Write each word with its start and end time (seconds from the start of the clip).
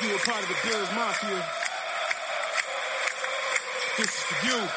a 0.00 0.18
part 0.20 0.42
of 0.44 0.48
the 0.48 0.68
Bills 0.68 0.88
Mafia, 0.94 1.44
this 3.96 4.06
is 4.06 4.22
for 4.22 4.46
you. 4.46 4.68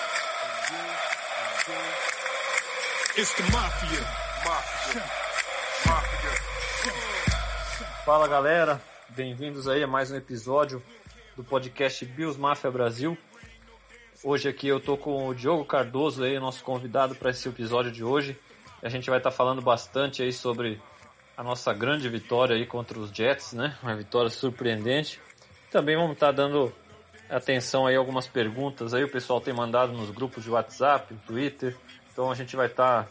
It's 3.18 3.34
the 3.36 3.44
Mafia. 3.44 4.02
Mafia. 4.44 5.04
Mafia. 5.86 6.32
Fala 8.04 8.28
galera, 8.28 8.82
bem-vindos 9.10 9.68
aí 9.68 9.84
a 9.84 9.88
mais 9.88 10.10
um 10.10 10.16
episódio 10.16 10.82
do 11.38 11.44
podcast 11.44 12.04
Bills 12.04 12.40
Mafia 12.40 12.72
Brasil. 12.72 13.16
Hoje 14.24 14.50
aqui 14.50 14.68
eu 14.68 14.80
tô 14.80 14.98
com 14.98 15.28
o 15.28 15.36
Diogo 15.36 15.66
Cardoso 15.66 16.24
aí, 16.24 16.40
nosso 16.40 16.64
convidado 16.64 17.14
para 17.14 17.30
esse 17.30 17.48
episódio 17.48 17.92
de 17.92 18.04
hoje. 18.04 18.36
A 18.82 18.90
gente 18.90 19.08
vai 19.08 19.20
estar 19.20 19.30
tá 19.30 19.38
falando 19.38 19.62
bastante 19.62 20.24
aí 20.24 20.34
sobre 20.34 20.82
a 21.42 21.44
nossa 21.44 21.74
grande 21.74 22.08
vitória 22.08 22.56
aí 22.56 22.68
contra 22.68 23.00
os 23.00 23.10
Jets, 23.10 23.54
né? 23.54 23.76
Uma 23.82 23.96
vitória 23.96 24.30
surpreendente. 24.30 25.20
Também 25.72 25.98
vamos 25.98 26.12
estar 26.12 26.32
dando 26.32 26.72
atenção 27.28 27.88
aí 27.88 27.96
algumas 27.96 28.28
perguntas 28.28 28.94
aí, 28.94 29.04
o 29.04 29.10
pessoal 29.10 29.42
tem 29.42 29.52
mandado 29.52 29.92
nos 29.92 30.12
grupos 30.12 30.44
de 30.44 30.52
WhatsApp, 30.52 31.12
Twitter. 31.26 31.76
Então 32.12 32.30
a 32.30 32.36
gente 32.36 32.56
vai 32.56 32.68
estar 32.68 33.10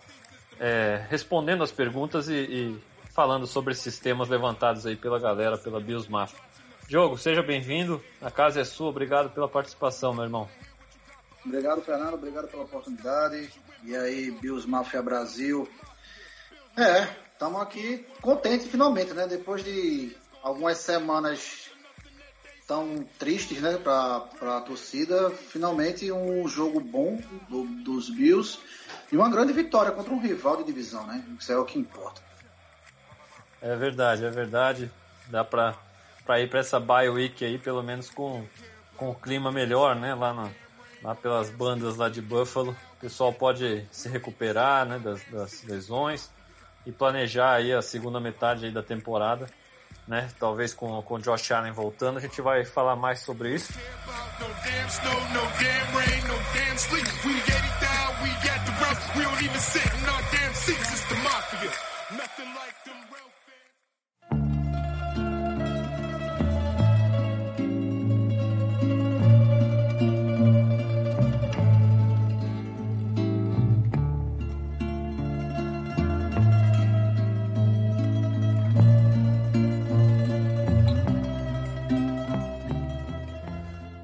é, 0.61 1.05
respondendo 1.09 1.65
as 1.65 1.73
perguntas 1.73 2.29
e, 2.29 2.35
e, 2.35 2.85
falando 3.13 3.49
sobre 3.49 3.73
esses 3.73 3.99
temas 3.99 4.29
levantados 4.29 4.87
aí 4.87 4.95
pela 4.95 5.19
galera, 5.19 5.59
pela 5.59 5.81
Bios 5.81 6.07
Mafia. 6.07 6.39
Diogo, 6.87 7.19
seja 7.19 7.43
bem-vindo. 7.43 8.01
A 8.23 8.31
casa 8.31 8.61
é 8.61 8.65
sua. 8.65 8.91
Obrigado 8.91 9.31
pela 9.31 9.49
participação, 9.49 10.15
meu 10.15 10.23
irmão. 10.23 10.49
Obrigado, 11.45 11.83
Fernando. 11.83 12.15
Obrigado 12.15 12.47
pela 12.47 12.63
oportunidade. 12.63 13.51
E 13.83 13.97
aí, 13.97 14.31
Bios 14.31 14.67
Mafia 14.67 15.03
Brasil. 15.03 15.69
É, 16.77 17.30
estamos 17.41 17.63
aqui 17.63 18.07
contentes 18.21 18.67
finalmente, 18.67 19.15
né? 19.15 19.27
Depois 19.27 19.65
de 19.65 20.15
algumas 20.43 20.77
semanas 20.77 21.71
tão 22.69 23.03
tristes, 23.19 23.63
né, 23.63 23.79
para 23.79 24.59
a 24.59 24.61
torcida, 24.61 25.31
finalmente 25.31 26.13
um 26.13 26.47
jogo 26.47 26.79
bom 26.81 27.19
do, 27.49 27.65
dos 27.83 28.11
Bills 28.11 28.59
e 29.11 29.17
uma 29.17 29.31
grande 29.31 29.55
vitória 29.55 29.91
contra 29.91 30.13
um 30.13 30.21
rival 30.21 30.59
de 30.59 30.65
divisão, 30.65 31.07
né? 31.07 31.25
Isso 31.41 31.51
é 31.51 31.57
o 31.57 31.65
que 31.65 31.79
importa. 31.79 32.21
É 33.63 33.75
verdade, 33.75 34.27
é 34.27 34.31
verdade. 34.31 34.91
Dá 35.29 35.43
para 35.43 35.75
para 36.27 36.41
ir 36.41 36.51
para 36.51 36.61
essa 36.61 36.79
bye 36.79 37.09
week 37.09 37.43
aí, 37.43 37.59
pelo 37.59 37.83
menos 37.83 38.11
com, 38.11 38.47
com 38.99 39.11
o 39.11 39.15
clima 39.15 39.51
melhor, 39.51 39.97
né, 39.97 40.15
lá 40.15 40.35
na, 40.35 40.51
lá 41.03 41.15
pelas 41.15 41.49
bandas 41.49 41.97
lá 41.97 42.11
de 42.11 42.21
Buffalo. 42.21 42.77
O 42.99 43.01
pessoal 43.01 43.33
pode 43.33 43.89
se 43.91 44.11
recuperar, 44.11 44.85
né, 44.85 44.99
das, 44.99 45.25
das 45.25 45.65
lesões 45.65 46.31
e 46.87 46.93
planejar 46.93 47.55
aí 47.55 47.73
a 47.73 47.83
segunda 47.83 48.21
metade 48.21 48.67
aí 48.67 48.73
da 48.73 48.83
temporada, 48.83 49.47
né? 50.07 50.29
Talvez 50.39 50.75
com, 50.75 51.01
com 51.03 51.15
o 51.15 51.19
Josh 51.21 51.51
Allen 51.53 51.73
voltando, 51.73 52.19
a 52.19 52.21
gente 52.21 52.41
vai 52.41 52.65
falar 52.65 52.97
mais 52.97 53.21
sobre 53.21 53.55
isso. 53.55 53.73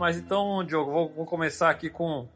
Mas 0.07 0.19
então, 0.19 0.63
Diogo, 0.63 0.93
vou, 0.93 1.09
vou 1.09 1.27
começar 1.27 1.69
aqui 1.69 1.91
com, 1.91 2.29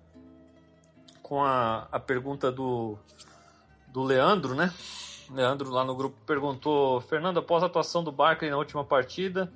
com 1.23 1.45
a, 1.45 1.87
a 1.93 2.01
pergunta 2.01 2.51
do, 2.51 2.99
do 3.87 4.03
Leandro, 4.03 4.57
né? 4.57 4.75
Leandro 5.31 5.71
lá 5.71 5.85
no 5.85 5.95
grupo 5.95 6.17
perguntou: 6.27 7.01
Fernando, 7.03 7.39
após 7.39 7.63
a 7.63 7.67
atuação 7.67 8.03
do 8.03 8.11
Barkley 8.11 8.51
na 8.51 8.57
última 8.57 8.85
partida 8.85 9.53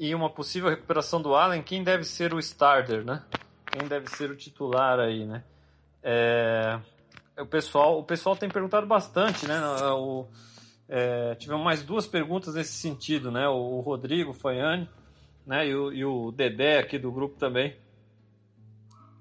e 0.00 0.16
uma 0.16 0.28
possível 0.28 0.68
recuperação 0.68 1.22
do 1.22 1.32
Allen, 1.36 1.62
quem 1.62 1.84
deve 1.84 2.02
ser 2.02 2.34
o 2.34 2.40
starter, 2.40 3.04
né? 3.04 3.22
Quem 3.70 3.86
deve 3.86 4.08
ser 4.08 4.32
o 4.32 4.36
titular 4.36 4.98
aí, 4.98 5.24
né? 5.24 5.44
É, 6.02 6.76
o 7.38 7.46
pessoal, 7.46 8.00
o 8.00 8.02
pessoal 8.02 8.34
tem 8.34 8.48
perguntado 8.48 8.84
bastante, 8.84 9.46
né? 9.46 9.60
O, 9.92 10.26
é, 10.88 11.36
tivemos 11.36 11.62
mais 11.62 11.84
duas 11.84 12.04
perguntas 12.04 12.54
nesse 12.54 12.72
sentido, 12.72 13.30
né? 13.30 13.48
O, 13.48 13.76
o 13.76 13.80
Rodrigo 13.80 14.32
Faiani 14.32 14.90
né? 15.48 15.66
E 15.66 15.74
o, 15.74 15.92
e 15.92 16.04
o 16.04 16.30
Dedé 16.30 16.78
aqui 16.78 16.98
do 16.98 17.10
grupo 17.10 17.36
também. 17.38 17.74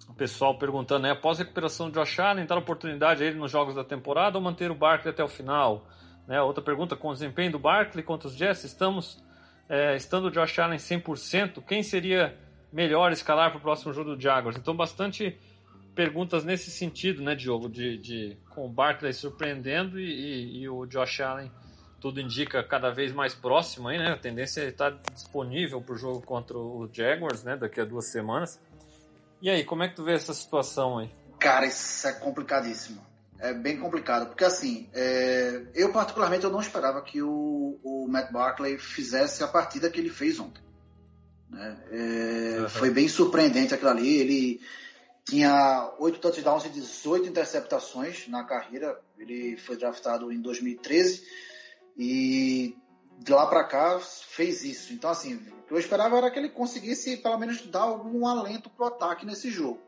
O 0.10 0.14
pessoal 0.14 0.58
perguntando, 0.58 1.04
né? 1.04 1.12
Após 1.12 1.40
a 1.40 1.44
recuperação 1.44 1.90
de 1.90 1.94
Josh 1.94 2.20
Allen, 2.20 2.46
dar 2.46 2.58
oportunidade 2.58 3.24
a 3.24 3.26
ele 3.26 3.38
nos 3.38 3.50
jogos 3.50 3.74
da 3.74 3.84
temporada 3.84 4.38
ou 4.38 4.44
manter 4.44 4.70
o 4.70 4.76
Barkley 4.76 5.14
até 5.14 5.24
o 5.24 5.28
final? 5.28 5.88
Né? 6.28 6.42
Outra 6.42 6.62
pergunta, 6.62 6.98
com 6.98 7.10
o 7.10 7.14
desempenho 7.14 7.54
do 7.54 7.60
Barkley 7.60 8.04
contra 8.04 8.28
os 8.28 8.36
Jets, 8.36 8.66
estamos 8.66 9.24
é, 9.70 9.96
estando 9.96 10.26
o 10.26 10.32
Josh 10.32 10.60
Allen 10.60 10.78
100%, 10.78 11.64
quem 11.64 11.82
seria 11.82 12.38
melhor 12.74 13.14
escalar 13.14 13.52
para 13.52 13.60
o 13.60 13.62
próximo 13.62 13.94
jogo 13.94 14.16
do 14.16 14.22
Jaguars? 14.22 14.58
Então, 14.58 14.76
bastante 14.76 15.40
perguntas 15.96 16.44
nesse 16.44 16.70
sentido, 16.70 17.24
né, 17.24 17.36
Diogo? 17.36 17.70
De, 17.70 17.98
de 17.98 18.38
com 18.50 18.66
o 18.66 18.70
Barkley 18.70 19.14
surpreendendo 19.14 19.98
e, 19.98 20.04
e, 20.04 20.62
e 20.64 20.70
o 20.70 20.86
Josh 20.86 21.22
Allen 21.22 21.50
tudo 22.08 22.22
indica 22.22 22.64
cada 22.64 22.90
vez 22.90 23.12
mais 23.12 23.34
próximo 23.34 23.90
aí, 23.90 23.98
né? 23.98 24.14
A 24.14 24.18
tendência 24.18 24.62
é 24.62 24.70
estar 24.70 24.92
disponível 25.14 25.82
para 25.82 25.94
o 25.94 25.98
jogo 25.98 26.22
contra 26.22 26.58
o 26.58 26.90
Jaguars, 26.90 27.44
né? 27.44 27.58
Daqui 27.58 27.82
a 27.82 27.86
duas 27.86 28.10
semanas. 28.10 28.58
E 29.42 29.50
aí, 29.50 29.66
como 29.66 29.84
é 29.84 29.90
que 29.90 29.96
tu 29.98 30.06
vê 30.06 30.14
essa 30.14 30.34
situação 30.34 31.00
aí? 31.00 31.10
Cara, 31.38 31.66
isso 31.66 32.08
é 32.08 32.14
complicadíssimo. 32.14 33.06
É 33.40 33.54
bem 33.54 33.78
complicado, 33.78 34.28
porque 34.28 34.46
assim, 34.46 34.90
é... 34.94 35.64
eu 35.76 35.92
particularmente 35.92 36.46
eu 36.46 36.50
não 36.50 36.62
esperava 36.62 37.02
que 37.02 37.22
o, 37.22 37.78
o 37.84 38.08
Matt 38.08 38.32
Barkley 38.32 38.80
fizesse 38.80 39.44
a 39.44 39.48
partida 39.48 39.90
que 39.90 40.00
ele 40.00 40.10
fez 40.10 40.40
ontem. 40.40 40.64
Né? 41.50 41.78
É... 41.92 42.60
Uhum. 42.62 42.70
Foi 42.70 42.90
bem 42.90 43.10
surpreendente 43.10 43.74
aquilo 43.74 43.92
ali. 43.92 44.18
Ele 44.18 44.62
tinha 45.26 45.94
oito 46.00 46.20
touchdowns 46.20 46.66
e 46.66 46.70
18 46.70 47.28
interceptações 47.28 48.30
na 48.30 48.46
carreira. 48.46 48.98
Ele 49.20 49.58
foi 49.58 49.76
draftado 49.76 50.32
em 50.32 50.40
2013 50.40 51.48
e 51.98 52.78
de 53.20 53.32
lá 53.32 53.48
para 53.48 53.64
cá 53.64 54.00
fez 54.00 54.64
isso. 54.64 54.94
Então, 54.94 55.10
assim, 55.10 55.36
o 55.36 55.68
que 55.68 55.74
eu 55.74 55.80
esperava 55.80 56.18
era 56.18 56.30
que 56.30 56.38
ele 56.38 56.50
conseguisse 56.50 57.18
pelo 57.18 57.38
menos 57.38 57.62
dar 57.66 57.82
algum 57.82 58.28
alento 58.28 58.70
pro 58.70 58.86
ataque 58.86 59.26
nesse 59.26 59.50
jogo. 59.50 59.82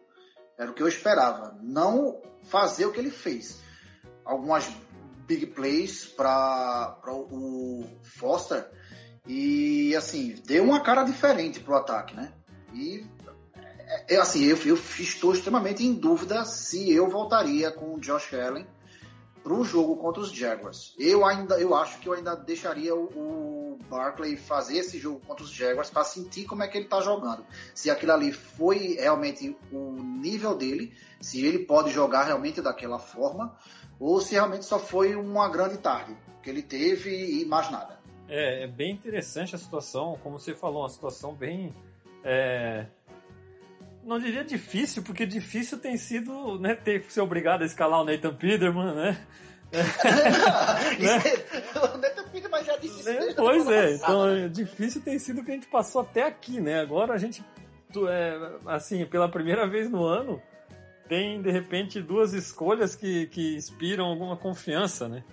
Era 0.57 0.71
o 0.71 0.73
que 0.73 0.83
eu 0.83 0.87
esperava. 0.87 1.57
Não 1.61 2.21
fazer 2.43 2.85
o 2.85 2.91
que 2.91 2.99
ele 2.99 3.11
fez. 3.11 3.61
Algumas 4.25 4.69
big 5.25 5.45
plays 5.47 6.05
para 6.05 6.97
o 7.07 7.85
Foster 8.01 8.69
e, 9.27 9.95
assim, 9.95 10.35
deu 10.45 10.63
uma 10.63 10.81
cara 10.81 11.03
diferente 11.03 11.59
pro 11.59 11.75
ataque, 11.75 12.15
né? 12.15 12.33
E, 12.73 13.05
é, 13.85 14.15
é 14.15 14.17
assim, 14.17 14.43
eu, 14.43 14.57
eu 14.65 14.75
estou 14.75 15.33
extremamente 15.33 15.85
em 15.85 15.93
dúvida 15.93 16.43
se 16.45 16.91
eu 16.91 17.07
voltaria 17.07 17.71
com 17.71 17.93
o 17.93 17.99
Josh 17.99 18.33
Allen 18.33 18.65
para 19.43 19.53
o 19.53 19.63
jogo 19.63 19.95
contra 19.97 20.21
os 20.21 20.31
Jaguars. 20.31 20.93
Eu 20.97 21.25
ainda, 21.25 21.59
eu 21.59 21.75
acho 21.75 21.99
que 21.99 22.07
eu 22.07 22.13
ainda 22.13 22.35
deixaria 22.35 22.95
o, 22.95 23.05
o 23.15 23.79
fazer 24.37 24.77
esse 24.77 24.99
jogo 24.99 25.21
contra 25.25 25.43
os 25.43 25.51
Jaguars 25.51 25.89
para 25.89 26.03
sentir 26.03 26.45
como 26.45 26.63
é 26.63 26.67
que 26.67 26.77
ele 26.77 26.85
está 26.85 27.01
jogando. 27.01 27.45
Se 27.73 27.89
aquilo 27.89 28.11
ali 28.11 28.31
foi 28.31 28.95
realmente 28.99 29.55
o 29.71 29.91
nível 29.93 30.55
dele, 30.55 30.93
se 31.19 31.45
ele 31.45 31.59
pode 31.59 31.89
jogar 31.91 32.23
realmente 32.23 32.61
daquela 32.61 32.99
forma, 32.99 33.55
ou 33.99 34.21
se 34.21 34.33
realmente 34.33 34.65
só 34.65 34.79
foi 34.79 35.15
uma 35.15 35.49
grande 35.49 35.77
tarde 35.77 36.15
que 36.41 36.49
ele 36.49 36.61
teve 36.61 37.41
e 37.41 37.45
mais 37.45 37.69
nada. 37.71 37.99
É, 38.27 38.63
é 38.63 38.67
bem 38.67 38.91
interessante 38.91 39.55
a 39.55 39.57
situação, 39.57 40.17
como 40.21 40.37
você 40.37 40.53
falou, 40.53 40.83
uma 40.83 40.89
situação 40.89 41.33
bem 41.33 41.73
é, 42.23 42.85
não 44.03 44.19
diria 44.19 44.43
difícil, 44.43 45.03
porque 45.03 45.25
difícil 45.25 45.77
tem 45.79 45.97
sido 45.97 46.59
né, 46.59 46.75
ter 46.75 47.03
ser 47.09 47.21
obrigado 47.21 47.61
a 47.61 47.65
escalar 47.65 48.01
o 48.01 48.05
Nathan 48.05 48.33
Peterman, 48.33 48.95
né? 48.95 49.27
né? 49.71 51.21
o 51.75 51.97
Nathan 51.97 52.23
Peterman 52.31 52.63
já 52.63 52.77
disse 52.77 52.99
isso. 52.99 53.09
Né? 53.09 53.33
Pois 53.35 53.67
é, 53.67 53.95
então 53.95 54.49
difícil 54.49 55.01
tem 55.01 55.19
sido 55.19 55.41
o 55.41 55.45
que 55.45 55.51
a 55.51 55.53
gente 55.53 55.67
passou 55.67 56.01
até 56.01 56.23
aqui, 56.23 56.59
né? 56.59 56.79
Agora 56.79 57.13
a 57.13 57.17
gente, 57.17 57.43
é, 58.07 58.51
assim, 58.65 59.05
pela 59.05 59.29
primeira 59.29 59.67
vez 59.67 59.89
no 59.89 60.03
ano, 60.05 60.41
tem 61.07 61.41
de 61.41 61.51
repente 61.51 62.01
duas 62.01 62.33
escolhas 62.33 62.95
que, 62.95 63.27
que 63.27 63.55
inspiram 63.55 64.05
alguma 64.05 64.37
confiança, 64.37 65.09
né? 65.09 65.23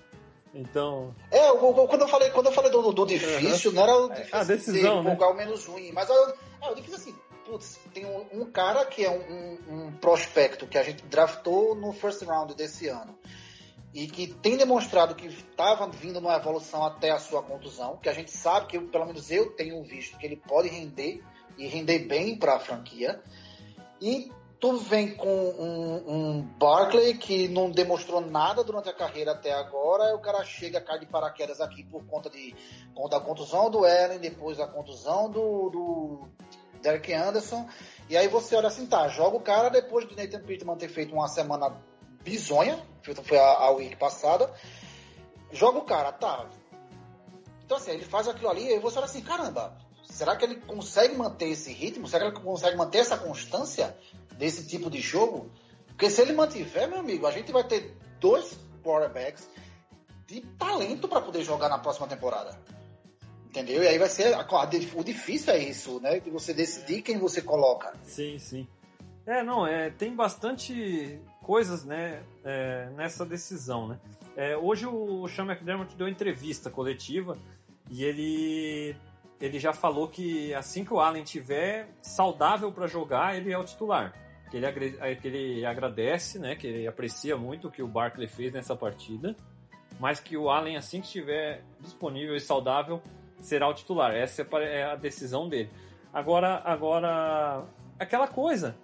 Então. 0.54 1.14
É, 1.30 1.52
quando 1.52 2.00
eu 2.00 2.08
falei, 2.08 2.30
quando 2.30 2.46
eu 2.46 2.52
falei 2.52 2.70
do, 2.70 2.90
do 2.90 3.06
difícil, 3.06 3.70
uhum. 3.70 3.76
não 3.76 3.82
era 3.82 3.96
o 3.96 4.08
difícil 4.08 4.38
a 4.38 4.44
decisão, 4.44 5.02
de 5.02 5.08
né? 5.10 5.18
o 5.20 5.34
menos 5.34 5.66
ruim, 5.66 5.92
mas 5.92 6.08
eu, 6.08 6.34
é, 6.62 6.70
o 6.70 6.74
difícil 6.74 6.96
assim, 6.96 7.14
putz, 7.46 7.78
tem 7.94 8.04
um, 8.04 8.42
um 8.42 8.50
cara 8.50 8.84
que 8.84 9.04
é 9.04 9.10
um, 9.10 9.58
um, 9.68 9.92
prospecto 9.92 10.66
que 10.66 10.76
a 10.76 10.82
gente 10.82 11.04
draftou 11.04 11.74
no 11.74 11.92
first 11.92 12.22
round 12.22 12.54
desse 12.54 12.88
ano. 12.88 13.16
e 13.94 14.06
que 14.08 14.26
tem 14.26 14.56
demonstrado 14.56 15.14
que 15.14 15.26
estava 15.26 15.88
vindo 15.88 16.20
numa 16.20 16.36
evolução 16.36 16.84
até 16.84 17.10
a 17.10 17.18
sua 17.18 17.42
contusão, 17.42 17.96
que 17.96 18.08
a 18.08 18.12
gente 18.12 18.30
sabe 18.30 18.66
que, 18.66 18.78
pelo 18.78 19.06
menos 19.06 19.30
eu 19.30 19.52
tenho 19.52 19.82
visto, 19.82 20.18
que 20.18 20.26
ele 20.26 20.36
pode 20.36 20.68
render 20.68 21.22
e 21.56 21.66
render 21.66 22.00
bem 22.00 22.36
para 22.36 22.56
a 22.56 22.60
franquia. 22.60 23.22
E 24.00 24.30
tu 24.60 24.76
vem 24.76 25.14
com 25.14 25.28
um, 25.28 26.12
um, 26.12 26.42
Barkley 26.58 27.16
que 27.16 27.48
não 27.48 27.70
demonstrou 27.70 28.20
nada 28.20 28.64
durante 28.64 28.88
a 28.88 28.92
carreira 28.92 29.32
até 29.32 29.52
agora, 29.52 30.10
e 30.10 30.14
o 30.14 30.18
cara 30.18 30.44
chega, 30.44 30.80
cai 30.80 30.98
de 30.98 31.06
paraquedas 31.06 31.60
aqui 31.60 31.84
por 31.84 32.04
conta 32.06 32.28
de 32.28 32.54
da 33.10 33.20
contusão 33.20 33.70
do 33.70 33.86
Ellen, 33.86 34.18
depois 34.18 34.58
a 34.58 34.66
contusão 34.66 35.30
do, 35.30 35.70
do 35.70 36.28
Derek 36.86 37.12
Anderson, 37.12 37.68
e 38.08 38.16
aí 38.16 38.28
você 38.28 38.54
olha 38.54 38.68
assim, 38.68 38.86
tá, 38.86 39.08
joga 39.08 39.36
o 39.36 39.40
cara 39.40 39.68
depois 39.68 40.08
de 40.08 40.14
Nathan 40.14 40.40
Pittman 40.40 40.76
ter 40.76 40.88
feito 40.88 41.12
uma 41.12 41.26
semana 41.26 41.76
bizonha, 42.22 42.80
foi 43.24 43.38
a, 43.38 43.42
a 43.42 43.70
week 43.72 43.96
passada, 43.96 44.52
joga 45.52 45.78
o 45.78 45.84
cara, 45.84 46.12
tá. 46.12 46.46
Então 47.64 47.76
assim, 47.76 47.90
ele 47.90 48.04
faz 48.04 48.28
aquilo 48.28 48.48
ali 48.48 48.72
e 48.72 48.78
você 48.78 48.98
olha 48.98 49.06
assim, 49.06 49.20
caramba, 49.20 49.76
será 50.04 50.36
que 50.36 50.44
ele 50.44 50.56
consegue 50.60 51.16
manter 51.16 51.48
esse 51.48 51.72
ritmo? 51.72 52.06
Será 52.06 52.30
que 52.30 52.36
ele 52.36 52.44
consegue 52.44 52.76
manter 52.76 52.98
essa 52.98 53.18
constância 53.18 53.96
desse 54.38 54.68
tipo 54.68 54.88
de 54.88 55.00
jogo? 55.00 55.50
Porque 55.88 56.08
se 56.08 56.22
ele 56.22 56.32
mantiver, 56.32 56.88
meu 56.88 57.00
amigo, 57.00 57.26
a 57.26 57.32
gente 57.32 57.50
vai 57.50 57.64
ter 57.64 57.96
dois 58.20 58.56
quarterbacks 58.84 59.48
de 60.26 60.40
talento 60.40 61.08
para 61.08 61.20
poder 61.20 61.42
jogar 61.42 61.68
na 61.68 61.78
próxima 61.78 62.06
temporada. 62.06 62.56
Entendeu? 63.56 63.82
E 63.82 63.88
aí 63.88 63.96
vai 63.96 64.08
ser. 64.10 64.36
o 64.36 65.02
difícil 65.02 65.54
é 65.54 65.58
isso, 65.58 65.98
né? 65.98 66.20
De 66.20 66.28
você 66.28 66.52
decidir 66.52 67.00
quem 67.00 67.18
você 67.18 67.40
coloca. 67.40 67.94
Sim, 68.02 68.38
sim. 68.38 68.68
É, 69.26 69.42
não, 69.42 69.66
é, 69.66 69.88
tem 69.88 70.14
bastante 70.14 71.18
coisas 71.42 71.82
né, 71.82 72.22
é, 72.44 72.90
nessa 72.90 73.24
decisão, 73.24 73.88
né? 73.88 73.98
É, 74.36 74.54
hoje 74.58 74.86
o 74.86 75.26
Sean 75.28 75.46
McDermott 75.46 75.96
deu 75.96 76.06
entrevista 76.06 76.68
coletiva 76.68 77.38
e 77.90 78.04
ele, 78.04 78.94
ele 79.40 79.58
já 79.58 79.72
falou 79.72 80.06
que 80.06 80.52
assim 80.52 80.84
que 80.84 80.92
o 80.92 81.00
Allen 81.00 81.24
tiver 81.24 81.88
saudável 82.02 82.70
para 82.70 82.86
jogar, 82.86 83.38
ele 83.38 83.50
é 83.50 83.56
o 83.56 83.64
titular. 83.64 84.12
Que 84.50 84.58
ele, 84.58 85.16
que 85.16 85.28
ele 85.28 85.64
agradece, 85.64 86.38
né? 86.38 86.54
Que 86.56 86.66
ele 86.66 86.86
aprecia 86.86 87.38
muito 87.38 87.68
o 87.68 87.70
que 87.70 87.82
o 87.82 87.88
Barkley 87.88 88.28
fez 88.28 88.52
nessa 88.52 88.76
partida, 88.76 89.34
mas 89.98 90.20
que 90.20 90.36
o 90.36 90.50
Allen, 90.50 90.76
assim 90.76 91.00
que 91.00 91.06
estiver 91.06 91.64
disponível 91.80 92.36
e 92.36 92.40
saudável, 92.40 93.02
será 93.40 93.68
o 93.68 93.74
titular. 93.74 94.14
Essa 94.14 94.42
é, 94.42 94.80
é 94.80 94.84
a 94.84 94.96
decisão 94.96 95.48
dele. 95.48 95.70
Agora, 96.12 96.62
agora 96.64 97.64
aquela 97.98 98.26
coisa. 98.28 98.76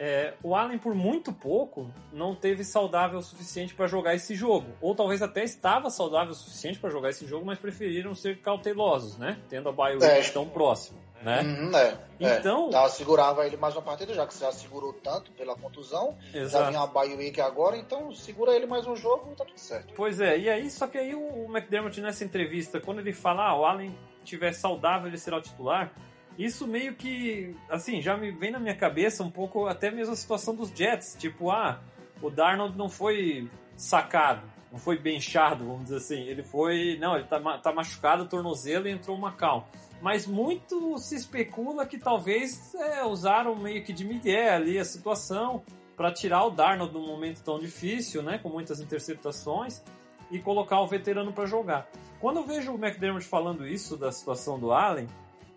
É, 0.00 0.34
o 0.44 0.54
Allen, 0.54 0.78
por 0.78 0.94
muito 0.94 1.32
pouco, 1.32 1.90
não 2.12 2.32
teve 2.32 2.62
saudável 2.62 3.18
o 3.18 3.22
suficiente 3.22 3.74
para 3.74 3.88
jogar 3.88 4.14
esse 4.14 4.34
jogo. 4.36 4.68
Ou 4.80 4.94
talvez 4.94 5.20
até 5.22 5.42
estava 5.42 5.90
saudável 5.90 6.30
o 6.30 6.36
suficiente 6.36 6.78
para 6.78 6.88
jogar 6.88 7.10
esse 7.10 7.26
jogo, 7.26 7.44
mas 7.44 7.58
preferiram 7.58 8.14
ser 8.14 8.40
cautelosos, 8.40 9.18
né? 9.18 9.38
Tendo 9.48 9.68
a 9.68 9.72
bye 9.72 9.98
é. 10.00 10.22
tão 10.30 10.48
próximo. 10.48 11.00
Né? 11.22 11.42
Uhum, 11.42 11.76
é, 11.76 11.98
é. 12.20 12.38
então, 12.38 12.70
é. 12.72 12.88
segurava 12.88 13.44
ele 13.44 13.56
mais 13.56 13.74
uma 13.74 13.82
partida, 13.82 14.14
já 14.14 14.26
que 14.26 14.32
você 14.32 14.44
já 14.44 14.52
segurou 14.52 14.92
tanto 14.92 15.32
pela 15.32 15.56
contusão, 15.56 16.16
exato. 16.32 16.64
já 16.64 16.70
vinha 16.70 16.80
a 16.82 16.86
bye 16.86 17.16
week 17.16 17.40
agora, 17.40 17.76
então 17.76 18.14
segura 18.14 18.54
ele 18.54 18.66
mais 18.66 18.86
um 18.86 18.94
jogo 18.94 19.32
e 19.32 19.34
tá 19.34 19.44
tudo 19.44 19.58
certo. 19.58 19.92
Pois 19.96 20.20
é, 20.20 20.38
e 20.38 20.48
aí, 20.48 20.70
só 20.70 20.86
que 20.86 20.96
aí 20.96 21.14
o 21.14 21.46
McDermott 21.50 22.00
nessa 22.00 22.24
entrevista, 22.24 22.80
quando 22.80 23.00
ele 23.00 23.12
fala, 23.12 23.48
ah, 23.48 23.58
o 23.58 23.64
Allen 23.64 23.98
tiver 24.24 24.52
saudável, 24.52 25.08
ele 25.08 25.18
será 25.18 25.38
o 25.38 25.40
titular, 25.40 25.92
isso 26.38 26.68
meio 26.68 26.94
que, 26.94 27.56
assim, 27.68 28.00
já 28.00 28.16
me 28.16 28.30
vem 28.30 28.52
na 28.52 28.60
minha 28.60 28.76
cabeça 28.76 29.24
um 29.24 29.30
pouco 29.30 29.66
até 29.66 29.90
mesmo 29.90 30.12
a 30.12 30.16
situação 30.16 30.54
dos 30.54 30.70
Jets, 30.70 31.16
tipo, 31.18 31.50
ah, 31.50 31.80
o 32.22 32.30
Darnold 32.30 32.78
não 32.78 32.88
foi 32.88 33.50
sacado, 33.76 34.42
não 34.70 34.78
foi 34.78 34.96
benchado, 34.96 35.64
vamos 35.64 35.84
dizer 35.84 35.96
assim, 35.96 36.28
ele 36.28 36.44
foi, 36.44 36.96
não, 37.00 37.16
ele 37.16 37.24
tá, 37.24 37.40
tá 37.58 37.72
machucado, 37.72 38.28
tornozelo 38.28 38.86
e 38.86 38.92
entrou 38.92 39.16
uma 39.16 39.32
calma 39.32 39.66
mas 40.00 40.26
muito 40.26 40.98
se 40.98 41.16
especula 41.16 41.86
que 41.86 41.98
talvez 41.98 42.74
é, 42.74 43.04
usaram 43.04 43.56
meio 43.56 43.82
que 43.84 43.92
de 43.92 44.04
migué 44.04 44.50
ali 44.50 44.78
a 44.78 44.84
situação 44.84 45.62
para 45.96 46.12
tirar 46.12 46.44
o 46.44 46.50
Darnold 46.50 46.94
num 46.94 47.06
momento 47.06 47.42
tão 47.42 47.58
difícil, 47.58 48.22
né, 48.22 48.38
com 48.38 48.48
muitas 48.48 48.80
interceptações, 48.80 49.82
e 50.30 50.38
colocar 50.38 50.80
o 50.80 50.86
veterano 50.86 51.32
para 51.32 51.46
jogar. 51.46 51.88
Quando 52.20 52.36
eu 52.36 52.44
vejo 52.44 52.72
o 52.72 52.76
McDermott 52.76 53.24
falando 53.24 53.66
isso 53.66 53.96
da 53.96 54.12
situação 54.12 54.58
do 54.58 54.72
Allen, 54.72 55.08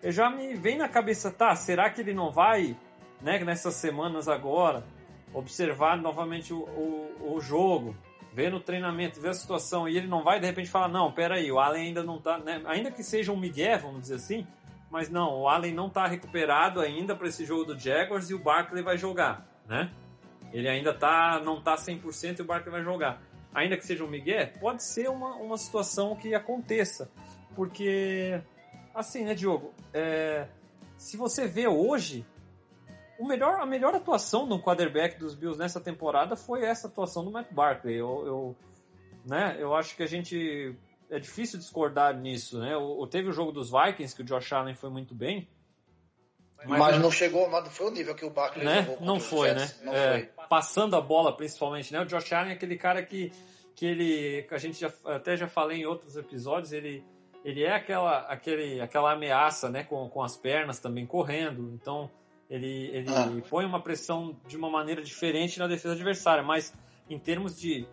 eu 0.01 0.11
já 0.11 0.29
me 0.29 0.55
vem 0.55 0.77
na 0.77 0.89
cabeça, 0.89 1.29
tá, 1.29 1.55
será 1.55 1.89
que 1.89 2.01
ele 2.01 2.13
não 2.13 2.31
vai, 2.31 2.75
né, 3.21 3.37
nessas 3.44 3.75
semanas 3.75 4.27
agora, 4.27 4.83
observar 5.33 5.97
novamente 5.97 6.53
o, 6.53 6.63
o, 6.63 7.35
o 7.35 7.39
jogo, 7.39 7.95
vê 8.33 8.50
no 8.50 8.60
treinamento, 8.60 9.19
vê 9.19 9.30
a 9.30 9.33
situação 9.33 9.88
e 9.88 9.98
ele 9.98 10.07
não 10.07 10.24
vai 10.24 10.39
de 10.39 10.45
repente 10.45 10.69
falar, 10.69 10.88
não, 10.88 11.12
peraí, 11.12 11.51
o 11.51 11.60
Allen 11.60 11.88
ainda 11.88 12.04
não 12.04 12.19
tá, 12.19 12.38
né? 12.38 12.62
ainda 12.66 12.89
que 12.92 13.04
seja 13.04 13.31
um 13.31 13.38
Miguel, 13.38 13.80
vamos 13.80 14.01
dizer 14.01 14.16
assim, 14.16 14.48
mas 14.89 15.10
não, 15.10 15.42
o 15.42 15.48
Allen 15.48 15.74
não 15.74 15.89
tá 15.89 16.07
recuperado 16.07 16.80
ainda 16.80 17.16
para 17.16 17.28
esse 17.28 17.45
jogo 17.45 17.66
do 17.66 17.80
Jaguars 17.80 18.30
e 18.30 18.33
o 18.33 18.39
Barkley 18.39 18.83
vai 18.83 18.98
jogar, 18.98 19.45
né? 19.68 19.89
Ele 20.51 20.68
ainda 20.68 20.94
tá, 20.94 21.42
não 21.44 21.62
tá 21.62 21.75
100% 21.75 22.39
e 22.39 22.42
o 22.42 22.45
Barkley 22.45 22.72
vai 22.72 22.83
jogar. 22.83 23.22
Ainda 23.54 23.78
que 23.78 23.86
seja 23.86 24.04
um 24.04 24.07
Miguel, 24.07 24.50
pode 24.60 24.83
ser 24.83 25.10
uma, 25.10 25.36
uma 25.36 25.57
situação 25.57 26.16
que 26.16 26.36
aconteça, 26.36 27.10
porque 27.56 28.42
assim, 28.94 29.24
né, 29.24 29.33
Diogo, 29.33 29.74
é, 29.94 30.48
se 30.98 31.18
você 31.18 31.48
vê 31.48 31.68
hoje, 31.68 32.25
o 33.21 33.27
melhor, 33.27 33.59
a 33.59 33.65
melhor 33.68 33.94
atuação 33.94 34.47
do 34.47 34.59
quarterback 34.59 35.19
dos 35.19 35.35
Bills 35.35 35.59
nessa 35.59 35.79
temporada 35.79 36.35
foi 36.35 36.65
essa 36.65 36.88
atuação 36.88 37.23
do 37.23 37.29
Matt 37.29 37.51
Barkley. 37.51 37.95
Eu, 37.95 38.25
eu, 38.25 38.56
né, 39.23 39.56
eu 39.59 39.75
acho 39.75 39.95
que 39.95 40.01
a 40.01 40.07
gente. 40.07 40.75
É 41.07 41.19
difícil 41.19 41.59
discordar 41.59 42.18
nisso, 42.18 42.59
né? 42.59 42.75
O, 42.75 43.06
teve 43.06 43.29
o 43.29 43.31
jogo 43.31 43.51
dos 43.51 43.69
Vikings, 43.69 44.15
que 44.15 44.23
o 44.23 44.25
Josh 44.25 44.51
Allen 44.53 44.73
foi 44.73 44.89
muito 44.89 45.13
bem. 45.13 45.47
Mas, 46.65 46.79
mas 46.79 47.00
não 47.00 47.12
chegou, 47.12 47.50
não 47.50 47.65
foi 47.65 47.88
o 47.88 47.91
nível 47.91 48.15
que 48.15 48.25
o 48.25 48.29
Barkley 48.29 48.65
né? 48.65 48.83
jogou 48.83 49.06
Não 49.06 49.19
foi, 49.19 49.53
né? 49.53 49.69
Não 49.83 49.94
é, 49.94 50.12
foi. 50.12 50.45
Passando 50.47 50.95
a 50.95 51.01
bola, 51.01 51.35
principalmente, 51.35 51.94
né? 51.94 52.01
O 52.01 52.06
Josh 52.06 52.31
Allen 52.33 52.51
é 52.51 52.53
aquele 52.53 52.77
cara 52.77 53.03
que, 53.03 53.31
que 53.75 53.85
ele. 53.85 54.44
Que 54.44 54.56
a 54.56 54.57
gente 54.57 54.79
já, 54.79 54.91
até 55.06 55.38
já 55.38 55.47
falei 55.47 55.81
em 55.81 55.85
outros 55.85 56.15
episódios, 56.15 56.71
ele, 56.71 57.03
ele 57.45 57.63
é 57.63 57.75
aquela, 57.75 58.19
aquele, 58.21 58.81
aquela 58.81 59.12
ameaça, 59.12 59.69
né? 59.69 59.83
Com, 59.83 60.09
com 60.09 60.23
as 60.23 60.35
pernas 60.35 60.79
também 60.79 61.06
correndo. 61.06 61.71
Então 61.73 62.09
ele, 62.51 62.89
ele 62.92 63.07
ah. 63.09 63.31
põe 63.50 63.65
uma 63.65 63.81
pressão 63.81 64.36
de 64.45 64.57
uma 64.57 64.69
maneira 64.69 65.01
diferente 65.01 65.57
na 65.57 65.68
defesa 65.68 65.94
adversária, 65.94 66.44
mas 66.44 66.74
em 67.09 67.18
termos 67.18 67.57
de 67.57 67.88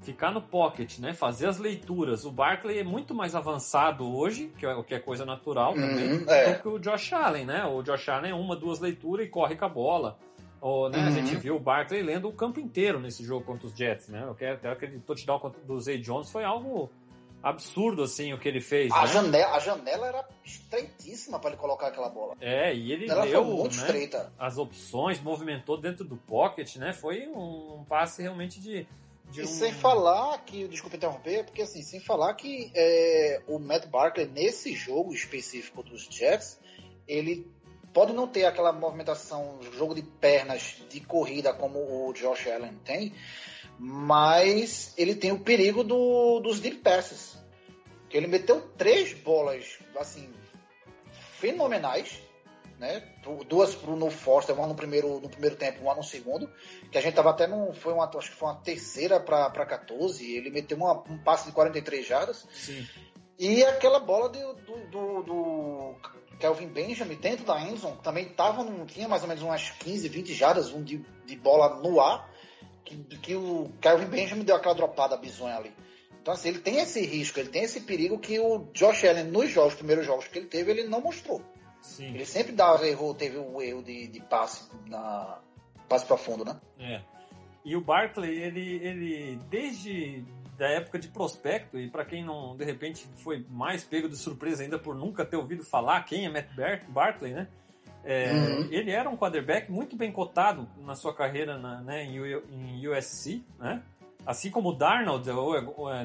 ficar 0.00 0.30
no 0.30 0.40
pocket, 0.40 1.00
né, 1.00 1.12
fazer 1.12 1.48
as 1.48 1.58
leituras, 1.58 2.24
o 2.24 2.30
Barkley 2.30 2.78
é 2.78 2.84
muito 2.84 3.12
mais 3.12 3.34
avançado 3.34 4.08
hoje, 4.16 4.52
que 4.56 4.64
é 4.64 4.74
o 4.74 4.84
que 4.84 4.94
é 4.94 5.00
coisa 5.00 5.24
natural 5.24 5.74
também, 5.74 6.12
uhum, 6.12 6.24
é. 6.28 6.52
do 6.52 6.62
que 6.62 6.68
o 6.68 6.78
Josh 6.78 7.12
Allen, 7.12 7.44
né? 7.44 7.64
O 7.66 7.82
Josh 7.82 8.08
Allen 8.08 8.30
é 8.30 8.34
uma, 8.34 8.54
duas 8.54 8.78
leituras 8.78 9.26
e 9.26 9.28
corre 9.28 9.56
com 9.56 9.64
a 9.64 9.68
bola. 9.68 10.18
Ou, 10.60 10.88
né, 10.88 10.98
uhum. 10.98 11.06
A 11.06 11.10
gente 11.10 11.36
viu 11.36 11.56
o 11.56 11.60
Barkley 11.60 12.02
lendo 12.02 12.28
o 12.28 12.32
campo 12.32 12.60
inteiro 12.60 13.00
nesse 13.00 13.24
jogo 13.24 13.44
contra 13.44 13.66
os 13.66 13.74
Jets, 13.76 14.08
né? 14.08 14.28
Até 14.30 14.70
aquele 14.70 15.00
touchdown 15.00 15.52
do 15.66 15.80
Zay 15.80 15.98
Jones 15.98 16.30
foi 16.30 16.44
algo 16.44 16.88
absurdo, 17.42 18.02
assim, 18.02 18.32
o 18.32 18.38
que 18.38 18.48
ele 18.48 18.60
fez. 18.60 18.92
A, 18.92 19.02
né? 19.02 19.06
janela, 19.08 19.56
a 19.56 19.58
janela 19.58 20.06
era 20.06 20.28
estreitíssima 20.44 21.38
para 21.38 21.50
ele 21.50 21.58
colocar 21.58 21.88
aquela 21.88 22.08
bola. 22.08 22.36
É, 22.40 22.74
e 22.74 22.92
ele 22.92 23.10
Ela 23.10 23.26
deu 23.26 23.44
muito 23.44 23.76
né, 23.76 23.82
estreita. 23.82 24.32
as 24.38 24.58
opções, 24.58 25.20
movimentou 25.20 25.80
dentro 25.80 26.04
do 26.04 26.16
pocket, 26.16 26.76
né? 26.76 26.92
Foi 26.92 27.26
um, 27.28 27.84
passe 27.88 28.22
realmente 28.22 28.60
de. 28.60 28.86
de 29.30 29.40
e 29.40 29.44
um... 29.44 29.46
sem 29.46 29.72
falar 29.72 30.38
que, 30.44 30.68
desculpa 30.68 30.96
interromper, 30.96 31.44
porque 31.44 31.62
assim, 31.62 31.82
sem 31.82 32.00
falar 32.00 32.34
que 32.34 32.70
é, 32.74 33.42
o 33.48 33.58
Matt 33.58 33.86
Barkley, 33.86 34.26
nesse 34.26 34.74
jogo 34.74 35.12
específico 35.12 35.82
dos 35.82 36.04
Jets, 36.04 36.60
ele 37.08 37.50
pode 37.92 38.12
não 38.12 38.26
ter 38.26 38.44
aquela 38.44 38.72
movimentação, 38.72 39.58
jogo 39.76 39.94
de 39.94 40.02
pernas 40.02 40.82
de 40.88 41.00
corrida 41.00 41.52
como 41.52 41.78
o 42.08 42.12
Josh 42.14 42.46
Allen 42.46 42.78
tem, 42.84 43.12
mas 43.78 44.94
ele 44.96 45.14
tem 45.14 45.32
o 45.32 45.40
perigo 45.40 45.82
do, 45.82 46.40
dos 46.40 46.60
deep 46.60 46.78
passes. 46.78 47.36
Que 48.08 48.16
ele 48.16 48.26
meteu 48.26 48.60
três 48.76 49.14
bolas 49.14 49.78
assim 49.96 50.30
fenomenais, 51.38 52.22
né? 52.78 53.02
Duas 53.48 53.74
pro 53.74 53.96
no 53.96 54.10
Foster, 54.10 54.54
uma 54.54 54.66
no 54.66 54.74
primeiro, 54.74 55.20
no 55.20 55.28
primeiro 55.28 55.56
tempo, 55.56 55.82
uma 55.82 55.94
no 55.94 56.02
segundo, 56.02 56.50
que 56.90 56.98
a 56.98 57.00
gente 57.00 57.14
tava 57.14 57.30
até 57.30 57.46
no 57.46 57.72
foi 57.72 57.92
uma 57.92 58.04
acho 58.04 58.30
que 58.30 58.36
foi 58.36 58.48
uma 58.48 58.60
terceira 58.60 59.18
para 59.18 59.66
14, 59.66 60.24
ele 60.30 60.50
meteu 60.50 60.76
uma, 60.76 60.92
um 61.08 61.18
passe 61.18 61.46
de 61.46 61.52
43 61.52 62.06
jardas. 62.06 62.46
Sim. 62.52 62.86
E 63.38 63.64
aquela 63.64 63.98
bola 63.98 64.28
do, 64.28 64.54
do, 64.54 64.76
do, 64.86 65.22
do 65.22 65.96
Kelvin 66.38 66.68
Benjamin 66.68 67.16
dentro 67.16 67.44
da 67.44 67.60
Endzone 67.60 67.98
também 68.02 68.28
tava, 68.28 68.62
não 68.62 68.84
tinha 68.84 69.08
mais 69.08 69.22
ou 69.22 69.28
menos 69.28 69.42
umas 69.42 69.70
15, 69.70 70.08
20 70.08 70.34
jardas 70.34 70.72
um 70.72 70.82
de, 70.82 71.04
de 71.24 71.36
bola 71.36 71.80
no 71.80 72.00
ar 72.00 72.31
que, 72.84 72.96
que 73.18 73.34
o 73.34 73.70
Calvin 73.80 74.06
Benjamin 74.06 74.44
deu 74.44 74.56
aquela 74.56 74.74
dropada 74.74 75.16
bizonha 75.16 75.56
ali. 75.56 75.72
Então, 76.20 76.34
assim, 76.34 76.50
ele 76.50 76.60
tem 76.60 76.78
esse 76.78 77.04
risco, 77.04 77.40
ele 77.40 77.48
tem 77.48 77.64
esse 77.64 77.80
perigo 77.80 78.18
que 78.18 78.38
o 78.38 78.68
Josh 78.72 79.04
Allen, 79.04 79.24
nos 79.24 79.50
jogos, 79.50 79.74
primeiros 79.74 80.06
jogos 80.06 80.28
que 80.28 80.38
ele 80.38 80.46
teve, 80.46 80.70
ele 80.70 80.84
não 80.84 81.00
mostrou. 81.00 81.42
Sim. 81.80 82.14
Ele 82.14 82.24
sempre 82.24 82.52
dava, 82.52 82.86
errou, 82.86 83.12
teve 83.12 83.38
o 83.38 83.56
um 83.56 83.60
erro 83.60 83.82
de, 83.82 84.06
de 84.06 84.20
passe 84.20 84.70
na 84.86 85.40
passe 85.88 86.06
para 86.06 86.16
fundo, 86.16 86.44
né? 86.44 86.60
É. 86.78 87.02
E 87.64 87.76
o 87.76 87.80
Barkley, 87.80 88.40
ele, 88.40 88.76
ele 88.82 89.36
desde 89.50 90.24
da 90.56 90.68
época 90.68 90.98
de 90.98 91.08
prospecto, 91.08 91.78
e 91.78 91.90
para 91.90 92.04
quem 92.04 92.24
não, 92.24 92.56
de 92.56 92.64
repente, 92.64 93.06
foi 93.18 93.44
mais 93.48 93.82
pego 93.82 94.08
de 94.08 94.16
surpresa 94.16 94.62
ainda 94.62 94.78
por 94.78 94.94
nunca 94.94 95.24
ter 95.24 95.36
ouvido 95.36 95.64
falar 95.64 96.04
quem 96.04 96.24
é 96.24 96.30
Matt 96.30 96.46
Barkley, 96.88 97.32
né? 97.32 97.48
É, 98.04 98.32
uhum. 98.32 98.68
Ele 98.70 98.90
era 98.90 99.08
um 99.08 99.16
quarterback 99.16 99.70
muito 99.70 99.96
bem 99.96 100.10
cotado 100.10 100.68
na 100.78 100.96
sua 100.96 101.14
carreira 101.14 101.56
na, 101.58 101.80
né, 101.80 102.04
em, 102.04 102.18
em 102.50 102.88
USC, 102.88 103.44
né? 103.58 103.82
Assim 104.24 104.50
como 104.50 104.70
o 104.70 104.72
Darnold 104.72 105.28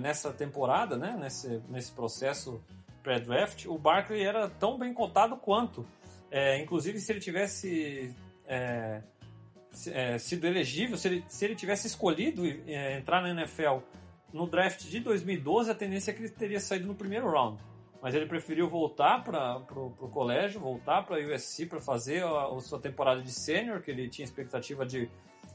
nessa 0.01 0.31
temporada, 0.31 0.97
né, 0.97 1.15
nesse, 1.19 1.61
nesse 1.69 1.91
processo 1.91 2.59
pré-draft, 3.03 3.65
o 3.67 3.77
Barkley 3.77 4.23
era 4.23 4.49
tão 4.49 4.77
bem 4.77 4.93
cotado 4.93 5.37
quanto. 5.37 5.85
É, 6.31 6.59
inclusive, 6.59 6.99
se 6.99 7.11
ele 7.11 7.19
tivesse 7.19 8.13
é, 8.47 9.01
é, 9.87 10.17
sido 10.17 10.45
elegível, 10.45 10.97
se 10.97 11.07
ele, 11.07 11.25
se 11.27 11.45
ele 11.45 11.55
tivesse 11.55 11.87
escolhido 11.87 12.43
é, 12.45 12.97
entrar 12.97 13.21
na 13.21 13.29
NFL 13.29 13.77
no 14.33 14.47
draft 14.47 14.83
de 14.83 14.99
2012, 14.99 15.71
a 15.71 15.75
tendência 15.75 16.11
é 16.11 16.13
que 16.13 16.21
ele 16.21 16.29
teria 16.29 16.59
saído 16.59 16.87
no 16.87 16.95
primeiro 16.95 17.29
round. 17.29 17.61
Mas 18.07 18.15
ele 18.15 18.25
preferiu 18.25 18.69
voltar 18.69 19.21
para 19.21 19.57
o 19.75 20.07
colégio, 20.07 20.61
voltar 20.61 21.03
para 21.03 21.17
a 21.17 21.19
USC 21.19 21.65
para 21.65 21.81
fazer 21.81 22.23
a, 22.23 22.45
a, 22.45 22.59
sua 22.61 22.79
temporada 22.79 23.21
de 23.21 23.33
sênior, 23.33 23.81
que 23.81 23.91
ele 23.91 24.07
tinha 24.07 24.23
expectativa 24.23 24.85
de. 24.85 25.09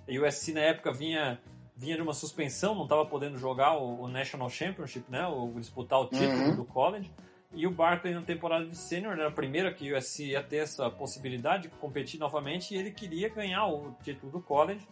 A 0.06 0.12
USC 0.12 0.52
na 0.52 0.60
época 0.60 0.92
vinha, 0.92 1.40
vinha 1.74 1.96
de 1.96 2.02
uma 2.02 2.12
suspensão, 2.12 2.74
não 2.74 2.82
estava 2.82 3.06
podendo 3.06 3.38
jogar 3.38 3.78
o, 3.78 4.02
o, 4.02 4.06
National 4.06 4.50
Championship, 4.50 5.10
né? 5.10 5.26
O, 5.26 5.50
disputar 5.58 5.98
o 5.98 6.08
título 6.08 6.50
uhum. 6.50 6.56
do 6.56 6.64
college. 6.66 7.10
E 7.54 7.66
o 7.66 7.70
Barkley 7.70 8.12
na 8.12 8.20
temporada 8.20 8.66
de 8.66 8.76
sênior 8.76 9.14
era 9.14 9.28
a 9.28 9.32
primeira 9.32 9.72
que 9.72 9.90
o 9.90 9.96
USC 9.96 10.32
ia 10.32 10.42
ter 10.42 10.58
essa 10.58 10.90
possibilidade 10.90 11.62
de 11.62 11.68
competir 11.76 12.20
novamente 12.20 12.74
e 12.74 12.76
ele 12.76 12.90
queria 12.90 13.30
ganhar 13.30 13.66
o 13.66 13.96
título 14.04 14.30
do 14.30 14.42
college. 14.42 14.86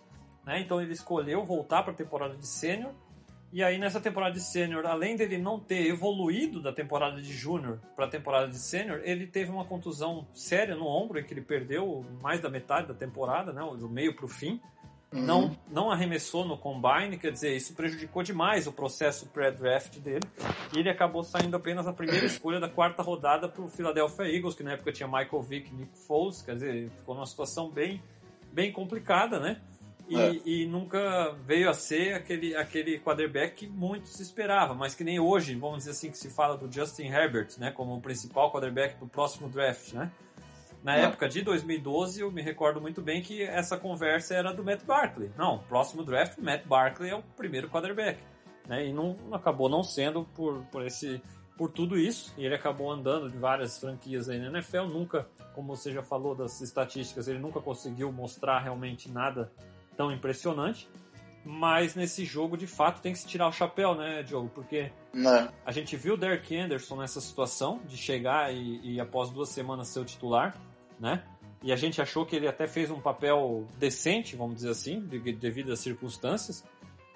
Né? 0.47 0.63
Então 0.63 0.81
ele 0.81 0.95
escolheu 0.95 1.45
voltar 1.45 1.83
para 1.83 1.93
a 1.93 1.95
temporada 1.95 2.35
de 2.35 2.47
sênior 2.47 2.95
e 3.53 3.65
aí 3.65 3.79
nessa 3.79 4.01
temporada 4.01 4.35
de 4.35 4.41
sênior, 4.41 4.87
além 4.87 5.17
dele 5.17 5.37
não 5.37 5.59
ter 5.59 5.87
evoluído 5.87 6.63
da 6.63 6.73
temporada 6.73 7.21
de 7.21 7.33
júnior 7.33 7.81
para 7.97 8.05
a 8.05 8.09
temporada 8.09 8.49
de 8.49 8.59
sênior, 8.59 9.01
ele 9.03 9.27
teve 9.27 9.51
uma 9.51 9.65
contusão 9.65 10.27
séria 10.33 10.77
no 10.77 10.87
ombro 10.87 11.19
em 11.19 11.25
que 11.25 11.35
ele 11.35 11.41
perdeu 11.41 12.05
mais 12.23 12.41
da 12.41 12.49
metade 12.49 12.87
da 12.87 12.95
temporada, 12.95 13.53
né, 13.53 13.61
do 13.77 13.89
meio 13.89 14.15
para 14.15 14.25
o 14.25 14.29
fim. 14.29 14.61
Uhum. 15.13 15.23
Não, 15.25 15.57
não 15.69 15.91
arremessou 15.91 16.45
no 16.45 16.57
combine, 16.57 17.19
quer 17.19 17.33
dizer, 17.33 17.57
isso 17.57 17.75
prejudicou 17.75 18.23
demais 18.23 18.69
o 18.69 18.73
processo 18.73 19.27
pré-draft 19.27 19.99
dele. 19.99 20.23
E 20.73 20.79
ele 20.79 20.89
acabou 20.89 21.25
saindo 21.25 21.57
apenas 21.57 21.89
a 21.89 21.93
primeira 21.93 22.25
escolha 22.27 22.61
da 22.61 22.69
quarta 22.69 23.03
rodada 23.03 23.49
para 23.49 23.63
o 23.63 23.69
Philadelphia 23.69 24.33
Eagles, 24.33 24.55
que 24.55 24.63
na 24.63 24.75
época 24.75 24.93
tinha 24.93 25.09
Michael 25.09 25.43
Vick 25.43 25.73
e 25.73 25.75
Nick 25.75 25.99
Foles, 26.07 26.43
quer 26.43 26.53
dizer, 26.53 26.89
ficou 26.91 27.17
numa 27.17 27.27
situação 27.27 27.69
bem, 27.69 28.01
bem 28.53 28.71
complicada, 28.71 29.41
né? 29.41 29.61
E, 30.11 30.17
é. 30.17 30.41
e, 30.45 30.67
nunca 30.67 31.31
veio 31.45 31.71
a 31.71 31.73
ser 31.73 32.15
aquele, 32.15 32.57
aquele 32.57 32.99
quarterback 32.99 33.55
que 33.55 33.69
muito 33.69 34.09
se 34.09 34.21
esperava, 34.21 34.75
mas 34.75 34.93
que 34.93 35.05
nem 35.05 35.21
hoje, 35.21 35.55
vamos 35.55 35.79
dizer 35.79 35.93
assim, 35.93 36.11
que 36.11 36.19
se 36.19 36.29
fala 36.29 36.57
do 36.57 36.71
Justin 36.71 37.07
Herbert, 37.07 37.51
né, 37.59 37.71
como 37.71 37.95
o 37.95 38.01
principal 38.01 38.51
quarterback 38.51 38.99
do 38.99 39.07
próximo 39.07 39.49
draft, 39.49 39.93
né? 39.93 40.11
Na 40.83 40.97
é. 40.97 41.05
época 41.05 41.29
de 41.29 41.43
2012, 41.43 42.23
eu 42.23 42.33
me 42.33 42.43
recordo 42.43 42.81
muito 42.81 43.01
bem 43.01 43.23
que 43.23 43.43
essa 43.43 43.77
conversa 43.77 44.35
era 44.35 44.53
do 44.53 44.65
Matt 44.65 44.83
Barkley. 44.83 45.31
Não, 45.37 45.59
próximo 45.59 46.03
draft, 46.03 46.39
Matt 46.39 46.67
Barkley 46.67 47.11
é 47.11 47.15
o 47.15 47.23
primeiro 47.23 47.69
quarterback. 47.69 48.19
Né? 48.67 48.87
E 48.87 48.93
não 48.93 49.17
acabou 49.33 49.69
não 49.69 49.85
sendo 49.85 50.25
por, 50.25 50.65
por 50.73 50.85
esse 50.85 51.23
por 51.57 51.71
tudo 51.71 51.99
isso, 51.99 52.33
e 52.39 52.47
ele 52.47 52.55
acabou 52.55 52.91
andando 52.91 53.29
de 53.29 53.37
várias 53.37 53.79
franquias 53.79 54.31
aí 54.31 54.39
na 54.39 54.47
NFL, 54.47 54.87
nunca, 54.87 55.29
como 55.55 55.77
você 55.77 55.93
já 55.93 56.03
falou 56.03 56.35
das 56.35 56.63
estatísticas, 56.63 57.29
ele 57.29 57.39
nunca 57.39 57.61
conseguiu 57.61 58.11
mostrar 58.11 58.61
realmente 58.61 59.11
nada 59.11 59.53
tão 60.01 60.11
impressionante. 60.11 60.89
Mas 61.45 61.95
nesse 61.95 62.25
jogo, 62.25 62.57
de 62.57 62.67
fato, 62.67 63.03
tem 63.03 63.13
que 63.13 63.19
se 63.19 63.27
tirar 63.27 63.49
o 63.49 63.53
chapéu, 63.53 63.95
né, 63.95 64.23
Diogo? 64.23 64.51
Porque 64.55 64.91
Não. 65.13 65.31
Né. 65.31 65.49
a 65.65 65.73
gente 65.73 65.95
viu 65.95 66.15
o 66.15 66.17
Derek 66.17 66.57
Anderson 66.57 66.97
nessa 66.97 67.21
situação 67.21 67.81
de 67.87 67.99
chegar 67.99 68.53
e, 68.55 68.95
e, 68.95 69.01
após 69.01 69.29
duas 69.31 69.51
semanas 69.51 69.89
ser 69.89 70.01
o 70.01 70.05
titular, 70.05 70.57
né? 70.99 71.23
E 71.63 71.71
a 71.71 71.77
gente 71.77 72.01
achou 72.01 72.25
que 72.25 72.35
ele 72.35 72.49
até 72.49 72.67
fez 72.67 72.91
um 72.91 73.01
papel 73.01 73.67
decente, 73.79 74.37
vamos 74.37 74.57
dizer 74.57 74.71
assim, 74.71 75.01
devido 75.01 75.73
às 75.73 75.81
circunstâncias. 75.81 76.65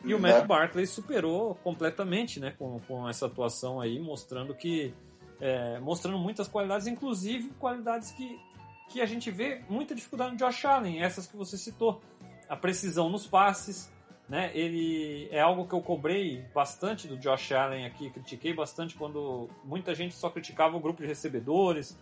E 0.05 0.14
o 0.14 0.21
Matt 0.21 0.41
né. 0.41 0.47
Barkley 0.47 0.87
superou 0.87 1.55
completamente, 1.57 2.38
né, 2.38 2.55
com, 2.59 2.79
com 2.81 3.09
essa 3.09 3.25
atuação 3.25 3.81
aí, 3.81 3.99
mostrando 3.99 4.55
que. 4.55 4.93
É, 5.41 5.79
mostrando 5.81 6.19
muitas 6.19 6.47
qualidades, 6.49 6.87
inclusive 6.87 7.50
qualidades 7.59 8.12
que, 8.12 8.38
que 8.91 9.00
a 9.00 9.07
gente 9.07 9.31
vê 9.31 9.62
muita 9.69 9.95
dificuldade 9.95 10.33
no 10.33 10.38
Josh 10.38 10.64
Allen, 10.64 11.03
essas 11.03 11.26
que 11.26 11.37
você 11.37 11.57
citou 11.59 12.00
a 12.55 12.57
precisão 12.57 13.11
nos 13.11 13.27
passes, 13.27 13.93
né? 14.29 14.53
Ele 14.55 15.29
é 15.33 15.41
algo 15.41 15.67
que 15.67 15.75
eu 15.75 15.83
cobrei 15.83 16.45
bastante 16.55 17.09
do 17.09 17.19
Josh 17.19 17.51
Allen 17.51 17.85
aqui, 17.85 18.11
critiquei 18.11 18.55
bastante 18.55 18.95
quando 18.95 19.51
muita 19.65 19.93
gente 19.93 20.15
só 20.15 20.31
criticava 20.31 20.77
o 20.77 20.81
grupo 20.81 21.03
de 21.03 21.09
recebedores. 21.09 21.99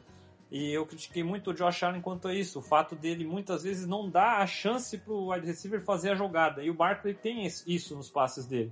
E 0.50 0.70
eu 0.70 0.84
critiquei 0.84 1.24
muito 1.24 1.50
o 1.50 1.54
Josh 1.54 1.82
Allen 1.82 2.02
quanto 2.02 2.28
a 2.28 2.34
isso, 2.34 2.58
o 2.58 2.62
fato 2.62 2.94
dele 2.94 3.24
muitas 3.24 3.62
vezes 3.62 3.86
não 3.86 4.10
dar 4.10 4.42
a 4.42 4.46
chance 4.46 4.98
para 4.98 5.14
o 5.14 5.32
wide 5.32 5.46
receiver 5.46 5.80
fazer 5.80 6.10
a 6.10 6.14
jogada. 6.14 6.62
E 6.62 6.68
o 6.68 6.74
Barkley 6.74 7.14
tem 7.14 7.46
isso 7.46 7.96
nos 7.96 8.10
passes 8.10 8.44
dele. 8.44 8.70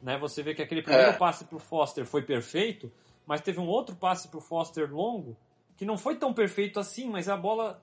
Né? 0.00 0.16
Você 0.18 0.44
vê 0.44 0.54
que 0.54 0.62
aquele 0.62 0.82
primeiro 0.82 1.10
é. 1.10 1.16
passe 1.16 1.44
para 1.44 1.56
o 1.56 1.58
Foster 1.58 2.06
foi 2.06 2.22
perfeito, 2.22 2.90
mas 3.26 3.40
teve 3.40 3.58
um 3.58 3.66
outro 3.66 3.96
passe 3.96 4.28
para 4.28 4.38
o 4.38 4.40
Foster 4.40 4.88
longo 4.94 5.36
que 5.80 5.86
não 5.86 5.96
foi 5.96 6.14
tão 6.14 6.34
perfeito 6.34 6.78
assim, 6.78 7.08
mas 7.08 7.26
a 7.26 7.34
bola, 7.34 7.82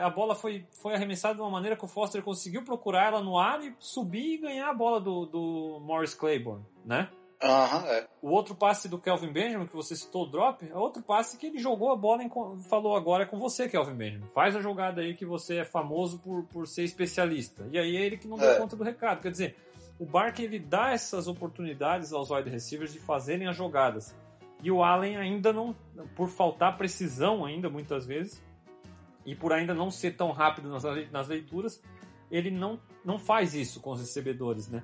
a 0.00 0.08
bola 0.08 0.32
foi, 0.32 0.64
foi 0.80 0.94
arremessada 0.94 1.34
de 1.34 1.40
uma 1.40 1.50
maneira 1.50 1.76
que 1.76 1.84
o 1.84 1.88
Foster 1.88 2.22
conseguiu 2.22 2.62
procurar 2.62 3.08
ela 3.08 3.20
no 3.20 3.36
ar 3.36 3.60
e 3.64 3.74
subir 3.80 4.34
e 4.34 4.38
ganhar 4.38 4.70
a 4.70 4.72
bola 4.72 5.00
do, 5.00 5.26
do 5.26 5.80
Morris 5.80 6.14
Claiborne, 6.14 6.64
né? 6.84 7.10
Uhum, 7.42 7.86
é. 7.88 8.06
O 8.22 8.30
outro 8.30 8.54
passe 8.54 8.88
do 8.88 8.96
Kelvin 8.96 9.32
Benjamin, 9.32 9.66
que 9.66 9.74
você 9.74 9.96
citou 9.96 10.22
o 10.22 10.30
drop, 10.30 10.64
é 10.64 10.76
outro 10.76 11.02
passe 11.02 11.36
que 11.36 11.46
ele 11.48 11.58
jogou 11.58 11.90
a 11.90 11.96
bola 11.96 12.22
e 12.22 12.30
falou 12.68 12.94
agora 12.94 13.24
é 13.24 13.26
com 13.26 13.40
você, 13.40 13.68
Kelvin 13.68 13.96
Benjamin. 13.96 14.28
Faz 14.28 14.54
a 14.54 14.60
jogada 14.60 15.00
aí 15.00 15.12
que 15.12 15.26
você 15.26 15.56
é 15.56 15.64
famoso 15.64 16.20
por, 16.20 16.44
por 16.44 16.68
ser 16.68 16.84
especialista. 16.84 17.66
E 17.72 17.76
aí 17.76 17.96
é 17.96 18.02
ele 18.02 18.18
que 18.18 18.28
não 18.28 18.38
deu 18.38 18.52
é. 18.52 18.54
conta 18.56 18.76
do 18.76 18.84
recado. 18.84 19.20
Quer 19.20 19.32
dizer, 19.32 19.56
o 19.98 20.06
Barker 20.06 20.44
ele 20.44 20.60
dá 20.60 20.92
essas 20.92 21.26
oportunidades 21.26 22.12
aos 22.12 22.30
wide 22.30 22.48
receivers 22.48 22.92
de 22.92 23.00
fazerem 23.00 23.48
as 23.48 23.56
jogadas. 23.56 24.14
E 24.62 24.70
o 24.70 24.82
Allen 24.82 25.16
ainda 25.16 25.52
não, 25.52 25.74
por 26.14 26.28
faltar 26.28 26.78
precisão 26.78 27.44
ainda 27.44 27.68
muitas 27.68 28.06
vezes, 28.06 28.42
e 29.26 29.34
por 29.34 29.52
ainda 29.52 29.74
não 29.74 29.90
ser 29.90 30.12
tão 30.12 30.30
rápido 30.30 30.68
nas, 30.68 30.82
nas 31.10 31.28
leituras, 31.28 31.82
ele 32.30 32.50
não, 32.50 32.80
não 33.04 33.18
faz 33.18 33.54
isso 33.54 33.80
com 33.80 33.90
os 33.90 34.00
recebedores, 34.00 34.68
né? 34.68 34.82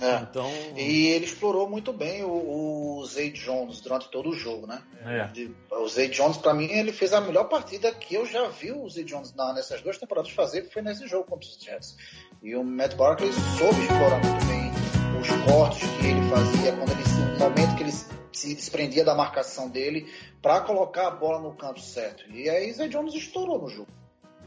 É. 0.00 0.16
Então... 0.22 0.50
E 0.76 1.06
ele 1.06 1.24
explorou 1.24 1.68
muito 1.68 1.92
bem 1.92 2.24
o, 2.24 2.98
o 2.98 3.06
Zay 3.06 3.30
Jones 3.30 3.80
durante 3.80 4.10
todo 4.10 4.30
o 4.30 4.34
jogo, 4.34 4.66
né? 4.66 4.82
É. 5.04 5.76
O 5.76 5.88
Zay 5.88 6.08
Jones, 6.08 6.36
para 6.36 6.52
mim, 6.52 6.64
ele 6.64 6.92
fez 6.92 7.12
a 7.12 7.20
melhor 7.20 7.44
partida 7.44 7.92
que 7.92 8.14
eu 8.14 8.26
já 8.26 8.48
vi 8.48 8.72
o 8.72 8.88
Zay 8.88 9.04
Jones 9.04 9.32
na, 9.34 9.52
nessas 9.52 9.80
duas 9.82 9.96
temporadas 9.98 10.30
fazer, 10.30 10.62
que 10.62 10.72
foi 10.72 10.82
nesse 10.82 11.06
jogo 11.06 11.24
contra 11.24 11.48
os 11.48 11.58
Jets. 11.58 11.96
E 12.42 12.56
o 12.56 12.64
Matt 12.64 12.96
Barkley 12.96 13.32
soube 13.32 13.80
explorar 13.82 14.20
muito 14.24 14.44
bem 14.46 14.63
os 15.24 15.44
cortes 15.44 15.88
que 16.00 16.06
ele 16.06 16.28
fazia, 16.28 16.72
quando 16.76 16.90
ele, 16.90 17.32
no 17.32 17.38
momento 17.38 17.76
que 17.76 17.82
ele 17.82 17.92
se 18.32 18.54
desprendia 18.54 19.04
da 19.04 19.14
marcação 19.14 19.70
dele 19.70 20.12
para 20.42 20.60
colocar 20.60 21.08
a 21.08 21.10
bola 21.10 21.40
no 21.40 21.54
canto 21.54 21.80
certo. 21.80 22.28
E 22.30 22.48
aí 22.48 22.72
Zay 22.72 22.88
Jones 22.88 23.14
estourou 23.14 23.62
no 23.62 23.68
jogo. 23.68 23.88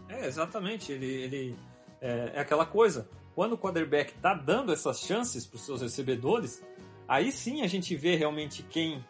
É, 0.07 0.27
exatamente. 0.27 0.91
Ele, 0.91 1.05
ele 1.05 1.55
é, 2.00 2.31
é 2.36 2.39
aquela 2.39 2.65
coisa. 2.65 3.10
Quando 3.34 3.53
o 3.53 3.57
quarterback 3.57 4.13
tá 4.15 4.34
dando 4.34 4.72
essas 4.72 5.00
chances 5.00 5.46
para 5.46 5.55
os 5.55 5.65
seus 5.65 5.81
recebedores, 5.81 6.63
aí 7.07 7.31
sim 7.31 7.62
a 7.62 7.67
gente 7.67 7.96
vê 7.96 8.15
realmente 8.15 8.63
quem 8.63 9.03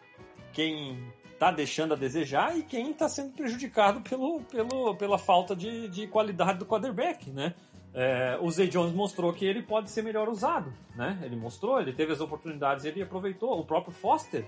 quem 0.52 1.12
tá 1.38 1.50
deixando 1.52 1.94
a 1.94 1.96
desejar 1.96 2.56
e 2.56 2.62
quem 2.62 2.90
está 2.90 3.08
sendo 3.08 3.32
prejudicado 3.32 4.00
pelo, 4.00 4.40
pelo, 4.42 4.96
pela 4.96 5.18
falta 5.18 5.54
de, 5.54 5.88
de 5.88 6.06
qualidade 6.08 6.58
do 6.58 6.66
quarterback, 6.66 7.30
né? 7.30 7.54
É, 7.94 8.38
o 8.40 8.50
Zay 8.50 8.68
Jones 8.68 8.92
mostrou 8.92 9.32
que 9.32 9.44
ele 9.44 9.62
pode 9.62 9.90
ser 9.90 10.02
melhor 10.02 10.28
usado, 10.28 10.72
né? 10.94 11.18
Ele 11.22 11.36
mostrou, 11.36 11.80
ele 11.80 11.92
teve 11.92 12.12
as 12.12 12.20
oportunidades, 12.20 12.84
ele 12.84 13.02
aproveitou. 13.02 13.58
O 13.58 13.64
próprio 13.64 13.92
Foster, 13.92 14.44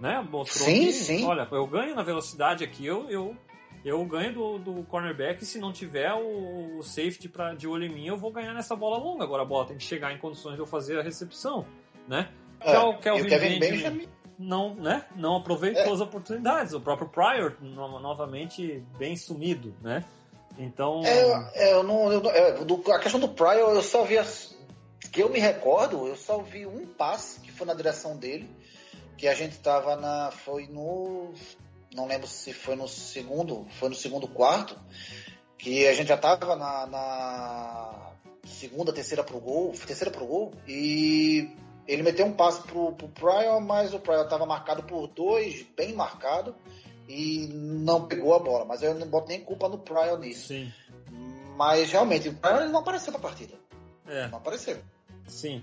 né? 0.00 0.26
Mostrou 0.30 0.66
sim, 0.66 0.86
que, 0.86 0.92
sim. 0.92 1.24
olha, 1.24 1.46
eu 1.50 1.66
ganho 1.66 1.94
na 1.94 2.02
velocidade 2.02 2.64
aqui, 2.64 2.86
eu, 2.86 3.08
eu, 3.10 3.36
eu 3.84 4.04
ganho 4.04 4.32
do, 4.32 4.58
do 4.58 4.82
cornerback. 4.84 5.44
Se 5.44 5.58
não 5.58 5.72
tiver 5.72 6.12
o, 6.14 6.78
o 6.78 6.82
safety 6.82 7.28
pra, 7.28 7.54
de 7.54 7.68
olho 7.68 7.84
em 7.84 7.94
mim, 7.94 8.06
eu 8.06 8.16
vou 8.16 8.32
ganhar 8.32 8.54
nessa 8.54 8.74
bola 8.74 8.96
longa. 8.96 9.24
Agora 9.24 9.42
a 9.42 9.46
bola 9.46 9.66
tem 9.66 9.76
que 9.76 9.84
chegar 9.84 10.12
em 10.12 10.18
condições 10.18 10.54
de 10.54 10.60
eu 10.60 10.66
fazer 10.66 10.98
a 10.98 11.02
recepção, 11.02 11.66
né? 12.08 12.30
É, 12.60 12.78
o 12.78 12.98
Kelvin, 12.98 13.58
Benjamin 13.58 14.08
não, 14.40 14.74
né? 14.74 15.04
Não 15.14 15.36
aproveitou 15.36 15.82
é. 15.82 15.92
as 15.92 16.00
oportunidades. 16.00 16.72
O 16.72 16.80
próprio 16.80 17.08
Pryor, 17.08 17.56
no, 17.60 18.00
novamente, 18.00 18.82
bem 18.98 19.14
sumido, 19.14 19.74
né? 19.82 20.02
Então. 20.58 21.02
É, 21.04 21.68
é, 21.68 21.72
eu 21.72 21.82
não, 21.82 22.12
eu, 22.12 22.30
é, 22.30 22.52
do, 22.64 22.82
a 22.92 22.98
questão 22.98 23.20
do 23.20 23.28
Pryor, 23.28 23.74
eu 23.74 23.82
só 23.82 24.04
vi. 24.04 24.18
As, 24.18 24.54
que 25.12 25.22
eu 25.22 25.28
me 25.28 25.40
recordo, 25.40 26.06
eu 26.06 26.16
só 26.16 26.38
vi 26.38 26.66
um 26.66 26.86
passe 26.86 27.40
que 27.40 27.50
foi 27.50 27.66
na 27.66 27.74
direção 27.74 28.16
dele, 28.16 28.48
que 29.16 29.26
a 29.26 29.34
gente 29.34 29.58
tava 29.58 29.96
na. 29.96 30.30
Foi 30.30 30.66
no. 30.66 31.32
Não 31.94 32.06
lembro 32.06 32.26
se 32.26 32.52
foi 32.52 32.76
no 32.76 32.86
segundo. 32.86 33.66
Foi 33.78 33.88
no 33.88 33.94
segundo 33.94 34.28
quarto. 34.28 34.78
Que 35.58 35.86
a 35.86 35.94
gente 35.94 36.08
já 36.08 36.16
tava 36.16 36.56
na. 36.56 36.86
na 36.86 38.10
segunda, 38.44 38.92
terceira 38.92 39.22
pro 39.22 39.40
gol, 39.40 39.72
terceira 39.86 40.10
pro 40.10 40.26
gol, 40.26 40.52
e 40.66 41.50
ele 41.86 42.02
meteu 42.02 42.26
um 42.26 42.32
passe 42.32 42.62
pro, 42.62 42.92
pro 42.92 43.08
Pryor, 43.08 43.60
mas 43.60 43.94
o 43.94 43.98
Pryor 43.98 44.24
estava 44.24 44.46
marcado 44.46 44.82
por 44.82 45.08
dois, 45.08 45.62
bem 45.76 45.92
marcado, 45.92 46.54
e 47.10 47.48
não 47.52 48.06
pegou 48.06 48.34
a 48.34 48.38
bola. 48.38 48.64
Mas 48.64 48.82
eu 48.82 48.94
não 48.94 49.06
boto 49.06 49.28
nem 49.28 49.40
culpa 49.40 49.68
no 49.68 49.78
Pryor 49.78 50.18
nisso. 50.18 50.48
Sim. 50.48 50.72
Mas 51.56 51.90
realmente, 51.90 52.28
o 52.28 52.34
Pryor 52.34 52.68
não 52.68 52.80
apareceu 52.80 53.12
na 53.12 53.18
partida. 53.18 53.54
É. 54.06 54.28
Não 54.28 54.38
apareceu. 54.38 54.78
Sim. 55.26 55.62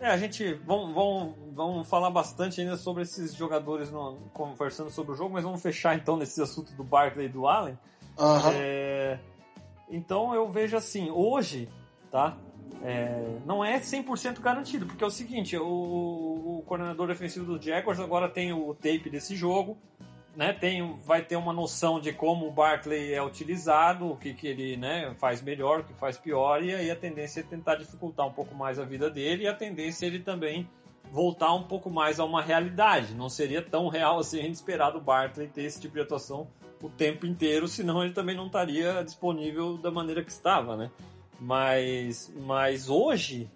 É, 0.00 0.08
a 0.08 0.16
gente 0.16 0.54
vamos, 0.54 0.94
vamos, 0.94 1.34
vamos 1.52 1.88
falar 1.88 2.10
bastante 2.10 2.60
ainda 2.60 2.76
sobre 2.76 3.02
esses 3.02 3.34
jogadores 3.34 3.90
no, 3.90 4.16
conversando 4.32 4.90
sobre 4.90 5.12
o 5.12 5.16
jogo, 5.16 5.32
mas 5.32 5.44
vamos 5.44 5.62
fechar 5.62 5.96
então 5.96 6.16
nesse 6.16 6.40
assunto 6.42 6.74
do 6.74 6.84
Barkley 6.84 7.26
e 7.26 7.28
do 7.28 7.46
Allen. 7.46 7.78
Aham. 8.18 8.52
É, 8.54 9.18
então 9.88 10.34
eu 10.34 10.48
vejo 10.48 10.76
assim, 10.76 11.10
hoje, 11.10 11.68
tá? 12.10 12.36
É, 12.82 13.38
não 13.46 13.64
é 13.64 13.78
100% 13.80 14.40
garantido, 14.40 14.84
porque 14.84 15.02
é 15.02 15.06
o 15.06 15.10
seguinte, 15.10 15.56
o, 15.56 16.58
o 16.58 16.62
coordenador 16.66 17.06
defensivo 17.06 17.46
dos 17.46 17.64
Jaguars 17.64 17.98
agora 17.98 18.28
tem 18.28 18.52
o 18.52 18.74
tape 18.74 19.08
desse 19.08 19.34
jogo, 19.36 19.78
né? 20.36 20.52
Tem, 20.52 20.96
vai 21.04 21.22
ter 21.22 21.36
uma 21.36 21.52
noção 21.52 22.00
de 22.00 22.12
como 22.12 22.46
o 22.46 22.50
Barkley 22.50 23.12
é 23.12 23.22
utilizado, 23.22 24.10
o 24.10 24.16
que, 24.16 24.34
que 24.34 24.46
ele 24.46 24.76
né, 24.76 25.14
faz 25.18 25.40
melhor, 25.42 25.80
o 25.80 25.84
que 25.84 25.94
faz 25.94 26.18
pior, 26.18 26.62
e 26.62 26.74
aí 26.74 26.90
a 26.90 26.96
tendência 26.96 27.40
é 27.40 27.42
tentar 27.42 27.76
dificultar 27.76 28.26
um 28.26 28.32
pouco 28.32 28.54
mais 28.54 28.78
a 28.78 28.84
vida 28.84 29.08
dele, 29.10 29.44
e 29.44 29.48
a 29.48 29.54
tendência 29.54 30.06
é 30.06 30.08
ele 30.08 30.20
também 30.20 30.68
voltar 31.10 31.52
um 31.54 31.62
pouco 31.62 31.90
mais 31.90 32.18
a 32.18 32.24
uma 32.24 32.42
realidade. 32.42 33.14
Não 33.14 33.28
seria 33.28 33.62
tão 33.62 33.88
real 33.88 34.18
assim 34.18 34.40
a 34.40 34.42
gente 34.42 34.54
esperar 34.54 34.90
do 34.90 35.00
Barkley 35.00 35.48
ter 35.48 35.62
esse 35.62 35.80
tipo 35.80 35.94
de 35.94 36.00
atuação 36.00 36.48
o 36.82 36.88
tempo 36.88 37.24
inteiro, 37.24 37.66
senão 37.66 38.02
ele 38.02 38.12
também 38.12 38.36
não 38.36 38.46
estaria 38.46 39.02
disponível 39.02 39.78
da 39.78 39.90
maneira 39.90 40.22
que 40.22 40.30
estava, 40.30 40.76
né? 40.76 40.90
Mas, 41.40 42.32
mas 42.36 42.88
hoje 42.88 43.50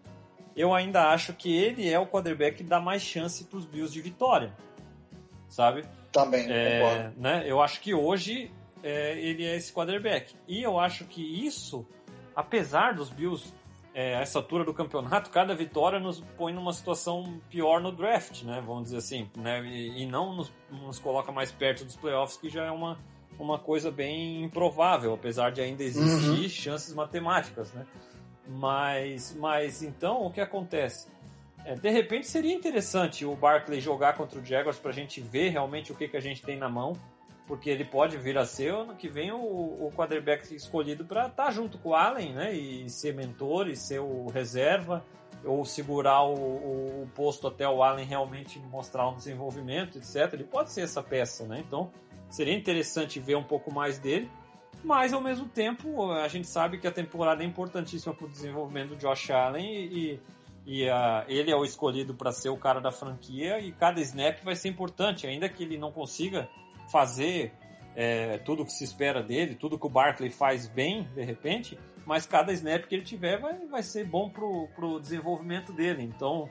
eu 0.56 0.74
ainda 0.74 1.10
acho 1.10 1.32
que 1.34 1.54
ele 1.54 1.88
é 1.88 1.98
o 1.98 2.06
quarterback 2.06 2.58
que 2.58 2.64
dá 2.64 2.80
mais 2.80 3.02
chance 3.02 3.44
para 3.44 3.58
os 3.58 3.64
Bills 3.64 3.92
de 3.92 4.00
vitória, 4.00 4.52
sabe? 5.48 5.84
Também, 6.12 6.42
concordo. 6.42 6.54
É, 6.54 7.12
né? 7.16 7.42
Eu 7.46 7.60
acho 7.60 7.80
que 7.80 7.94
hoje 7.94 8.50
é, 8.82 9.18
ele 9.18 9.44
é 9.44 9.56
esse 9.56 9.72
quarterback. 9.72 10.34
E 10.46 10.62
eu 10.62 10.78
acho 10.78 11.04
que 11.04 11.22
isso, 11.46 11.86
apesar 12.34 12.94
dos 12.94 13.10
Bills, 13.10 13.52
é, 13.94 14.16
a 14.16 14.20
essa 14.20 14.38
altura 14.38 14.64
do 14.64 14.72
campeonato, 14.72 15.30
cada 15.30 15.54
vitória 15.54 15.98
nos 15.98 16.20
põe 16.36 16.52
numa 16.52 16.72
situação 16.72 17.40
pior 17.50 17.80
no 17.80 17.90
draft, 17.90 18.42
né? 18.42 18.62
Vamos 18.64 18.84
dizer 18.84 18.98
assim, 18.98 19.30
né? 19.36 19.60
E, 19.66 20.02
e 20.02 20.06
não 20.06 20.34
nos, 20.34 20.52
nos 20.70 20.98
coloca 20.98 21.32
mais 21.32 21.50
perto 21.50 21.84
dos 21.84 21.96
playoffs, 21.96 22.36
que 22.36 22.48
já 22.48 22.64
é 22.64 22.70
uma, 22.70 22.98
uma 23.38 23.58
coisa 23.58 23.90
bem 23.90 24.44
improvável, 24.44 25.12
apesar 25.12 25.50
de 25.50 25.60
ainda 25.60 25.82
existir 25.82 26.48
chances 26.48 26.94
matemáticas, 26.94 27.72
né? 27.72 27.86
Mas, 28.46 29.36
mas 29.38 29.82
então 29.82 30.24
o 30.24 30.30
que 30.30 30.40
acontece? 30.40 31.08
É, 31.68 31.74
de 31.74 31.90
repente 31.90 32.26
seria 32.26 32.54
interessante 32.54 33.26
o 33.26 33.36
Barkley 33.36 33.78
jogar 33.78 34.14
contra 34.14 34.40
o 34.40 34.44
Jaguars 34.44 34.78
para 34.78 34.90
a 34.90 34.94
gente 34.94 35.20
ver 35.20 35.50
realmente 35.50 35.92
o 35.92 35.94
que, 35.94 36.08
que 36.08 36.16
a 36.16 36.20
gente 36.20 36.40
tem 36.40 36.56
na 36.56 36.66
mão, 36.66 36.94
porque 37.46 37.68
ele 37.68 37.84
pode 37.84 38.16
vir 38.16 38.38
a 38.38 38.46
ser 38.46 38.72
ano 38.72 38.96
que 38.96 39.06
vem 39.06 39.30
o, 39.30 39.36
o 39.36 39.92
quarterback 39.94 40.54
escolhido 40.54 41.04
para 41.04 41.26
estar 41.26 41.44
tá 41.44 41.50
junto 41.50 41.76
com 41.76 41.90
o 41.90 41.94
Allen, 41.94 42.32
né? 42.32 42.54
E 42.54 42.88
ser 42.88 43.14
mentor 43.14 43.68
e 43.68 43.76
ser 43.76 43.98
o 43.98 44.28
reserva, 44.28 45.04
ou 45.44 45.62
segurar 45.62 46.22
o, 46.22 47.02
o, 47.02 47.10
posto 47.14 47.46
até 47.46 47.68
o 47.68 47.82
Allen 47.82 48.06
realmente 48.06 48.58
mostrar 48.58 49.06
um 49.06 49.14
desenvolvimento, 49.14 49.98
etc. 49.98 50.32
Ele 50.32 50.44
pode 50.44 50.72
ser 50.72 50.80
essa 50.80 51.02
peça, 51.02 51.44
né? 51.44 51.62
Então 51.66 51.90
seria 52.30 52.54
interessante 52.54 53.20
ver 53.20 53.36
um 53.36 53.44
pouco 53.44 53.70
mais 53.70 53.98
dele. 53.98 54.30
Mas 54.82 55.12
ao 55.12 55.20
mesmo 55.20 55.46
tempo, 55.46 56.12
a 56.12 56.28
gente 56.28 56.46
sabe 56.46 56.78
que 56.78 56.86
a 56.86 56.92
temporada 56.92 57.42
é 57.42 57.46
importantíssima 57.46 58.14
para 58.14 58.24
o 58.24 58.30
desenvolvimento 58.30 58.90
do 58.90 58.96
Josh 58.96 59.30
Allen 59.30 59.66
e 59.66 60.20
uh, 60.84 61.24
ele 61.28 61.50
é 61.50 61.56
o 61.56 61.64
escolhido 61.64 62.14
para 62.14 62.30
ser 62.30 62.50
o 62.50 62.56
cara 62.56 62.80
da 62.80 62.90
franquia 62.92 63.58
e 63.58 63.72
cada 63.72 64.00
snap 64.00 64.42
vai 64.44 64.54
ser 64.54 64.68
importante, 64.68 65.26
ainda 65.26 65.48
que 65.48 65.62
ele 65.62 65.78
não 65.78 65.90
consiga 65.90 66.48
fazer 66.92 67.52
é, 67.96 68.38
tudo 68.38 68.64
que 68.64 68.72
se 68.72 68.84
espera 68.84 69.22
dele, 69.22 69.54
tudo 69.54 69.78
que 69.78 69.86
o 69.86 69.90
Barkley 69.90 70.30
faz 70.30 70.68
bem, 70.68 71.04
de 71.14 71.24
repente, 71.24 71.78
mas 72.04 72.26
cada 72.26 72.52
snap 72.52 72.84
que 72.86 72.94
ele 72.94 73.04
tiver 73.04 73.40
vai, 73.40 73.66
vai 73.66 73.82
ser 73.82 74.04
bom 74.04 74.30
pro, 74.30 74.68
pro 74.74 75.00
desenvolvimento 75.00 75.72
dele. 75.72 76.02
Então. 76.02 76.48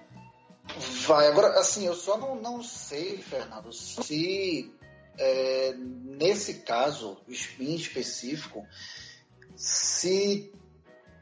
Vai, 1.08 1.28
agora, 1.28 1.60
assim, 1.60 1.86
eu 1.86 1.94
só 1.94 2.18
não, 2.18 2.36
não 2.36 2.62
sei, 2.63 3.18
Fernando, 3.20 3.72
se 3.72 4.74
é, 5.18 5.74
nesse 5.74 6.56
caso 6.62 7.18
em 7.60 7.76
específico, 7.76 8.65
se 9.56 10.52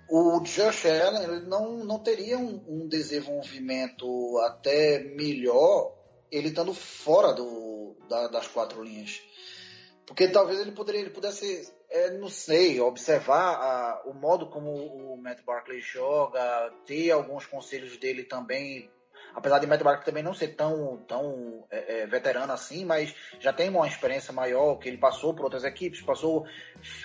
o 0.09 0.39
Josh 0.41 0.85
Allen 0.85 1.23
ele 1.23 1.39
não, 1.47 1.83
não 1.83 1.99
teria 1.99 2.37
um, 2.37 2.63
um, 2.67 2.87
desenvolvimento 2.87 4.37
até 4.45 4.99
melhor 4.99 5.95
ele 6.31 6.49
estando 6.49 6.73
fora 6.73 7.33
do, 7.33 7.95
da, 8.07 8.27
das 8.27 8.47
quatro 8.47 8.83
linhas. 8.83 9.21
Porque 10.05 10.27
talvez 10.27 10.59
ele 10.59 10.71
poderia 10.71 11.01
ele 11.01 11.09
pudesse, 11.09 11.73
é, 11.89 12.11
não 12.11 12.29
sei, 12.29 12.79
observar 12.79 13.55
a, 13.55 14.03
o 14.05 14.13
modo 14.13 14.47
como 14.47 14.71
o 14.71 15.17
Matt 15.17 15.41
Barkley 15.43 15.81
joga, 15.81 16.71
ter 16.85 17.09
alguns 17.11 17.45
conselhos 17.45 17.97
dele 17.97 18.23
também 18.23 18.89
apesar 19.33 19.59
de 19.59 19.67
Matt 19.67 19.83
Barkley 19.83 20.05
também 20.05 20.23
não 20.23 20.33
ser 20.33 20.55
tão, 20.55 20.97
tão 21.07 21.65
é, 21.69 22.01
é, 22.01 22.07
veterano 22.07 22.53
assim, 22.53 22.85
mas 22.85 23.13
já 23.39 23.51
tem 23.51 23.69
uma 23.69 23.85
experiência 23.85 24.31
maior, 24.31 24.77
que 24.77 24.87
ele 24.87 24.97
passou 24.97 25.33
por 25.33 25.43
outras 25.43 25.65
equipes, 25.65 26.01
passou, 26.01 26.45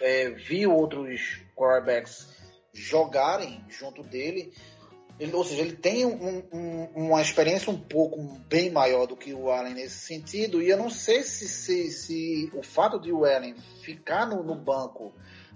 é, 0.00 0.30
viu 0.30 0.72
outros 0.72 1.42
quarterbacks 1.56 2.39
jogarem 2.80 3.64
junto 3.68 4.02
dele, 4.02 4.52
ele, 5.18 5.34
ou 5.34 5.44
seja, 5.44 5.60
ele 5.60 5.76
tem 5.76 6.06
um, 6.06 6.42
um, 6.50 6.84
uma 6.94 7.20
experiência 7.20 7.70
um 7.70 7.78
pouco 7.78 8.22
bem 8.48 8.70
maior 8.70 9.06
do 9.06 9.16
que 9.16 9.34
o 9.34 9.50
Allen 9.50 9.74
nesse 9.74 9.98
sentido, 10.06 10.62
e 10.62 10.70
eu 10.70 10.78
não 10.78 10.88
sei 10.88 11.22
se, 11.22 11.46
se, 11.46 11.90
se 11.92 12.50
o 12.54 12.62
fato 12.62 12.98
de 12.98 13.12
o 13.12 13.24
Allen 13.24 13.54
ficar 13.82 14.26
no, 14.26 14.42
no 14.42 14.54
banco 14.54 15.12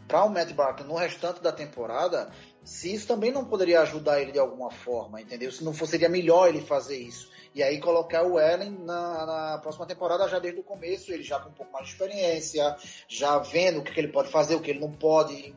para 0.06 0.22
o 0.22 0.28
Matt 0.28 0.52
Barkley 0.52 0.86
no 0.86 0.96
restante 0.96 1.40
da 1.40 1.50
temporada 1.50 2.30
se 2.64 2.94
isso 2.94 3.06
também 3.06 3.30
não 3.30 3.44
poderia 3.44 3.82
ajudar 3.82 4.20
ele 4.20 4.32
de 4.32 4.38
alguma 4.38 4.70
forma, 4.70 5.20
entendeu? 5.20 5.52
Se 5.52 5.62
não 5.62 5.74
fosse, 5.74 5.92
seria 5.92 6.08
melhor 6.08 6.48
ele 6.48 6.62
fazer 6.62 6.96
isso. 6.96 7.30
E 7.54 7.62
aí 7.62 7.78
colocar 7.78 8.24
o 8.24 8.40
Ellen 8.40 8.70
na, 8.70 9.26
na, 9.26 9.58
próxima 9.58 9.86
temporada 9.86 10.26
já 10.28 10.38
desde 10.38 10.60
o 10.60 10.64
começo, 10.64 11.12
ele 11.12 11.22
já 11.22 11.38
com 11.38 11.50
um 11.50 11.52
pouco 11.52 11.70
mais 11.70 11.86
de 11.86 11.92
experiência, 11.92 12.74
já 13.06 13.38
vendo 13.38 13.80
o 13.80 13.82
que, 13.82 13.92
que 13.92 14.00
ele 14.00 14.08
pode 14.08 14.30
fazer, 14.30 14.54
o 14.54 14.60
que 14.60 14.70
ele 14.70 14.80
não 14.80 14.90
pode. 14.90 15.54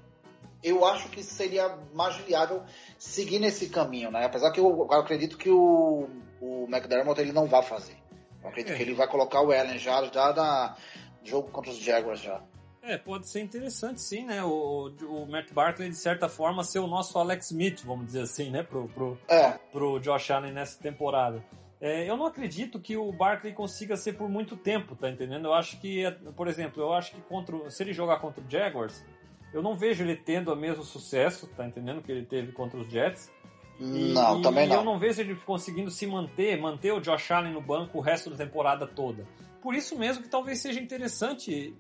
Eu 0.64 0.86
acho 0.86 1.10
que 1.10 1.24
seria 1.24 1.78
mais 1.94 2.16
viável 2.18 2.64
seguir 2.98 3.40
nesse 3.40 3.70
caminho, 3.70 4.12
né? 4.12 4.26
Apesar 4.26 4.52
que 4.52 4.60
eu, 4.60 4.88
eu 4.90 5.00
acredito 5.00 5.38
que 5.38 5.50
o, 5.50 6.10
o 6.42 6.66
McDermott 6.70 7.20
ele 7.20 7.32
não 7.32 7.48
vai 7.48 7.62
fazer. 7.62 7.96
Eu 8.42 8.50
acredito 8.50 8.74
é. 8.74 8.78
que 8.78 8.84
ele 8.84 8.94
vai 8.94 9.08
colocar 9.08 9.42
o 9.42 9.54
Ellen 9.54 9.78
já, 9.78 10.04
já 10.06 10.34
na 10.34 10.76
jogo 11.24 11.50
contra 11.52 11.72
os 11.72 11.78
Jaguars 11.78 12.22
já. 12.22 12.42
É, 12.82 12.98
pode 12.98 13.28
ser 13.28 13.42
interessante 13.42 14.02
sim, 14.02 14.26
né? 14.26 14.42
O, 14.44 14.90
o 15.10 15.26
Matt 15.30 15.52
Barkley, 15.52 15.90
de 15.90 15.98
certa 15.98 16.30
forma, 16.30 16.64
ser 16.64 16.80
o 16.80 16.88
nosso 16.88 17.20
Alex 17.20 17.52
Smith, 17.52 17.84
vamos 17.84 18.06
dizer 18.06 18.22
assim, 18.22 18.50
né? 18.50 18.64
Pro, 18.64 18.88
pro, 18.88 19.20
é. 19.28 19.52
pro 19.72 20.00
Josh 20.00 20.32
Allen 20.32 20.54
nessa 20.54 20.82
temporada. 20.82 21.44
É, 21.82 22.10
eu 22.10 22.16
não 22.16 22.26
acredito 22.26 22.80
que 22.80 22.96
o 22.96 23.12
Barkley 23.12 23.54
consiga 23.54 23.98
ser 23.98 24.14
por 24.14 24.30
muito 24.30 24.56
tempo, 24.56 24.96
tá 24.96 25.10
entendendo? 25.10 25.46
Eu 25.46 25.54
acho 25.54 25.80
que, 25.80 26.04
por 26.36 26.48
exemplo, 26.48 26.82
eu 26.82 26.94
acho 26.94 27.12
que 27.12 27.22
contra, 27.22 27.70
se 27.70 27.84
ele 27.84 27.94
jogar 27.94 28.20
contra 28.20 28.42
o 28.42 28.50
Jaguars, 28.50 29.06
eu 29.54 29.62
não 29.62 29.76
vejo 29.76 30.04
ele 30.04 30.16
tendo 30.16 30.52
o 30.52 30.56
mesmo 30.56 30.84
sucesso, 30.84 31.48
tá 31.48 31.66
entendendo? 31.66 32.02
Que 32.02 32.12
ele 32.12 32.26
teve 32.26 32.52
contra 32.52 32.80
os 32.80 32.88
Jets. 32.88 33.32
E, 33.80 34.12
não, 34.14 34.42
também 34.42 34.66
e 34.66 34.70
não. 34.70 34.78
eu 34.78 34.84
não 34.84 34.98
vejo 34.98 35.22
ele 35.22 35.36
conseguindo 35.36 35.92
se 35.92 36.08
manter, 36.08 36.60
manter 36.60 36.92
o 36.92 37.00
Josh 37.00 37.32
Allen 37.32 37.54
no 37.54 37.62
banco 37.62 37.98
o 37.98 38.02
resto 38.02 38.30
da 38.30 38.38
temporada 38.38 38.88
toda. 38.88 39.26
Por 39.62 39.76
isso 39.76 39.98
mesmo 39.98 40.24
que 40.24 40.30
talvez 40.30 40.60
seja 40.60 40.80
interessante 40.80 41.76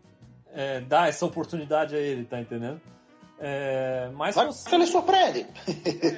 é, 0.53 0.79
dar 0.81 1.09
essa 1.09 1.25
oportunidade 1.25 1.95
a 1.95 1.99
ele, 1.99 2.25
tá 2.25 2.39
entendendo? 2.39 2.81
É, 3.39 4.09
mas 4.13 4.35
vai 4.35 4.47
que 4.47 4.75
ele 4.75 4.87
surpreende. 4.87 5.45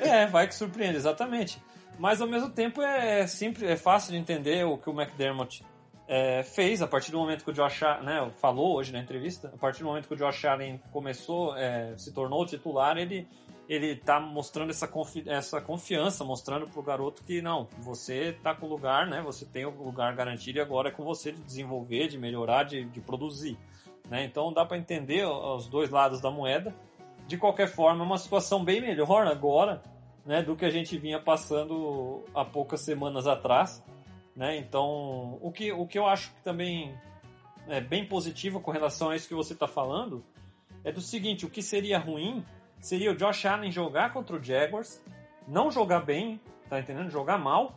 é, 0.02 0.28
vai 0.28 0.48
que 0.48 0.56
surpreende, 0.56 0.98
exatamente. 0.98 1.62
Mas 1.98 2.22
ao 2.22 2.28
mesmo 2.28 2.50
tempo 2.50 2.82
é, 2.82 3.22
é 3.22 3.28
simples, 3.28 3.70
é 3.70 3.76
fácil 3.76 4.14
de 4.14 4.18
entender 4.18 4.66
o 4.66 4.78
que 4.78 4.90
o 4.90 4.94
McDermott 4.94 5.66
é, 6.12 6.42
fez 6.42 6.82
a 6.82 6.88
partir 6.88 7.12
do 7.12 7.20
momento 7.20 7.44
que 7.46 7.52
o 7.52 7.54
Josh 7.54 7.84
Allen, 7.84 8.04
né, 8.04 8.32
falou 8.42 8.76
hoje 8.76 8.92
na 8.92 8.98
entrevista, 8.98 9.52
a 9.54 9.58
partir 9.58 9.84
do 9.84 9.86
momento 9.86 10.08
que 10.08 10.16
o 10.16 10.18
Josh 10.18 10.44
Allen 10.44 10.82
começou, 10.92 11.56
é, 11.56 11.96
se 11.96 12.12
tornou 12.12 12.44
titular, 12.48 12.98
ele 12.98 13.28
ele 13.70 13.96
tá 13.96 14.20
mostrando 14.20 14.72
essa, 14.72 14.88
confi 14.88 15.24
essa 15.28 15.62
confiança, 15.62 16.24
mostrando 16.24 16.68
pro 16.68 16.82
garoto 16.82 17.24
que 17.24 17.40
não, 17.40 17.68
você 17.78 18.36
tá 18.42 18.56
com 18.56 18.66
o 18.66 18.70
lugar, 18.70 19.06
né? 19.06 19.22
Você 19.22 19.46
tem 19.46 19.64
o 19.64 19.70
lugar 19.70 20.16
garantido 20.16 20.58
e 20.58 20.62
agora 20.62 20.90
é 20.90 20.92
com 20.92 21.04
você 21.04 21.32
de 21.32 21.40
desenvolver, 21.44 22.08
de 22.08 22.18
melhorar, 22.18 22.64
de, 22.64 22.86
de 22.86 23.00
produzir. 23.00 23.60
Né? 24.10 24.24
Então 24.24 24.52
dá 24.52 24.66
para 24.66 24.76
entender 24.76 25.24
os 25.24 25.68
dois 25.68 25.92
lados 25.92 26.20
da 26.20 26.32
moeda. 26.32 26.74
De 27.28 27.38
qualquer 27.38 27.68
forma, 27.68 28.04
é 28.04 28.08
uma 28.08 28.18
situação 28.18 28.66
bem 28.66 28.82
melhor 28.82 29.28
agora 29.28 29.84
né, 30.26 30.42
do 30.42 30.56
que 30.56 30.66
a 30.66 30.72
gente 30.72 30.98
vinha 30.98 31.20
passando 31.20 32.24
há 32.34 32.44
poucas 32.44 32.82
semanas 32.82 33.28
atrás. 33.28 33.84
Né? 34.40 34.56
Então, 34.56 35.38
o 35.42 35.52
que, 35.52 35.70
o 35.74 35.86
que 35.86 36.00
eu 36.00 36.08
acho 36.08 36.34
que 36.34 36.42
também 36.42 36.98
é 37.68 37.82
bem 37.82 38.08
positivo 38.08 38.62
com 38.62 38.72
relação 38.72 39.10
a 39.10 39.16
isso 39.18 39.28
que 39.28 39.36
você 39.36 39.52
está 39.52 39.68
falando 39.68 40.24
é 40.82 40.94
do 40.94 41.02
seguinte: 41.02 41.46
o 41.46 41.50
que 41.50 41.62
seria 41.62 42.00
ruim 42.00 42.46
seria 42.80 43.12
o 43.12 43.16
Josh 43.18 43.46
Allen 43.46 43.70
jogar 43.70 44.14
contra 44.14 44.38
o 44.38 44.42
Jaguars, 44.42 45.04
não 45.46 45.70
jogar 45.70 46.00
bem, 46.00 46.40
tá 46.70 46.80
entendendo? 46.80 47.10
Jogar 47.10 47.38
mal, 47.38 47.76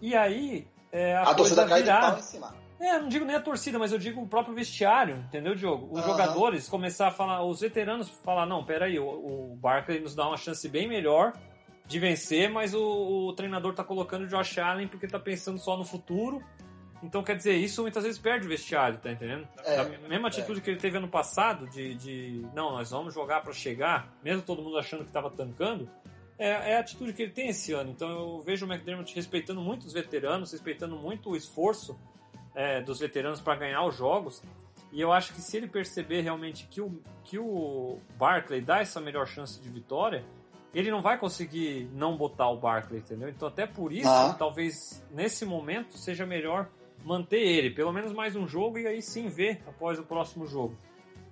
e 0.00 0.14
aí 0.14 0.68
é, 0.92 1.16
a, 1.16 1.22
A 1.22 1.34
torcida 1.34 1.66
cai 1.66 1.82
de 1.82 1.90
pau 1.90 2.16
em 2.16 2.22
cima. 2.22 2.54
É, 2.78 3.00
não 3.00 3.08
digo 3.08 3.24
nem 3.24 3.34
a 3.34 3.40
torcida, 3.40 3.76
mas 3.76 3.90
eu 3.90 3.98
digo 3.98 4.22
o 4.22 4.28
próprio 4.28 4.54
vestiário, 4.54 5.16
entendeu, 5.16 5.56
Diogo? 5.56 5.88
Os 5.90 5.98
Aham. 6.04 6.10
jogadores 6.12 6.68
começar 6.68 7.08
a 7.08 7.10
falar, 7.10 7.42
os 7.44 7.62
veteranos 7.62 8.08
falar, 8.08 8.46
não, 8.46 8.64
peraí, 8.64 8.96
o, 8.96 9.08
o 9.08 9.56
Barkley 9.56 9.98
nos 9.98 10.14
dá 10.14 10.28
uma 10.28 10.36
chance 10.36 10.68
bem 10.68 10.86
melhor 10.86 11.32
de 11.86 11.98
vencer, 11.98 12.50
mas 12.50 12.74
o, 12.74 13.28
o 13.28 13.32
treinador 13.34 13.74
tá 13.74 13.84
colocando 13.84 14.24
o 14.24 14.26
Josh 14.26 14.58
Allen 14.58 14.88
porque 14.88 15.06
tá 15.06 15.18
pensando 15.18 15.58
só 15.58 15.76
no 15.76 15.84
futuro. 15.84 16.42
Então, 17.02 17.22
quer 17.22 17.36
dizer, 17.36 17.54
isso 17.56 17.82
muitas 17.82 18.02
vezes 18.02 18.18
perde 18.18 18.46
o 18.46 18.48
vestiário, 18.48 18.98
tá 18.98 19.12
entendendo? 19.12 19.46
É, 19.64 19.78
a 19.78 20.08
mesma 20.08 20.28
atitude 20.28 20.60
que 20.60 20.70
ele 20.70 20.80
teve 20.80 20.96
ano 20.96 21.08
passado, 21.08 21.68
de, 21.68 21.94
de 21.94 22.46
não, 22.54 22.72
nós 22.72 22.90
vamos 22.90 23.14
jogar 23.14 23.42
pra 23.42 23.52
chegar, 23.52 24.12
mesmo 24.24 24.42
todo 24.42 24.62
mundo 24.62 24.78
achando 24.78 25.04
que 25.04 25.12
tava 25.12 25.30
tancando, 25.30 25.88
é, 26.38 26.72
é 26.72 26.76
a 26.76 26.80
atitude 26.80 27.12
que 27.12 27.22
ele 27.22 27.32
tem 27.32 27.48
esse 27.48 27.72
ano. 27.72 27.90
Então 27.90 28.08
eu 28.08 28.40
vejo 28.40 28.66
o 28.66 28.72
McDermott 28.72 29.14
respeitando 29.14 29.60
muito 29.60 29.86
os 29.86 29.92
veteranos, 29.92 30.52
respeitando 30.52 30.96
muito 30.96 31.30
o 31.30 31.36
esforço 31.36 31.98
é, 32.54 32.80
dos 32.80 32.98
veteranos 32.98 33.40
para 33.40 33.56
ganhar 33.56 33.84
os 33.84 33.94
jogos. 33.94 34.42
E 34.92 35.00
eu 35.00 35.12
acho 35.12 35.34
que 35.34 35.40
se 35.40 35.56
ele 35.56 35.68
perceber 35.68 36.22
realmente 36.22 36.66
que 36.70 36.80
o, 36.80 37.00
que 37.22 37.38
o 37.38 37.98
Barkley 38.16 38.60
dá 38.60 38.80
essa 38.80 39.00
melhor 39.00 39.26
chance 39.26 39.60
de 39.60 39.68
vitória, 39.68 40.24
ele 40.78 40.90
não 40.90 41.00
vai 41.00 41.18
conseguir 41.18 41.88
não 41.92 42.16
botar 42.16 42.48
o 42.50 42.56
Barkley, 42.58 43.00
entendeu? 43.00 43.28
Então 43.28 43.48
até 43.48 43.66
por 43.66 43.92
isso, 43.92 44.08
Ah. 44.08 44.34
talvez 44.38 45.02
nesse 45.10 45.44
momento 45.44 45.96
seja 45.96 46.26
melhor 46.26 46.68
manter 47.04 47.40
ele, 47.40 47.70
pelo 47.70 47.92
menos 47.92 48.12
mais 48.12 48.34
um 48.36 48.46
jogo 48.46 48.78
e 48.78 48.86
aí 48.86 49.00
sim 49.00 49.28
ver 49.28 49.62
após 49.66 49.98
o 49.98 50.02
próximo 50.02 50.46
jogo. 50.46 50.76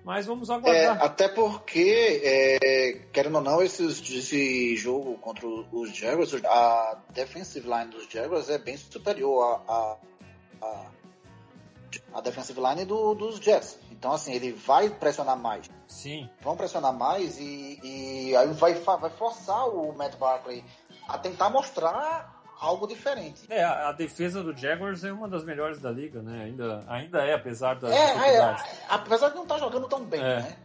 Mas 0.04 0.26
vamos 0.26 0.50
É, 0.50 0.54
aguardar. 0.54 1.02
até 1.02 1.28
porque, 1.28 2.20
é, 2.22 3.00
querendo 3.12 3.36
ou 3.36 3.40
não, 3.40 3.62
esses, 3.62 3.98
esse 4.10 4.76
jogo 4.76 5.16
contra 5.18 5.46
os 5.46 5.96
Jaguars, 5.96 6.34
a 6.44 6.98
defensive 7.10 7.66
line 7.66 7.86
dos 7.90 8.06
Jaguars 8.10 8.50
é 8.50 8.58
bem 8.58 8.76
superior 8.76 9.62
à 9.66 9.96
a 12.12 12.20
defensive 12.20 12.60
line 12.60 12.84
do- 12.84 13.14
dos 13.14 13.36
Jets. 13.38 13.78
Então, 14.04 14.12
assim, 14.12 14.34
ele 14.34 14.52
vai 14.52 14.90
pressionar 14.90 15.34
mais. 15.34 15.70
Sim. 15.88 16.28
Vão 16.42 16.54
pressionar 16.58 16.92
mais 16.92 17.38
e, 17.40 17.80
e 17.82 18.36
aí 18.36 18.48
vai, 18.52 18.74
vai 18.74 19.08
forçar 19.08 19.66
o 19.66 19.94
Matt 19.96 20.16
Barkley 20.16 20.62
a 21.08 21.16
tentar 21.16 21.48
mostrar 21.48 22.42
algo 22.60 22.86
diferente. 22.86 23.46
É, 23.48 23.64
a, 23.64 23.88
a 23.88 23.92
defesa 23.92 24.42
do 24.42 24.54
Jaguars 24.54 25.04
é 25.04 25.10
uma 25.10 25.26
das 25.26 25.42
melhores 25.42 25.80
da 25.80 25.90
liga, 25.90 26.20
né? 26.20 26.44
Ainda, 26.44 26.84
ainda 26.86 27.24
é, 27.24 27.32
apesar 27.32 27.76
das 27.76 27.90
É, 27.92 28.12
dificuldades. 28.12 28.62
é, 28.64 28.76
apesar 28.90 29.28
de 29.30 29.36
não 29.36 29.44
estar 29.44 29.58
jogando 29.58 29.88
tão 29.88 30.04
bem, 30.04 30.20
É. 30.20 30.40
né? 30.42 30.56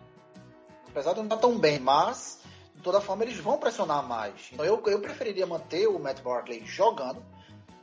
Apesar 0.89 1.12
de 1.13 1.19
não 1.19 1.23
estar 1.23 1.38
tão 1.38 1.58
bem, 1.58 1.80
mas 1.80 2.41
de 2.75 2.82
toda 2.82 2.99
forma 2.99 3.23
eles 3.23 3.38
vão 3.38 3.58
pressionar 3.58 4.06
mais. 4.06 4.49
Então 4.52 4.65
eu, 4.65 4.84
eu 4.86 4.99
preferiria 4.99 5.47
manter 5.47 5.88
o 5.88 5.97
Matt 5.97 6.19
Barkley 6.19 6.65
jogando 6.65 7.23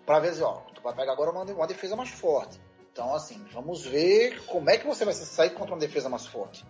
para 0.04 0.18
ver, 0.20 0.28
assim, 0.32 0.42
ó, 0.42 0.58
tu 0.74 0.82
vai 0.82 0.94
pegar 0.94 1.12
agora 1.12 1.30
uma, 1.30 1.44
uma 1.44 1.66
defesa 1.66 1.96
mais 1.96 2.10
forte. 2.10 2.60
Então 2.96 3.14
assim, 3.14 3.44
vamos 3.52 3.84
ver 3.84 4.42
como 4.46 4.70
é 4.70 4.78
que 4.78 4.86
você 4.86 5.04
vai 5.04 5.12
sair 5.12 5.50
contra 5.50 5.74
uma 5.74 5.80
defesa 5.80 6.08
mais 6.08 6.26
forte. 6.26 6.64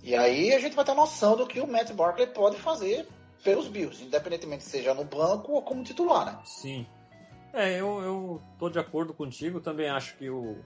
E 0.00 0.14
aí 0.14 0.54
a 0.54 0.60
gente 0.60 0.76
vai 0.76 0.84
ter 0.84 0.94
noção 0.94 1.36
do 1.36 1.48
que 1.48 1.58
o 1.58 1.66
Matt 1.66 1.90
Barkley 1.90 2.28
pode 2.28 2.56
fazer 2.58 3.08
pelos 3.42 3.66
Bills, 3.66 4.04
independentemente 4.04 4.62
seja 4.62 4.94
no 4.94 5.02
banco 5.02 5.54
ou 5.54 5.62
como 5.62 5.82
titular, 5.82 6.26
né? 6.26 6.38
Sim. 6.44 6.86
É, 7.52 7.72
eu, 7.72 8.00
eu 8.00 8.42
tô 8.56 8.70
de 8.70 8.78
acordo 8.78 9.12
contigo. 9.12 9.60
Também 9.60 9.88
acho 9.88 10.16
que, 10.16 10.30
o, 10.30 10.58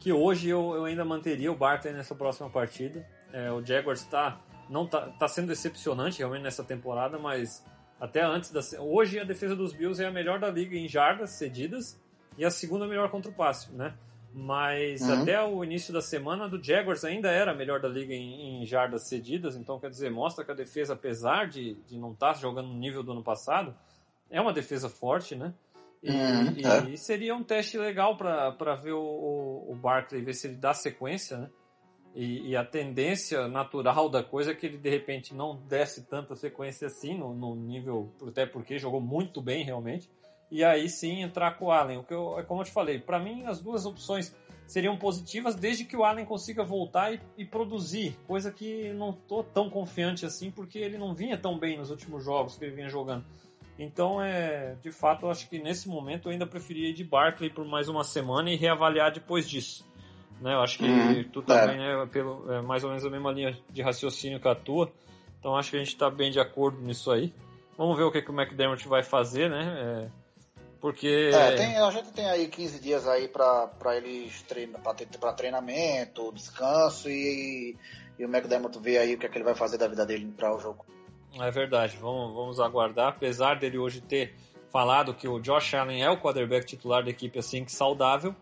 que 0.00 0.10
hoje 0.10 0.48
eu, 0.48 0.74
eu 0.74 0.86
ainda 0.86 1.04
manteria 1.04 1.52
o 1.52 1.54
Barkley 1.54 1.92
nessa 1.92 2.14
próxima 2.14 2.48
partida. 2.48 3.06
É, 3.34 3.52
o 3.52 3.62
Jaguars 3.62 4.02
tá, 4.04 4.40
não 4.70 4.86
tá, 4.86 5.10
tá 5.18 5.28
sendo 5.28 5.48
decepcionante 5.48 6.20
realmente 6.20 6.42
nessa 6.42 6.64
temporada, 6.64 7.18
mas 7.18 7.62
até 8.00 8.22
antes 8.22 8.50
da. 8.50 8.60
Hoje 8.80 9.20
a 9.20 9.24
defesa 9.24 9.54
dos 9.54 9.74
Bills 9.74 10.02
é 10.02 10.06
a 10.06 10.10
melhor 10.10 10.40
da 10.40 10.48
liga 10.48 10.74
em 10.74 10.88
jardas 10.88 11.32
cedidas 11.32 12.00
e 12.38 12.46
a 12.46 12.50
segunda 12.50 12.86
melhor 12.86 13.10
contra 13.10 13.30
o 13.30 13.34
passe, 13.34 13.70
né? 13.72 13.94
Mas 14.38 15.00
Uhum. 15.00 15.22
até 15.22 15.42
o 15.42 15.64
início 15.64 15.94
da 15.94 16.02
semana 16.02 16.46
do 16.46 16.62
Jaguars 16.62 17.06
ainda 17.06 17.30
era 17.30 17.52
a 17.52 17.54
melhor 17.54 17.80
da 17.80 17.88
liga 17.88 18.12
em, 18.12 18.60
em 18.62 18.66
jardas 18.66 19.08
cedidas, 19.08 19.56
então 19.56 19.80
quer 19.80 19.88
dizer, 19.88 20.10
mostra 20.10 20.44
que 20.44 20.50
a 20.50 20.54
defesa, 20.54 20.92
apesar 20.92 21.48
de, 21.48 21.72
de 21.88 21.96
não 21.96 22.12
estar 22.12 22.34
jogando 22.34 22.68
no 22.68 22.74
nível 22.78 23.02
do 23.02 23.12
ano 23.12 23.22
passado, 23.22 23.74
é 24.28 24.38
uma 24.38 24.52
defesa 24.52 24.90
forte, 24.90 25.34
né? 25.34 25.54
E, 26.02 26.10
Uhum, 26.10 26.52
e- 26.54 26.66
é. 26.66 26.80
e 26.90 26.98
seria 26.98 27.34
um 27.34 27.42
teste 27.42 27.78
legal 27.78 28.14
para 28.18 28.74
ver 28.74 28.92
o, 28.92 29.00
o, 29.00 29.72
o 29.72 29.74
Barkley, 29.74 30.20
ver 30.20 30.34
se 30.34 30.48
ele 30.48 30.56
dá 30.56 30.74
sequência, 30.74 31.38
né? 31.38 31.50
E, 32.14 32.50
e 32.50 32.56
a 32.56 32.64
tendência 32.64 33.48
natural 33.48 34.10
da 34.10 34.22
coisa 34.22 34.50
é 34.50 34.54
que 34.54 34.66
ele 34.66 34.76
de 34.76 34.90
repente 34.90 35.34
não 35.34 35.56
desse 35.56 36.02
tanta 36.04 36.36
sequência 36.36 36.88
assim 36.88 37.16
no, 37.16 37.34
no 37.34 37.54
nível, 37.54 38.12
até 38.28 38.44
porque 38.44 38.78
jogou 38.78 39.00
muito 39.00 39.40
bem 39.40 39.64
realmente. 39.64 40.10
E 40.50 40.62
aí 40.62 40.88
sim 40.88 41.22
entrar 41.22 41.58
com 41.58 41.66
o 41.66 41.70
Allen. 41.72 41.98
O 41.98 42.04
que 42.04 42.14
eu, 42.14 42.38
é 42.38 42.42
como 42.42 42.60
eu 42.60 42.64
te 42.64 42.70
falei, 42.70 42.98
para 42.98 43.18
mim 43.18 43.44
as 43.46 43.60
duas 43.60 43.84
opções 43.84 44.34
seriam 44.66 44.96
positivas 44.96 45.54
desde 45.54 45.84
que 45.84 45.96
o 45.96 46.04
Allen 46.04 46.24
consiga 46.24 46.64
voltar 46.64 47.12
e, 47.12 47.20
e 47.38 47.44
produzir, 47.44 48.16
coisa 48.26 48.50
que 48.50 48.92
não 48.92 49.12
tô 49.12 49.42
tão 49.42 49.70
confiante 49.70 50.26
assim 50.26 50.50
porque 50.50 50.78
ele 50.78 50.98
não 50.98 51.14
vinha 51.14 51.36
tão 51.36 51.58
bem 51.58 51.78
nos 51.78 51.90
últimos 51.90 52.24
jogos 52.24 52.56
que 52.56 52.64
ele 52.64 52.74
vinha 52.74 52.88
jogando. 52.88 53.24
Então, 53.78 54.22
é, 54.22 54.74
de 54.82 54.90
fato, 54.90 55.26
eu 55.26 55.30
acho 55.30 55.48
que 55.48 55.58
nesse 55.58 55.88
momento 55.88 56.28
eu 56.28 56.32
ainda 56.32 56.46
preferia 56.46 56.88
ir 56.88 56.94
de 56.94 57.04
Barkley 57.04 57.50
por 57.50 57.64
mais 57.66 57.88
uma 57.88 58.04
semana 58.04 58.50
e 58.50 58.56
reavaliar 58.56 59.12
depois 59.12 59.48
disso. 59.48 59.84
Né? 60.40 60.54
Eu 60.54 60.60
acho 60.60 60.78
que 60.78 60.84
Uhum, 60.84 61.24
tu 61.24 61.42
também 61.42 61.78
é, 61.82 62.06
pelo, 62.06 62.50
é 62.50 62.62
mais 62.62 62.84
ou 62.84 62.90
menos 62.90 63.04
a 63.04 63.10
mesma 63.10 63.30
linha 63.32 63.56
de 63.70 63.82
raciocínio 63.82 64.40
que 64.40 64.48
a 64.48 64.54
tua. 64.54 64.90
Então 65.38 65.56
acho 65.56 65.70
que 65.70 65.76
a 65.76 65.78
gente 65.78 65.88
está 65.88 66.10
bem 66.10 66.30
de 66.30 66.40
acordo 66.40 66.80
nisso 66.80 67.10
aí. 67.10 67.32
Vamos 67.76 67.96
ver 67.96 68.04
o 68.04 68.10
que, 68.10 68.22
que 68.22 68.30
o 68.30 68.34
McDermott 68.40 68.88
vai 68.88 69.02
fazer, 69.02 69.50
né? 69.50 69.74
É, 69.78 70.25
porque. 70.80 71.30
É, 71.32 71.52
tem- 71.52 71.76
a 71.76 71.90
gente 71.90 72.12
tem 72.12 72.28
aí 72.28 72.48
15 72.48 72.80
dias 72.80 73.06
aí 73.06 73.28
para 73.28 73.96
eles 73.96 74.42
treinam, 74.42 74.80
para 74.80 75.32
treinamento, 75.32 76.32
descanso 76.32 77.08
e, 77.08 77.76
e 78.18 78.24
o 78.24 78.28
McDermott 78.28 78.78
ver 78.78 78.98
aí 78.98 79.14
o 79.14 79.18
que, 79.18 79.26
é 79.26 79.28
que 79.28 79.36
ele 79.36 79.44
vai 79.44 79.54
fazer 79.54 79.78
da 79.78 79.88
vida 79.88 80.04
dele 80.04 80.32
para 80.36 80.54
o 80.54 80.60
jogo. 80.60 80.84
É 81.38 81.50
verdade, 81.50 81.96
vamos, 81.96 82.34
vamos 82.34 82.60
aguardar. 82.60 83.08
Apesar 83.08 83.58
dele 83.58 83.78
hoje 83.78 84.00
ter 84.00 84.34
falado 84.70 85.14
que 85.14 85.28
o 85.28 85.40
Josh 85.40 85.74
Allen 85.74 86.02
é 86.02 86.10
o 86.10 86.20
quarterback 86.20 86.66
titular 86.66 87.02
da 87.02 87.10
equipe 87.10 87.38
assim 87.38 87.64
que 87.64 87.72
saudável, 87.72 88.34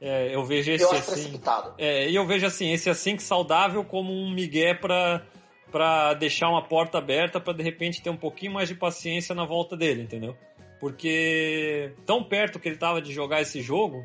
é, 0.00 0.34
eu 0.34 0.44
vejo 0.44 0.72
esse 0.72 0.82
Eu 0.82 0.90
assim. 0.90 1.40
É, 1.78 2.10
e 2.10 2.14
eu 2.14 2.26
vejo 2.26 2.44
assim, 2.44 2.72
esse 2.72 2.90
assim 2.90 3.16
que 3.16 3.22
saudável 3.22 3.84
como 3.84 4.12
um 4.12 4.32
migué 4.32 4.74
para 4.74 5.22
para 5.70 6.12
deixar 6.12 6.50
uma 6.50 6.62
porta 6.62 6.98
aberta 6.98 7.40
para 7.40 7.54
de 7.54 7.62
repente 7.62 8.02
ter 8.02 8.10
um 8.10 8.16
pouquinho 8.16 8.52
mais 8.52 8.68
de 8.68 8.74
paciência 8.74 9.34
na 9.34 9.46
volta 9.46 9.74
dele, 9.74 10.02
entendeu? 10.02 10.36
Porque 10.82 11.92
tão 12.04 12.24
perto 12.24 12.58
que 12.58 12.66
ele 12.66 12.74
estava 12.74 13.00
de 13.00 13.12
jogar 13.12 13.40
esse 13.40 13.62
jogo, 13.62 14.04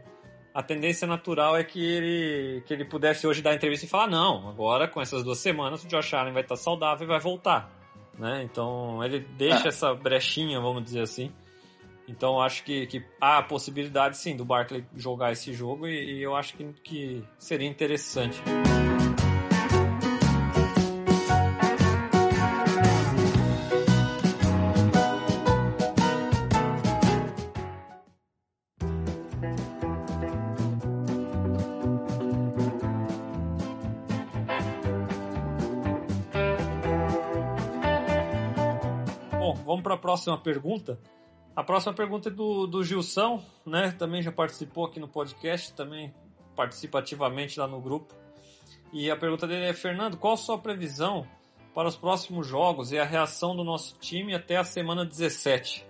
a 0.54 0.62
tendência 0.62 1.08
natural 1.08 1.58
é 1.58 1.64
que 1.64 1.84
ele 1.84 2.62
que 2.68 2.72
ele 2.72 2.86
pudesse 2.86 3.26
hoje 3.26 3.42
dar 3.42 3.56
entrevista 3.56 3.88
e 3.88 3.90
falar 3.90 4.06
não, 4.06 4.48
agora 4.48 4.88
com 4.88 5.02
essas 5.02 5.24
duas 5.24 5.40
semanas 5.40 5.84
o 5.84 5.88
Josh 5.88 6.14
Allen 6.14 6.34
vai 6.34 6.44
estar 6.44 6.56
saudável 6.56 7.04
e 7.04 7.08
vai 7.08 7.20
voltar, 7.20 7.72
né? 8.16 8.44
Então 8.44 9.04
ele 9.04 9.22
deixa 9.40 9.66
É. 9.66 9.68
essa 9.70 9.96
brechinha, 9.96 10.62
vamos 10.62 10.84
dizer 10.84 11.02
assim. 11.02 11.32
Então 12.08 12.40
acho 12.40 12.64
que, 12.64 12.86
que 12.86 13.04
há 13.20 13.40
a 13.40 13.44
possibilidade 13.44 14.16
sim 14.16 14.38
do 14.38 14.46
Barkley 14.46 14.86
jogar 14.96 15.32
esse 15.32 15.54
jogo 15.54 15.88
e, 15.88 16.20
e 16.20 16.22
eu 16.22 16.36
acho 16.36 16.56
que, 16.56 16.64
que 16.84 17.24
seria 17.40 17.68
interessante. 17.68 18.40
Vamos 39.68 39.84
para 39.84 39.96
a 39.96 39.98
próxima 39.98 40.38
pergunta. 40.38 40.98
A 41.54 41.64
próxima 41.64 41.94
pergunta 41.94 42.30
é 42.30 42.32
do, 42.32 42.66
do 42.66 42.84
Gilson, 42.84 43.44
né? 43.66 43.92
Também 43.92 44.22
já 44.22 44.32
participou 44.32 44.86
aqui 44.86 45.00
no 45.00 45.08
podcast, 45.08 45.74
também 45.74 46.14
participa 46.56 47.00
ativamente 47.00 47.60
lá 47.60 47.68
no 47.68 47.82
grupo. 47.82 48.16
E 48.94 49.12
a 49.12 49.18
pergunta 49.18 49.46
dele 49.46 49.66
é: 49.66 49.74
Fernando, 49.74 50.18
qual 50.18 50.36
a 50.36 50.38
sua 50.38 50.58
previsão 50.58 51.28
para 51.76 51.88
os 51.88 51.98
próximos 51.98 52.48
jogos 52.48 52.92
e 52.92 52.98
a 52.98 53.04
reação 53.04 53.56
do 53.56 53.64
nosso 53.64 53.98
time 54.00 54.34
até 54.34 54.56
a 54.56 54.64
semana 54.64 55.06
17? 55.06 55.86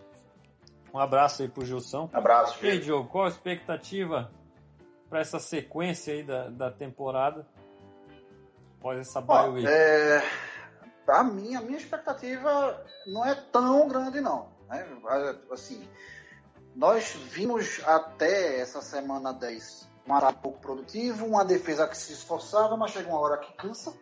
Um 0.92 0.98
abraço 1.00 1.44
aí 1.44 1.48
pro 1.48 1.64
Gilson. 1.64 2.10
Abraço, 2.12 2.66
E 2.66 2.70
aí, 2.70 2.80
Diogo, 2.80 3.08
qual 3.08 3.26
a 3.26 3.28
expectativa 3.28 4.32
para 5.10 5.20
essa 5.20 5.38
sequência 5.38 6.14
aí 6.14 6.24
da, 6.24 6.50
da 6.50 6.72
temporada? 6.72 7.48
Após 8.80 9.00
essa 9.00 9.22
bye 9.22 9.50
week? 9.50 9.68
é, 9.68 10.24
pra 11.08 11.24
mim, 11.24 11.56
a 11.56 11.62
minha 11.62 11.78
expectativa 11.78 12.86
não 13.06 13.26
é 13.26 13.34
tão 13.34 13.88
grande, 13.88 14.20
não. 14.20 14.50
Né? 14.68 14.86
Assim, 15.50 15.88
nós 16.76 17.14
vimos 17.32 17.82
até 17.86 18.60
essa 18.60 18.82
semana 18.82 19.32
10 19.32 19.88
um 20.06 20.34
pouco 20.34 20.60
produtivo, 20.60 21.26
uma 21.26 21.46
defesa 21.46 21.88
que 21.88 21.98
se 21.98 22.12
esforçava, 22.12 22.76
mas 22.76 22.92
chega 22.92 23.10
uma 23.10 23.20
hora 23.20 23.38
que 23.38 23.54
cansa. 23.54 23.94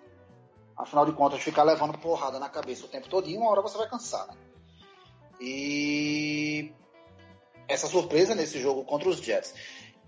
Afinal 0.75 1.05
de 1.05 1.13
contas, 1.13 1.41
ficar 1.41 1.63
levando 1.63 1.97
porrada 1.97 2.39
na 2.39 2.49
cabeça 2.49 2.85
o 2.85 2.89
tempo 2.89 3.07
todo, 3.07 3.29
uma 3.29 3.49
hora 3.49 3.61
você 3.61 3.77
vai 3.77 3.87
cansar, 3.87 4.27
né? 4.27 4.35
E 5.39 6.73
essa 7.67 7.87
surpresa 7.87 8.33
nesse 8.33 8.59
jogo 8.59 8.83
contra 8.83 9.09
os 9.09 9.17
Jets. 9.17 9.53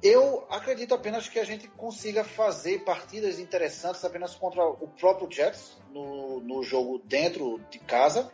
Eu 0.02 0.46
acredito 0.50 0.94
apenas 0.94 1.28
que 1.28 1.40
a 1.40 1.44
gente 1.44 1.68
consiga 1.70 2.24
fazer 2.24 2.84
partidas 2.84 3.40
interessantes 3.40 4.06
apenas 4.06 4.36
contra 4.36 4.64
o 4.64 4.88
próprio 4.88 5.32
Jets 5.32 5.76
no, 5.92 6.40
no 6.40 6.64
jogo 6.64 7.00
dentro 7.00 7.60
de 7.72 7.80
casa, 7.80 8.32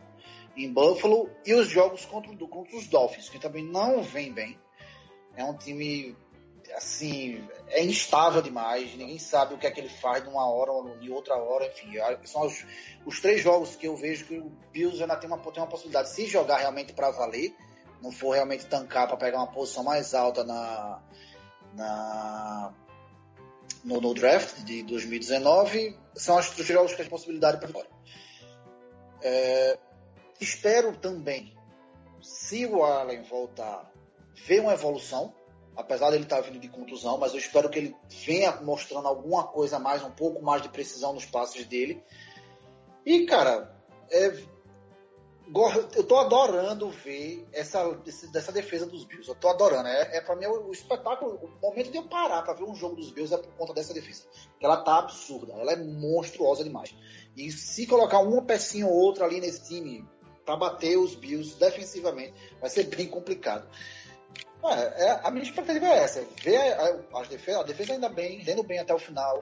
em 0.57 0.71
Buffalo, 0.71 1.29
e 1.45 1.53
os 1.53 1.69
jogos 1.69 2.05
contra, 2.05 2.35
contra 2.47 2.75
os 2.75 2.87
Dolphins, 2.87 3.29
que 3.29 3.39
também 3.39 3.63
não 3.63 4.03
vem 4.03 4.31
bem. 4.33 4.59
É 5.35 5.43
um 5.45 5.55
time 5.57 6.15
assim, 6.75 7.47
é 7.69 7.83
instável 7.83 8.41
demais, 8.41 8.95
ninguém 8.95 9.19
sabe 9.19 9.53
o 9.53 9.57
que 9.57 9.67
é 9.67 9.71
que 9.71 9.79
ele 9.79 9.89
faz 9.89 10.23
numa 10.23 10.49
hora 10.49 10.71
ou 10.71 10.97
de 10.97 11.11
outra 11.11 11.35
hora, 11.35 11.67
enfim, 11.67 11.93
são 12.25 12.45
os, 12.45 12.65
os 13.05 13.21
três 13.21 13.41
jogos 13.41 13.75
que 13.75 13.87
eu 13.87 13.95
vejo 13.95 14.25
que 14.25 14.37
o 14.37 14.49
Bills 14.71 15.01
ainda 15.01 15.15
tem 15.17 15.29
uma, 15.29 15.37
tem 15.37 15.61
uma 15.61 15.69
possibilidade, 15.69 16.09
se 16.09 16.25
jogar 16.25 16.57
realmente 16.57 16.93
para 16.93 17.11
valer, 17.11 17.55
não 18.01 18.11
for 18.11 18.33
realmente 18.33 18.65
tancar 18.65 19.07
para 19.07 19.17
pegar 19.17 19.37
uma 19.37 19.51
posição 19.51 19.83
mais 19.83 20.13
alta 20.13 20.43
na, 20.43 21.01
na 21.73 22.73
no, 23.83 23.99
no, 23.99 24.13
draft 24.13 24.59
de 24.63 24.83
2019, 24.83 25.97
são 26.15 26.37
os 26.37 26.49
três 26.51 26.67
jogos 26.67 26.91
que 26.91 26.97
tem 26.97 27.09
possibilidade 27.09 27.59
para 27.59 27.67
fora. 27.67 27.87
É, 29.21 29.77
espero 30.39 30.95
também, 30.97 31.53
se 32.21 32.65
o 32.65 32.83
Allen 32.83 33.23
voltar, 33.23 33.91
ver 34.45 34.61
uma 34.61 34.73
evolução, 34.73 35.33
apesar 35.75 36.11
dele 36.11 36.23
estar 36.23 36.37
tá 36.37 36.41
vindo 36.41 36.59
de 36.59 36.69
contusão, 36.69 37.17
mas 37.17 37.33
eu 37.33 37.39
espero 37.39 37.69
que 37.69 37.79
ele 37.79 37.95
venha 38.25 38.53
mostrando 38.61 39.07
alguma 39.07 39.45
coisa 39.47 39.77
a 39.77 39.79
mais, 39.79 40.03
um 40.03 40.11
pouco 40.11 40.41
mais 40.41 40.61
de 40.61 40.69
precisão 40.69 41.13
nos 41.13 41.25
passes 41.25 41.65
dele. 41.65 42.01
E, 43.05 43.25
cara, 43.25 43.75
é, 44.09 44.33
eu 45.95 46.03
tô 46.03 46.17
adorando 46.17 46.89
ver 46.89 47.47
essa 47.51 47.83
dessa 48.31 48.51
defesa 48.51 48.85
dos 48.85 49.03
Bills. 49.03 49.27
Eu 49.27 49.35
tô 49.35 49.49
adorando. 49.49 49.87
É, 49.87 50.17
é 50.17 50.21
para 50.21 50.35
mim 50.35 50.45
o, 50.45 50.71
espetáculo, 50.71 51.35
o 51.35 51.61
momento 51.61 51.91
de 51.91 51.97
eu 51.97 52.03
parar 52.03 52.41
para 52.43 52.53
ver 52.53 52.63
um 52.63 52.75
jogo 52.75 52.95
dos 52.95 53.11
Bills 53.11 53.33
é 53.33 53.37
por 53.37 53.51
conta 53.53 53.73
dessa 53.73 53.93
defesa. 53.93 54.23
Ela 54.61 54.77
tá 54.77 54.99
absurda, 54.99 55.53
ela 55.53 55.73
é 55.73 55.75
monstruosa 55.75 56.63
demais. 56.63 56.95
E 57.35 57.51
se 57.51 57.85
colocar 57.87 58.19
uma 58.19 58.41
pecinha 58.41 58.87
ou 58.87 58.93
outra 58.93 59.25
ali 59.25 59.41
nesse 59.41 59.67
time 59.67 60.07
para 60.45 60.55
bater 60.55 60.97
os 60.97 61.15
Bills 61.15 61.57
defensivamente, 61.57 62.33
vai 62.59 62.69
ser 62.69 62.83
bem 62.83 63.07
complicado. 63.07 63.67
É, 64.65 65.05
é, 65.05 65.21
a 65.23 65.29
minha 65.29 65.43
expectativa 65.43 65.85
é 65.87 66.03
essa, 66.03 66.25
ver 66.41 66.57
a, 66.57 67.19
a, 67.19 67.23
defesa, 67.23 67.59
a 67.59 67.63
defesa 67.63 67.93
ainda 67.93 68.07
bem, 68.07 68.41
indo 68.49 68.63
bem 68.63 68.79
até 68.79 68.93
o 68.93 68.99
final. 68.99 69.41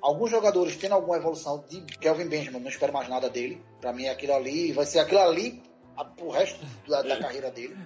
Alguns 0.00 0.30
jogadores 0.30 0.76
tendo 0.76 0.94
alguma 0.94 1.16
evolução 1.16 1.64
de 1.68 1.80
Kelvin 1.98 2.28
Benjamin, 2.28 2.60
não 2.60 2.68
espero 2.68 2.92
mais 2.92 3.08
nada 3.08 3.28
dele. 3.28 3.62
Para 3.80 3.92
mim, 3.92 4.06
aquilo 4.08 4.34
ali 4.34 4.72
vai 4.72 4.86
ser 4.86 4.98
aquilo 4.98 5.20
ali 5.20 5.62
pro 6.16 6.30
resto 6.30 6.64
da, 6.86 7.02
da 7.02 7.18
carreira 7.18 7.50
dele. 7.50 7.76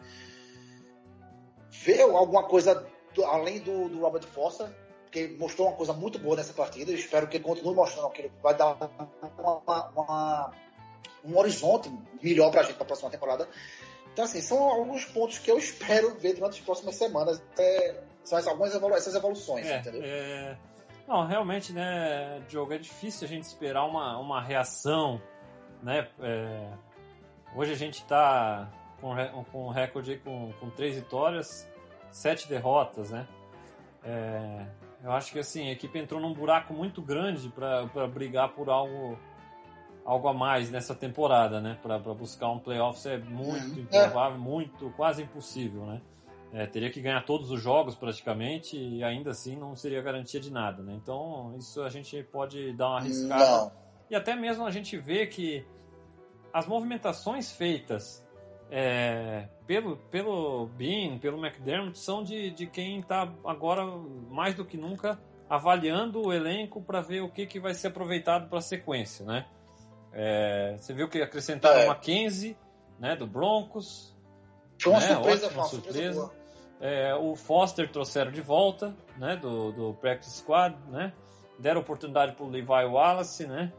Ver 1.70 2.02
alguma 2.02 2.44
coisa 2.44 2.86
do, 3.14 3.24
além 3.24 3.60
do, 3.60 3.88
do, 3.88 4.00
Robert 4.00 4.26
Foster, 4.26 4.68
que 5.10 5.28
mostrou 5.38 5.68
uma 5.68 5.76
coisa 5.76 5.92
muito 5.92 6.18
boa 6.18 6.36
nessa 6.36 6.52
partida. 6.52 6.90
Eu 6.90 6.96
espero 6.96 7.28
que 7.28 7.36
ele 7.36 7.44
continue 7.44 7.74
mostrando 7.74 8.10
que 8.10 8.22
ele 8.22 8.32
vai 8.42 8.54
dar 8.54 8.74
uma, 9.38 9.90
uma, 9.96 10.52
um 11.24 11.36
horizonte 11.38 11.90
melhor 12.22 12.50
para 12.50 12.60
a 12.60 12.64
gente 12.64 12.74
para 12.74 12.84
a 12.84 12.86
próxima 12.86 13.10
temporada. 13.10 13.48
Então, 14.12 14.24
assim, 14.24 14.40
são 14.40 14.58
alguns 14.58 15.04
pontos 15.04 15.38
que 15.38 15.50
eu 15.50 15.58
espero 15.58 16.14
ver 16.16 16.34
durante 16.34 16.58
as 16.58 16.64
próximas 16.64 16.96
semanas. 16.96 17.40
É, 17.58 18.02
são 18.24 18.38
algumas 18.38 18.74
evolu 18.74 18.94
essas 18.94 19.14
evoluções, 19.14 19.66
é, 19.66 19.78
entendeu? 19.78 20.02
É... 20.04 20.58
Não, 21.10 21.26
realmente, 21.26 21.72
né, 21.72 22.40
Diogo, 22.48 22.72
é 22.72 22.78
difícil 22.78 23.26
a 23.26 23.28
gente 23.28 23.42
esperar 23.42 23.84
uma, 23.84 24.16
uma 24.18 24.40
reação, 24.40 25.20
né? 25.82 26.06
É... 26.20 26.70
Hoje 27.52 27.72
a 27.72 27.76
gente 27.76 27.94
está 27.94 28.70
com, 29.00 29.16
com 29.50 29.66
um 29.66 29.70
recorde 29.70 30.18
com, 30.18 30.52
com 30.60 30.70
três 30.70 30.94
vitórias, 30.94 31.68
sete 32.12 32.48
derrotas, 32.48 33.10
né? 33.10 33.26
É... 34.04 34.66
Eu 35.02 35.10
acho 35.10 35.32
que 35.32 35.40
assim, 35.40 35.68
a 35.68 35.72
equipe 35.72 35.98
entrou 35.98 36.20
num 36.20 36.32
buraco 36.32 36.72
muito 36.72 37.02
grande 37.02 37.48
para 37.48 38.06
brigar 38.06 38.50
por 38.50 38.70
algo 38.70 39.18
algo 40.04 40.28
a 40.28 40.32
mais 40.32 40.70
nessa 40.70 40.94
temporada, 40.94 41.60
né? 41.60 41.76
Para 41.82 41.98
buscar 41.98 42.50
um 42.50 42.60
playoffs 42.60 43.04
é 43.06 43.18
muito 43.18 43.78
uhum. 43.78 43.82
improvável, 43.82 44.36
é. 44.36 44.40
muito, 44.40 44.90
quase 44.96 45.24
impossível, 45.24 45.86
né? 45.86 46.00
É, 46.52 46.66
teria 46.66 46.90
que 46.90 47.00
ganhar 47.00 47.24
todos 47.24 47.50
os 47.50 47.62
jogos 47.62 47.94
praticamente 47.94 48.76
e 48.76 49.04
ainda 49.04 49.30
assim 49.30 49.56
não 49.56 49.76
seria 49.76 50.02
garantia 50.02 50.40
de 50.40 50.52
nada, 50.52 50.82
né? 50.82 50.94
Então 50.94 51.54
isso 51.56 51.80
a 51.82 51.88
gente 51.88 52.20
pode 52.24 52.72
dar 52.72 52.88
uma 52.88 52.98
arriscada. 52.98 53.44
Não. 53.44 53.72
E 54.10 54.16
até 54.16 54.34
mesmo 54.34 54.66
a 54.66 54.70
gente 54.70 54.96
vê 54.96 55.26
que 55.28 55.64
as 56.52 56.66
movimentações 56.66 57.52
feitas 57.52 58.26
é, 58.68 59.48
pelo, 59.64 59.96
pelo 59.96 60.66
Bean, 60.66 61.18
pelo 61.18 61.44
McDermott, 61.44 61.96
são 61.96 62.24
de, 62.24 62.50
de 62.50 62.66
quem 62.66 62.98
está 62.98 63.32
agora 63.44 63.86
mais 64.28 64.54
do 64.56 64.64
que 64.64 64.76
nunca 64.76 65.20
avaliando 65.48 66.26
o 66.26 66.32
elenco 66.32 66.82
para 66.82 67.00
ver 67.00 67.20
o 67.22 67.30
que, 67.30 67.46
que 67.46 67.60
vai 67.60 67.74
ser 67.74 67.88
aproveitado 67.88 68.48
para 68.48 68.58
a 68.58 68.62
sequência, 68.62 69.24
né? 69.24 69.46
É, 70.12 70.76
você 70.76 70.92
viu 70.92 71.08
que 71.08 71.22
acrescentaram 71.22 71.80
é. 71.80 71.86
Mackenzie, 71.86 72.56
né, 72.98 73.14
do 73.14 73.26
Broncos. 73.26 74.16
Foi 74.80 74.92
uma 74.92 75.00
né, 75.00 75.06
surpresa, 75.06 75.46
ótima, 75.46 75.62
uma 75.62 75.68
surpresa. 75.68 76.14
surpresa 76.14 76.39
é, 76.80 77.14
o 77.14 77.34
Foster 77.34 77.90
trouxeram 77.90 78.32
de 78.32 78.40
volta, 78.40 78.96
né, 79.18 79.36
do, 79.36 79.70
do 79.70 79.94
Practice 79.94 80.38
Squad, 80.38 80.74
né? 80.88 81.12
Deram 81.58 81.82
oportunidade 81.82 82.32
para 82.32 82.44
o 82.44 82.48
Levi 82.48 82.66
Wallace, 82.66 83.46
né? 83.46 83.70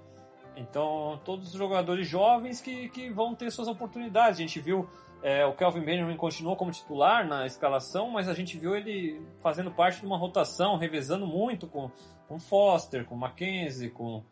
Então, 0.55 1.19
todos 1.25 1.47
os 1.47 1.53
jogadores 1.53 2.07
jovens 2.07 2.61
que, 2.61 2.89
que 2.89 3.09
vão 3.09 3.33
ter 3.33 3.49
suas 3.51 3.67
oportunidades. 3.67 4.37
A 4.39 4.41
gente 4.41 4.59
viu 4.59 4.87
é, 5.23 5.45
o 5.45 5.53
Kelvin 5.53 5.81
Benjamin 5.81 6.15
continuou 6.15 6.55
como 6.55 6.71
titular 6.71 7.27
na 7.27 7.45
escalação, 7.47 8.09
mas 8.11 8.27
a 8.27 8.33
gente 8.33 8.57
viu 8.57 8.75
ele 8.75 9.19
fazendo 9.39 9.71
parte 9.71 10.01
de 10.01 10.05
uma 10.05 10.17
rotação, 10.17 10.77
revezando 10.77 11.25
muito 11.25 11.67
com, 11.67 11.89
com 12.27 12.37
Foster, 12.37 13.05
com 13.05 13.15
Mackenzie, 13.15 13.89
com, 13.89 14.23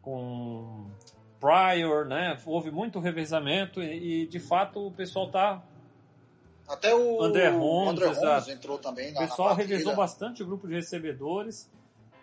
com 0.00 0.86
Pryor, 1.40 2.06
né? 2.06 2.38
Houve 2.46 2.70
muito 2.70 3.00
revezamento 3.00 3.82
e, 3.82 4.22
e 4.22 4.26
de 4.26 4.40
fato 4.40 4.86
o 4.86 4.90
pessoal 4.90 5.30
tá 5.30 5.62
até 6.66 6.94
o 6.94 7.22
André 7.22 7.50
Holmes, 7.50 8.02
André 8.02 8.14
Holmes 8.14 8.48
entrou 8.48 8.78
também. 8.78 9.12
Na, 9.12 9.20
o 9.20 9.28
pessoal 9.28 9.54
revezou 9.54 9.94
bastante 9.94 10.42
o 10.42 10.46
grupo 10.46 10.66
de 10.66 10.74
recebedores, 10.74 11.70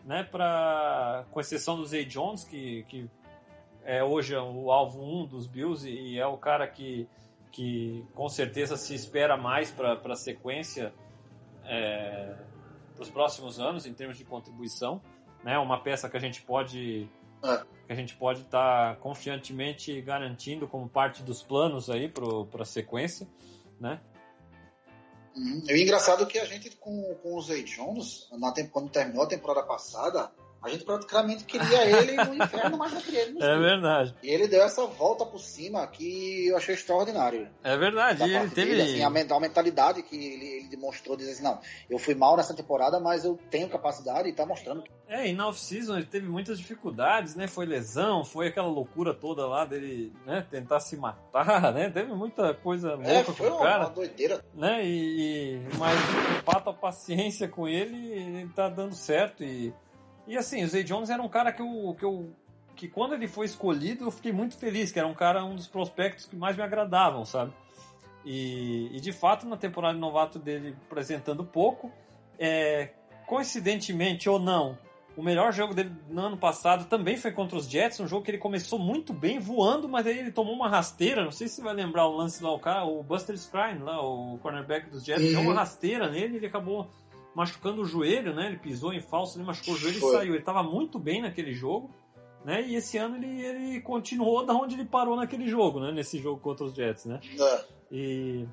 né? 0.03 0.23
Para 0.23 1.25
com 1.31 1.39
exceção 1.39 1.77
do 1.77 1.85
Zay 1.85 2.05
Jones 2.05 2.43
que, 2.43 2.83
que 2.83 3.09
é 3.83 4.03
hoje 4.03 4.35
o 4.35 4.71
alvo 4.71 5.01
1 5.01 5.21
um 5.21 5.25
dos 5.25 5.47
Bills 5.47 5.87
e 5.87 6.19
é 6.19 6.25
o 6.25 6.37
cara 6.37 6.67
que, 6.67 7.07
que 7.51 8.03
com 8.15 8.27
certeza 8.29 8.77
se 8.77 8.95
espera 8.95 9.37
mais 9.37 9.69
para 9.71 9.93
a 9.93 10.15
sequência 10.15 10.93
é, 11.63 12.35
para 12.95 13.03
os 13.03 13.09
próximos 13.09 13.59
anos 13.59 13.85
em 13.85 13.93
termos 13.93 14.17
de 14.17 14.25
contribuição, 14.25 15.01
né? 15.43 15.59
Uma 15.59 15.79
peça 15.79 16.09
que 16.09 16.17
a 16.17 16.19
gente 16.19 16.41
pode 16.41 17.07
é. 17.43 17.57
que 17.85 17.93
a 17.93 17.95
gente 17.95 18.15
pode 18.15 18.41
estar 18.41 18.95
tá 18.95 18.99
confiantemente 18.99 20.01
garantindo 20.01 20.67
como 20.67 20.89
parte 20.89 21.21
dos 21.21 21.43
planos 21.43 21.91
aí 21.91 22.09
para 22.09 22.61
a 22.61 22.65
sequência, 22.65 23.27
né? 23.79 23.99
Uhum. 25.35 25.63
E 25.67 25.73
o 25.73 25.77
engraçado 25.77 26.23
é 26.23 26.25
que 26.25 26.39
a 26.39 26.45
gente 26.45 26.69
com, 26.71 27.15
com 27.15 27.35
o 27.35 27.41
Zay 27.41 27.63
Jones, 27.63 28.27
na, 28.31 28.53
quando 28.71 28.89
terminou 28.89 29.23
a 29.23 29.27
temporada 29.27 29.63
passada, 29.63 30.31
a 30.63 30.69
gente 30.69 30.85
praticamente 30.85 31.43
queria 31.43 31.85
ele 31.85 32.15
no 32.15 32.35
inferno, 32.35 32.77
mas 32.77 32.93
não 32.93 33.01
queria 33.01 33.23
ele 33.23 33.33
no 33.33 33.43
É 33.43 33.57
verdade. 33.57 34.15
E 34.21 34.29
ele 34.29 34.47
deu 34.47 34.61
essa 34.61 34.85
volta 34.85 35.25
por 35.25 35.39
cima 35.39 35.85
que 35.87 36.47
eu 36.47 36.57
achei 36.57 36.75
extraordinário. 36.75 37.49
É 37.63 37.75
verdade. 37.75 38.23
Ele 38.23 38.49
teve... 38.49 38.75
Dele, 38.75 38.81
assim, 38.83 39.03
a, 39.03 39.07
a, 39.07 39.39
mentalidade 39.39 40.03
que 40.03 40.15
ele, 40.15 40.45
ele 40.45 40.67
demonstrou, 40.67 41.17
dizer 41.17 41.31
assim, 41.31 41.43
não, 41.43 41.59
eu 41.89 41.97
fui 41.97 42.13
mal 42.13 42.37
nessa 42.37 42.53
temporada, 42.53 42.99
mas 42.99 43.25
eu 43.25 43.39
tenho 43.49 43.67
capacidade 43.69 44.29
e 44.29 44.33
tá 44.33 44.45
mostrando. 44.45 44.83
É, 45.07 45.27
e 45.27 45.33
na 45.33 45.47
off-season 45.47 45.97
ele 45.97 46.05
teve 46.05 46.27
muitas 46.27 46.59
dificuldades, 46.59 47.35
né? 47.35 47.47
Foi 47.47 47.65
lesão, 47.65 48.23
foi 48.23 48.47
aquela 48.47 48.67
loucura 48.67 49.13
toda 49.13 49.45
lá 49.47 49.65
dele, 49.65 50.13
né? 50.25 50.45
Tentar 50.49 50.79
se 50.79 50.95
matar, 50.95 51.73
né? 51.73 51.89
Teve 51.89 52.13
muita 52.13 52.53
coisa 52.53 52.93
louca 52.95 53.09
é, 53.09 53.23
foi 53.23 53.49
com 53.49 53.55
o 53.55 53.59
cara. 53.59 53.85
uma 53.85 53.89
doideira. 53.89 54.45
Né? 54.53 54.85
E, 54.85 55.55
e, 55.55 55.77
mas 55.77 55.97
de 55.97 56.43
fato 56.43 56.69
a 56.69 56.73
paciência 56.73 57.47
com 57.47 57.67
ele, 57.67 58.11
ele 58.13 58.49
tá 58.49 58.69
dando 58.69 58.93
certo 58.93 59.43
e 59.43 59.73
e 60.27 60.37
assim, 60.37 60.63
o 60.63 60.67
Zay 60.67 60.83
Jones 60.83 61.09
era 61.09 61.21
um 61.21 61.29
cara 61.29 61.51
que 61.51 61.61
eu, 61.61 61.95
que 61.97 62.05
eu. 62.05 62.33
que 62.75 62.87
quando 62.87 63.13
ele 63.13 63.27
foi 63.27 63.45
escolhido 63.45 64.05
eu 64.05 64.11
fiquei 64.11 64.31
muito 64.31 64.57
feliz, 64.57 64.91
que 64.91 64.99
era 64.99 65.07
um 65.07 65.13
cara, 65.13 65.43
um 65.43 65.55
dos 65.55 65.67
prospectos 65.67 66.25
que 66.25 66.35
mais 66.35 66.55
me 66.55 66.63
agradavam, 66.63 67.25
sabe? 67.25 67.51
E, 68.23 68.95
e 68.95 68.99
de 68.99 69.11
fato, 69.11 69.47
na 69.47 69.57
temporada 69.57 69.95
de 69.95 69.99
novato 69.99 70.37
dele 70.37 70.75
apresentando 70.85 71.43
pouco, 71.43 71.91
é, 72.37 72.89
coincidentemente 73.25 74.29
ou 74.29 74.39
não, 74.39 74.77
o 75.15 75.21
melhor 75.21 75.51
jogo 75.51 75.73
dele 75.73 75.91
no 76.09 76.21
ano 76.21 76.37
passado 76.37 76.85
também 76.85 77.17
foi 77.17 77.31
contra 77.31 77.57
os 77.57 77.67
Jets, 77.67 77.99
um 77.99 78.07
jogo 78.07 78.23
que 78.23 78.31
ele 78.31 78.37
começou 78.37 78.79
muito 78.79 79.11
bem, 79.11 79.39
voando, 79.39 79.89
mas 79.89 80.07
aí 80.07 80.17
ele 80.17 80.31
tomou 80.31 80.53
uma 80.53 80.69
rasteira. 80.69 81.23
Não 81.23 81.31
sei 81.31 81.47
se 81.47 81.55
você 81.55 81.61
vai 81.61 81.73
lembrar 81.73 82.07
o 82.07 82.15
lance 82.15 82.41
lá, 82.41 82.51
o 82.53 82.59
cara, 82.59 82.85
o 82.85 83.03
Buster 83.03 83.35
Scrine, 83.35 83.79
lá, 83.79 84.01
o 84.01 84.37
cornerback 84.41 84.89
dos 84.89 85.03
Jets, 85.03 85.25
uhum. 85.25 85.31
deu 85.31 85.41
uma 85.41 85.53
rasteira 85.53 86.09
nele 86.09 86.35
e 86.35 86.37
ele 86.37 86.45
acabou 86.45 86.89
machucando 87.35 87.81
o 87.81 87.85
joelho, 87.85 88.33
né? 88.33 88.47
Ele 88.47 88.57
pisou 88.57 88.93
em 88.93 89.01
falso, 89.01 89.37
ele 89.37 89.45
machucou 89.45 89.73
o 89.73 89.77
joelho 89.77 89.99
Foi. 89.99 90.09
e 90.09 90.17
saiu. 90.17 90.33
Ele 90.33 90.39
estava 90.39 90.63
muito 90.63 90.99
bem 90.99 91.21
naquele 91.21 91.53
jogo, 91.53 91.93
né? 92.45 92.61
E 92.61 92.75
esse 92.75 92.97
ano 92.97 93.15
ele, 93.17 93.41
ele 93.41 93.81
continuou 93.81 94.45
da 94.45 94.53
onde 94.53 94.75
ele 94.75 94.85
parou 94.85 95.15
naquele 95.15 95.47
jogo, 95.47 95.79
né? 95.79 95.91
Nesse 95.91 96.19
jogo 96.19 96.39
contra 96.39 96.65
os 96.65 96.73
Jets, 96.73 97.05
né? 97.05 97.19
É. 97.39 97.65
E... 97.91 98.47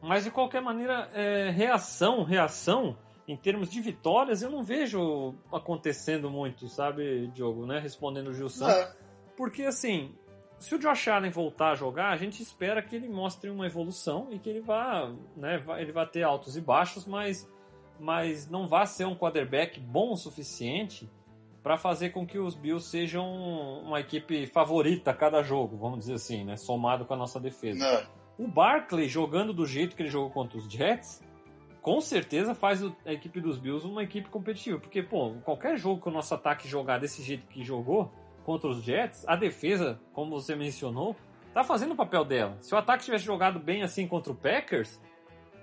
Mas 0.00 0.24
de 0.24 0.30
qualquer 0.30 0.60
maneira, 0.60 1.08
é, 1.12 1.50
reação, 1.50 2.24
reação, 2.24 2.96
em 3.28 3.36
termos 3.36 3.70
de 3.70 3.80
vitórias, 3.80 4.42
eu 4.42 4.50
não 4.50 4.64
vejo 4.64 5.34
acontecendo 5.52 6.28
muito, 6.28 6.68
sabe, 6.68 7.28
Diogo, 7.28 7.66
né? 7.66 7.78
Respondendo 7.78 8.28
o 8.28 8.34
Gilson. 8.34 8.68
É. 8.68 8.92
Porque 9.36 9.62
assim, 9.62 10.12
se 10.62 10.74
o 10.74 10.78
Josh 10.78 11.08
Allen 11.08 11.30
voltar 11.30 11.72
a 11.72 11.74
jogar, 11.74 12.10
a 12.10 12.16
gente 12.16 12.40
espera 12.40 12.80
que 12.80 12.94
ele 12.94 13.08
mostre 13.08 13.50
uma 13.50 13.66
evolução 13.66 14.28
e 14.30 14.38
que 14.38 14.48
ele 14.48 14.60
vá, 14.60 15.12
né, 15.36 15.60
ele 15.78 15.90
vai 15.90 16.06
ter 16.06 16.22
altos 16.22 16.56
e 16.56 16.60
baixos, 16.60 17.04
mas, 17.04 17.48
mas 18.02 18.50
não 18.50 18.66
vai 18.66 18.84
ser 18.86 19.06
um 19.06 19.14
quarterback 19.14 19.78
bom 19.78 20.12
o 20.12 20.16
suficiente 20.16 21.08
para 21.62 21.78
fazer 21.78 22.10
com 22.10 22.26
que 22.26 22.36
os 22.36 22.56
Bills 22.56 22.88
sejam 22.88 23.24
uma 23.84 24.00
equipe 24.00 24.44
favorita 24.46 25.12
a 25.12 25.14
cada 25.14 25.40
jogo, 25.42 25.76
vamos 25.76 26.00
dizer 26.00 26.14
assim, 26.14 26.44
né, 26.44 26.56
somado 26.56 27.04
com 27.04 27.14
a 27.14 27.16
nossa 27.16 27.38
defesa. 27.38 27.86
É. 27.86 28.06
O 28.36 28.48
Barkley 28.48 29.08
jogando 29.08 29.52
do 29.52 29.64
jeito 29.64 29.94
que 29.94 30.02
ele 30.02 30.10
jogou 30.10 30.30
contra 30.30 30.58
os 30.58 30.64
Jets, 30.64 31.22
com 31.80 32.00
certeza 32.00 32.56
faz 32.56 32.82
a 33.06 33.12
equipe 33.12 33.40
dos 33.40 33.56
Bills 33.56 33.86
uma 33.86 34.02
equipe 34.02 34.28
competitiva. 34.28 34.80
Porque, 34.80 35.02
pô, 35.02 35.34
qualquer 35.44 35.78
jogo 35.78 36.00
que 36.02 36.08
o 36.08 36.12
nosso 36.12 36.34
ataque 36.34 36.66
jogar 36.66 36.98
desse 36.98 37.22
jeito 37.22 37.46
que 37.46 37.62
jogou 37.62 38.10
contra 38.44 38.68
os 38.68 38.82
Jets, 38.82 39.24
a 39.28 39.36
defesa, 39.36 40.00
como 40.12 40.30
você 40.30 40.56
mencionou, 40.56 41.14
tá 41.54 41.62
fazendo 41.62 41.92
o 41.92 41.96
papel 41.96 42.24
dela. 42.24 42.56
Se 42.60 42.74
o 42.74 42.78
ataque 42.78 43.04
tivesse 43.04 43.24
jogado 43.24 43.60
bem 43.60 43.82
assim 43.82 44.08
contra 44.08 44.32
o 44.32 44.36
Packers, 44.36 45.00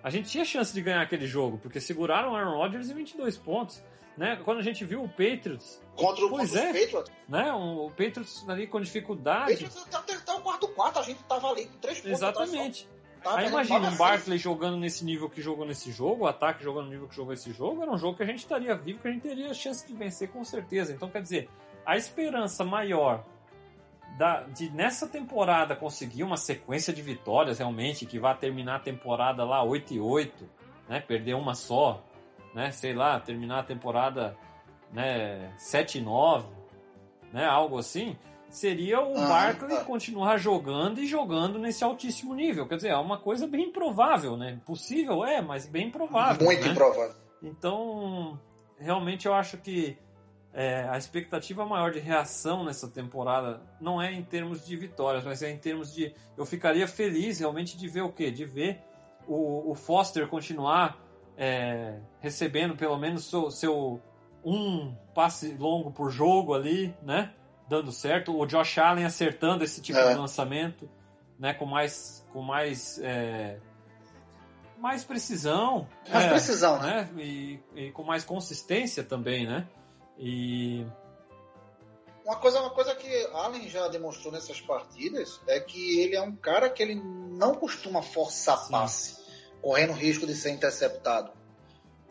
a 0.04 0.10
gente 0.10 0.30
tinha 0.30 0.46
chance 0.46 0.74
de 0.74 0.82
ganhar 0.82 1.02
aquele 1.02 1.26
jogo, 1.28 1.58
porque 1.58 1.80
seguraram 1.80 2.32
o 2.32 2.36
Aaron 2.36 2.58
Rodgers 2.58 2.90
em 2.90 2.94
22 2.94 3.38
pontos. 3.38 3.82
Né? 4.18 4.38
Quando 4.44 4.58
a 4.58 4.62
gente 4.62 4.84
viu 4.84 5.02
o 5.02 5.08
Patriots, 5.08 5.82
Contra, 5.96 6.26
o- 6.26 6.30
Pois 6.30 6.50
contra 6.52 6.66
é. 6.70 6.74
Patriots. 6.82 7.12
né? 7.30 7.54
um- 7.54 7.86
o 7.86 7.90
Patriots 7.90 8.44
ali 8.50 8.68
com 8.68 8.82
dificuldade. 8.82 9.52
Patriots 9.64 9.96
até, 9.96 10.14
até 10.14 10.34
o 10.34 10.42
quarto 10.42 10.68
quarto, 10.70 11.00
a 11.00 11.04
gente 11.04 11.24
tava 11.24 11.48
ali 11.50 11.66
com 11.68 11.78
três 11.78 12.00
pontos. 12.00 12.12
Exatamente. 12.12 12.90
Aí 13.26 13.48
imagina 13.48 13.80
um 13.80 13.88
a 13.88 13.92
Barkley 13.92 14.38
jogando 14.38 14.78
nesse 14.78 15.04
nível 15.06 15.30
que 15.30 15.42
jogou 15.42 15.66
nesse 15.66 15.92
jogo, 15.92 16.24
o 16.24 16.28
ataque 16.28 16.64
jogando 16.64 16.86
no 16.86 16.92
nível 16.92 17.08
que 17.08 17.16
jogou 17.16 17.34
esse 17.34 17.52
jogo, 17.54 17.82
era 17.82 17.92
um 17.92 17.98
jogo 17.98 18.16
que 18.18 18.24
a 18.24 18.26
gente 18.26 18.40
estaria 18.40 18.74
vivo, 18.76 19.00
que 19.00 19.08
a 19.08 19.12
gente 19.12 19.22
teria 19.24 19.54
chance 19.54 19.86
de 19.88 19.94
vencer 19.94 20.30
com 20.30 20.44
certeza. 20.44 20.92
Então, 20.94 21.10
quer 21.10 21.22
dizer, 21.22 21.50
a 21.86 21.96
esperança 21.98 22.64
maior 22.66 23.24
da, 24.20 24.42
de 24.42 24.70
nessa 24.70 25.08
temporada 25.08 25.78
conseguir 25.78 26.24
uma 26.24 26.36
sequência 26.36 26.92
de 26.92 27.02
vitórias 27.02 27.60
realmente, 27.60 28.06
que 28.06 28.20
vai 28.20 28.38
terminar 28.38 28.76
a 28.76 28.80
temporada 28.80 29.46
lá 29.46 29.64
8 29.64 29.94
e 29.94 30.00
8, 30.02 30.50
né? 30.90 31.00
Perder 31.00 31.36
uma 31.36 31.56
só, 31.56 32.04
né? 32.54 32.70
Sei 32.70 32.94
lá, 32.94 33.18
terminar 33.18 33.60
a 33.60 33.64
temporada 33.64 34.36
né, 34.92 35.54
7 35.58 36.00
e 36.00 36.02
9, 36.02 36.52
né? 37.32 37.46
Algo 37.46 37.78
assim. 37.78 38.18
Seria 38.50 39.00
o 39.00 39.18
Ah, 39.18 39.28
Barkley 39.28 39.78
ah. 39.78 39.86
continuar 39.86 40.38
jogando 40.38 41.00
e 41.00 41.06
jogando 41.06 41.58
nesse 41.58 41.82
altíssimo 41.82 42.36
nível. 42.36 42.68
Quer 42.68 42.76
dizer, 42.76 42.90
é 42.90 42.98
uma 42.98 43.20
coisa 43.20 43.48
bem 43.48 43.68
improvável, 43.68 44.36
né? 44.36 44.60
Possível 44.66 45.24
é, 45.24 45.42
mas 45.42 45.66
bem 45.66 45.88
improvável. 45.88 46.46
Muito 46.46 46.66
né? 46.66 46.72
improvável. 46.72 47.16
Então, 47.42 48.38
realmente 48.78 49.28
eu 49.28 49.34
acho 49.34 49.56
que 49.60 49.98
é, 50.54 50.88
a 50.90 50.98
expectativa 50.98 51.66
maior 51.66 51.92
de 51.92 52.00
reação 52.00 52.64
nessa 52.64 52.88
temporada 52.88 53.62
não 53.80 54.02
é 54.02 54.12
em 54.12 54.24
termos 54.24 54.66
de 54.66 54.76
vitórias, 54.76 55.24
mas 55.24 55.42
é 55.44 55.50
em 55.50 55.58
termos 55.58 55.94
de. 55.94 56.14
Eu 56.38 56.46
ficaria 56.46 56.88
feliz 56.88 57.40
realmente 57.40 57.78
de 57.78 57.88
ver 57.88 58.02
o 58.02 58.12
quê? 58.12 58.32
De 58.32 58.46
ver 58.46 58.82
o, 59.28 59.72
o 59.72 59.76
Foster 59.76 60.28
continuar 60.28 60.98
é, 61.38 62.00
recebendo 62.20 62.76
pelo 62.76 62.98
menos 62.98 63.30
seu, 63.30 63.52
seu 63.52 64.02
um 64.44 64.96
passe 65.14 65.54
longo 65.54 65.92
por 65.92 66.10
jogo 66.10 66.54
ali, 66.54 66.96
né? 67.04 67.32
Dando 67.68 67.92
certo. 67.92 68.36
O 68.36 68.46
Josh 68.48 68.78
Allen 68.80 69.06
acertando 69.06 69.64
esse 69.64 69.82
tipo 69.82 70.00
É. 70.00 70.14
de 70.14 70.20
lançamento, 70.20 70.90
né? 71.38 71.54
Com 71.54 71.66
mais. 71.66 72.26
Com 72.34 72.42
mais 72.42 73.00
é, 73.04 73.60
mais 74.80 75.04
precisão. 75.04 75.88
Mas 76.10 76.24
É, 76.26 76.30
precisão, 76.30 76.80
né? 76.80 77.10
né? 77.14 77.24
E, 77.24 77.60
e 77.76 77.92
com 77.92 78.02
mais 78.04 78.24
consistência 78.24 79.04
também, 79.04 79.46
né? 79.46 79.68
E 80.20 80.86
Uma 82.26 82.36
coisa, 82.36 82.60
uma 82.60 82.70
coisa 82.72 82.94
que 82.94 83.08
Allen 83.34 83.68
já 83.70 83.88
demonstrou 83.88 84.32
nessas 84.34 84.60
partidas 84.62 85.40
é 85.48 85.60
que 85.60 86.00
ele 86.02 86.16
é 86.16 86.22
um 86.22 86.36
cara 86.36 86.70
que 86.70 86.84
ele 86.84 86.96
não 86.96 87.56
costuma 87.56 88.02
forçar 88.02 88.58
Sim. 88.58 88.72
passe, 88.72 89.18
correndo 89.62 89.94
risco 89.94 90.28
de 90.28 90.36
ser 90.36 90.52
interceptado. 90.52 91.32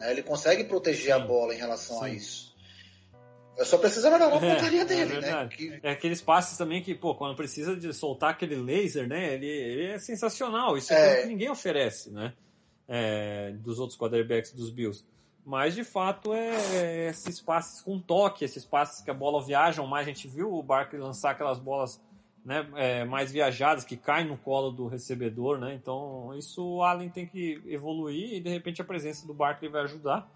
né? 0.00 0.10
Ele 0.10 0.22
consegue 0.22 0.64
proteger 0.64 1.06
Sim. 1.06 1.12
a 1.12 1.18
bola 1.20 1.54
em 1.54 1.58
relação 1.58 2.02
a 2.02 2.08
Sim. 2.08 2.16
isso. 2.16 2.48
Eu 3.56 3.64
só 3.64 3.76
precisa 3.76 4.08
melhorar 4.10 4.32
a 4.32 4.36
É, 4.36 4.54
pontaria 4.54 4.82
é 4.82 4.84
dele, 4.84 5.14
né? 5.14 5.20
verdade. 5.20 5.56
Que- 5.56 5.80
é 5.82 5.90
aqueles 5.90 6.20
passes 6.20 6.56
também 6.56 6.80
que, 6.82 6.94
pô, 6.94 7.14
quando 7.16 7.34
precisa 7.36 7.76
de 7.76 7.92
soltar 7.92 8.30
aquele 8.30 8.54
laser, 8.54 9.08
né? 9.08 9.34
Ele, 9.34 9.46
ele 9.46 9.86
é 9.92 9.98
sensacional. 9.98 10.76
Isso 10.78 10.92
é, 10.92 11.18
É. 11.18 11.22
que 11.22 11.28
ninguém 11.28 11.50
oferece, 11.50 12.10
né? 12.12 12.34
É, 12.86 13.50
dos 13.58 13.78
outros 13.80 13.98
quarterbacks 13.98 14.52
dos 14.52 14.70
Bills. 14.70 15.04
Mas 15.48 15.74
de 15.74 15.82
fato 15.82 16.34
é 16.34 17.08
esses 17.08 17.40
passes 17.40 17.80
com 17.80 17.98
toque, 17.98 18.44
esses 18.44 18.66
passes 18.66 19.00
que 19.02 19.10
a 19.10 19.14
bola 19.14 19.42
viajam 19.42 19.86
mais. 19.86 20.06
A 20.06 20.10
gente 20.10 20.28
viu 20.28 20.52
o 20.52 20.62
Barkley 20.62 21.00
lançar 21.00 21.30
aquelas 21.30 21.58
bolas 21.58 21.98
né, 22.44 22.68
é, 22.76 23.04
mais 23.06 23.32
viajadas 23.32 23.82
que 23.82 23.96
caem 23.96 24.28
no 24.28 24.36
colo 24.36 24.70
do 24.70 24.86
recebedor, 24.88 25.58
né? 25.58 25.72
Então 25.74 26.34
isso 26.36 26.62
o 26.62 26.82
Allen 26.82 27.08
tem 27.08 27.26
que 27.26 27.62
evoluir 27.64 28.34
e 28.34 28.40
de 28.40 28.50
repente 28.50 28.82
a 28.82 28.84
presença 28.84 29.26
do 29.26 29.32
Barkley 29.32 29.70
vai 29.70 29.84
ajudar, 29.84 30.30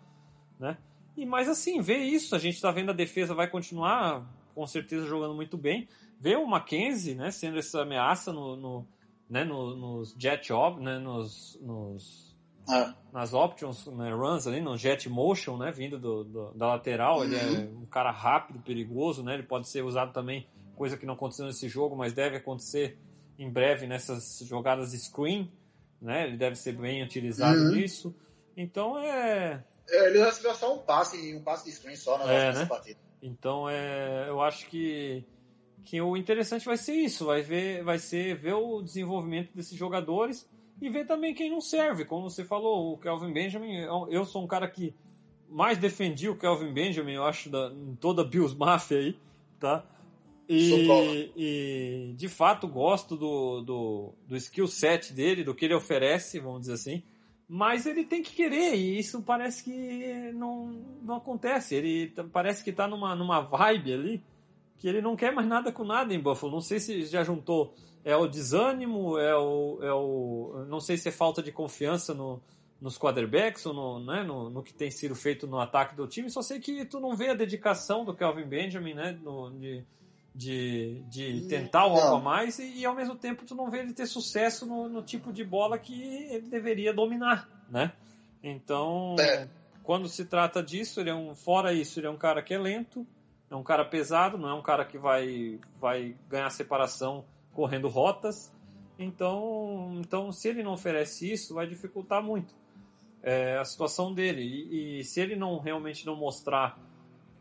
né? 0.58 0.78
E 1.14 1.26
mais 1.26 1.46
assim, 1.46 1.78
ver 1.82 1.98
isso, 1.98 2.34
a 2.34 2.38
gente 2.38 2.54
está 2.54 2.70
vendo 2.70 2.88
a 2.90 2.94
defesa 2.94 3.34
vai 3.34 3.46
continuar 3.48 4.26
com 4.54 4.66
certeza 4.66 5.04
jogando 5.06 5.34
muito 5.34 5.58
bem. 5.58 5.86
Ver 6.18 6.38
o 6.38 6.46
Mackenzie, 6.46 7.14
né, 7.14 7.30
sendo 7.30 7.58
essa 7.58 7.82
ameaça 7.82 8.32
no, 8.32 8.56
no- 8.56 8.86
né, 9.28 9.44
no- 9.44 9.76
nos 9.76 10.14
jet 10.18 10.50
op, 10.54 10.80
né, 10.80 10.98
nos, 10.98 11.58
nos- 11.60 12.31
Ah, 12.68 12.94
nas 13.12 13.34
options, 13.34 13.86
né, 13.86 14.12
runs 14.14 14.46
ali, 14.46 14.60
no 14.60 14.76
jet 14.76 15.08
motion, 15.08 15.56
né, 15.58 15.70
vindo 15.70 15.98
do, 15.98 16.24
do- 16.24 16.52
da 16.54 16.68
lateral. 16.68 17.24
Ele 17.24 17.36
é 17.36 17.50
um 17.50 17.84
cara 17.86 18.10
rápido, 18.10 18.60
perigoso, 18.60 19.22
né, 19.22 19.34
ele 19.34 19.42
pode 19.42 19.68
ser 19.68 19.82
usado 19.84 20.12
também, 20.12 20.46
coisa 20.74 20.96
que 20.96 21.04
não 21.04 21.14
aconteceu 21.14 21.44
nesse 21.46 21.68
jogo, 21.68 21.94
mas 21.96 22.12
deve 22.12 22.36
acontecer 22.36 22.98
em 23.38 23.50
breve 23.50 23.86
nessas 23.86 24.38
jogadas 24.46 24.92
screen, 24.92 25.50
né, 26.00 26.26
ele 26.26 26.36
deve 26.36 26.56
ser 26.56 26.72
bem 26.72 27.02
utilizado 27.02 27.58
Uhum. 27.58 27.68
nisso. 27.68 28.14
Então 28.56 28.98
é, 28.98 29.62
é, 29.90 30.06
ele 30.08 30.22
recebeu 30.24 30.54
só 30.54 30.74
um 30.74 30.78
passe, 30.78 31.34
um 31.34 31.42
passe 31.42 31.64
de 31.66 31.72
screen 31.72 31.96
só 31.96 32.16
na 32.18 32.24
É, 32.32 32.46
nessa 32.48 32.60
né? 32.60 32.66
partida. 32.66 33.00
Então 33.22 33.68
é, 33.68 34.28
eu 34.28 34.40
acho 34.40 34.66
que, 34.68 35.24
que 35.84 36.00
o 36.00 36.16
interessante 36.16 36.64
vai 36.64 36.76
ser 36.76 36.94
isso, 36.94 37.26
vai 37.26 37.42
ver, 37.42 37.82
vai 37.84 37.98
ser 37.98 38.36
ver 38.36 38.54
o 38.54 38.82
desenvolvimento 38.82 39.52
desses 39.54 39.76
jogadores 39.76 40.46
e 40.82 40.90
ver 40.90 41.06
também 41.06 41.32
quem 41.32 41.48
não 41.48 41.60
serve. 41.60 42.04
Como 42.04 42.28
você 42.28 42.44
falou, 42.44 42.92
o 42.92 42.98
Kelvin 42.98 43.32
Benjamin, 43.32 43.76
eu, 43.76 44.08
eu 44.10 44.24
sou 44.24 44.42
um 44.42 44.48
cara 44.48 44.68
que 44.68 44.92
mais 45.48 45.78
defendi 45.78 46.28
o 46.28 46.36
Kelvin 46.36 46.72
Benjamin, 46.72 47.12
eu 47.12 47.24
acho, 47.24 47.48
da, 47.48 47.72
em 47.72 47.94
toda 47.94 48.22
a 48.22 48.24
Bills 48.24 48.56
Mafia 48.56 48.98
aí, 48.98 49.16
tá? 49.60 49.84
E, 50.48 51.32
e, 51.36 52.14
de 52.14 52.28
fato 52.28 52.66
gosto 52.66 53.16
do, 53.16 53.60
do, 53.60 54.12
do 54.26 54.36
skill 54.36 54.66
set 54.66 55.12
dele, 55.12 55.44
do 55.44 55.54
que 55.54 55.66
ele 55.66 55.74
oferece, 55.74 56.40
vamos 56.40 56.62
dizer 56.62 56.72
assim. 56.72 57.02
Mas 57.48 57.86
ele 57.86 58.04
tem 58.04 58.20
que 58.20 58.34
querer, 58.34 58.74
e 58.74 58.98
isso 58.98 59.22
parece 59.22 59.62
que 59.62 60.32
não, 60.32 60.66
não 61.02 61.16
acontece. 61.16 61.76
Ele 61.76 62.08
t- 62.08 62.24
parece 62.24 62.64
que 62.64 62.72
tá 62.72 62.88
numa, 62.88 63.14
numa 63.14 63.40
vibe 63.40 63.92
ali 63.92 64.22
que 64.78 64.88
ele 64.88 65.00
não 65.00 65.14
quer 65.14 65.32
mais 65.32 65.46
nada 65.46 65.70
com 65.70 65.84
nada 65.84 66.12
em 66.12 66.18
Buffalo. 66.18 66.50
Não 66.50 66.60
sei 66.60 66.80
se 66.80 67.04
já 67.04 67.22
juntou. 67.22 67.72
É 68.04 68.16
o 68.16 68.26
desânimo, 68.26 69.18
é 69.18 69.36
o. 69.36 69.78
É 69.82 69.92
o 69.92 70.64
não 70.68 70.80
sei 70.80 70.96
se 70.96 71.08
é 71.08 71.12
falta 71.12 71.42
de 71.42 71.52
confiança 71.52 72.12
no, 72.12 72.40
nos 72.80 72.98
quarterbacks 72.98 73.64
ou 73.64 73.72
no, 73.72 74.00
né, 74.04 74.24
no, 74.24 74.50
no 74.50 74.62
que 74.62 74.74
tem 74.74 74.90
sido 74.90 75.14
feito 75.14 75.46
no 75.46 75.60
ataque 75.60 75.94
do 75.94 76.06
time. 76.08 76.28
Só 76.28 76.42
sei 76.42 76.58
que 76.58 76.84
tu 76.84 76.98
não 76.98 77.14
vê 77.14 77.28
a 77.28 77.34
dedicação 77.34 78.04
do 78.04 78.12
Kelvin 78.12 78.44
Benjamin, 78.44 78.94
né? 78.94 79.18
No, 79.22 79.50
de, 79.50 79.84
de, 80.34 81.04
de 81.08 81.46
tentar 81.48 81.82
algo 81.82 81.96
Não. 81.96 82.16
a 82.16 82.20
mais 82.20 82.58
e, 82.58 82.78
e, 82.78 82.84
ao 82.84 82.94
mesmo 82.94 83.14
tempo 83.14 83.44
tu 83.44 83.54
não 83.54 83.70
vê 83.70 83.80
ele 83.80 83.92
ter 83.92 84.06
sucesso 84.06 84.66
no, 84.66 84.88
no 84.88 85.02
tipo 85.02 85.32
de 85.32 85.44
bola 85.44 85.78
que 85.78 86.02
ele 86.02 86.48
deveria 86.48 86.92
dominar, 86.92 87.48
né? 87.70 87.92
Então, 88.42 89.14
É. 89.20 89.46
quando 89.84 90.08
se 90.08 90.24
trata 90.24 90.60
disso, 90.60 91.00
ele 91.00 91.10
é 91.10 91.14
um 91.14 91.34
fora 91.34 91.72
isso, 91.72 92.00
ele 92.00 92.08
é 92.08 92.10
um 92.10 92.16
cara 92.16 92.42
que 92.42 92.52
é 92.52 92.58
lento, 92.58 93.06
é 93.48 93.54
um 93.54 93.62
cara 93.62 93.84
pesado, 93.84 94.36
não 94.36 94.48
é 94.48 94.54
um 94.54 94.62
cara 94.62 94.84
que 94.84 94.98
vai 94.98 95.60
vai 95.80 96.16
ganhar 96.28 96.50
separação 96.50 97.24
correndo 97.52 97.88
rotas. 97.88 98.52
Então, 98.98 99.94
então 99.98 100.30
se 100.32 100.48
ele 100.48 100.62
não 100.62 100.74
oferece 100.74 101.30
isso, 101.30 101.54
vai 101.54 101.66
dificultar 101.66 102.22
muito 102.22 102.54
é, 103.22 103.56
a 103.58 103.64
situação 103.64 104.12
dele. 104.12 104.42
E, 104.42 105.00
e 105.00 105.04
se 105.04 105.20
ele 105.20 105.36
não 105.36 105.58
realmente 105.58 106.04
não 106.06 106.16
mostrar 106.16 106.78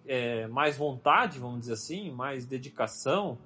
é, 0.07 0.47
mais 0.47 0.77
vontade, 0.77 1.39
vamos 1.39 1.61
dizer 1.61 1.73
assim, 1.73 2.11
mais 2.11 2.45
dedicação, 2.45 3.37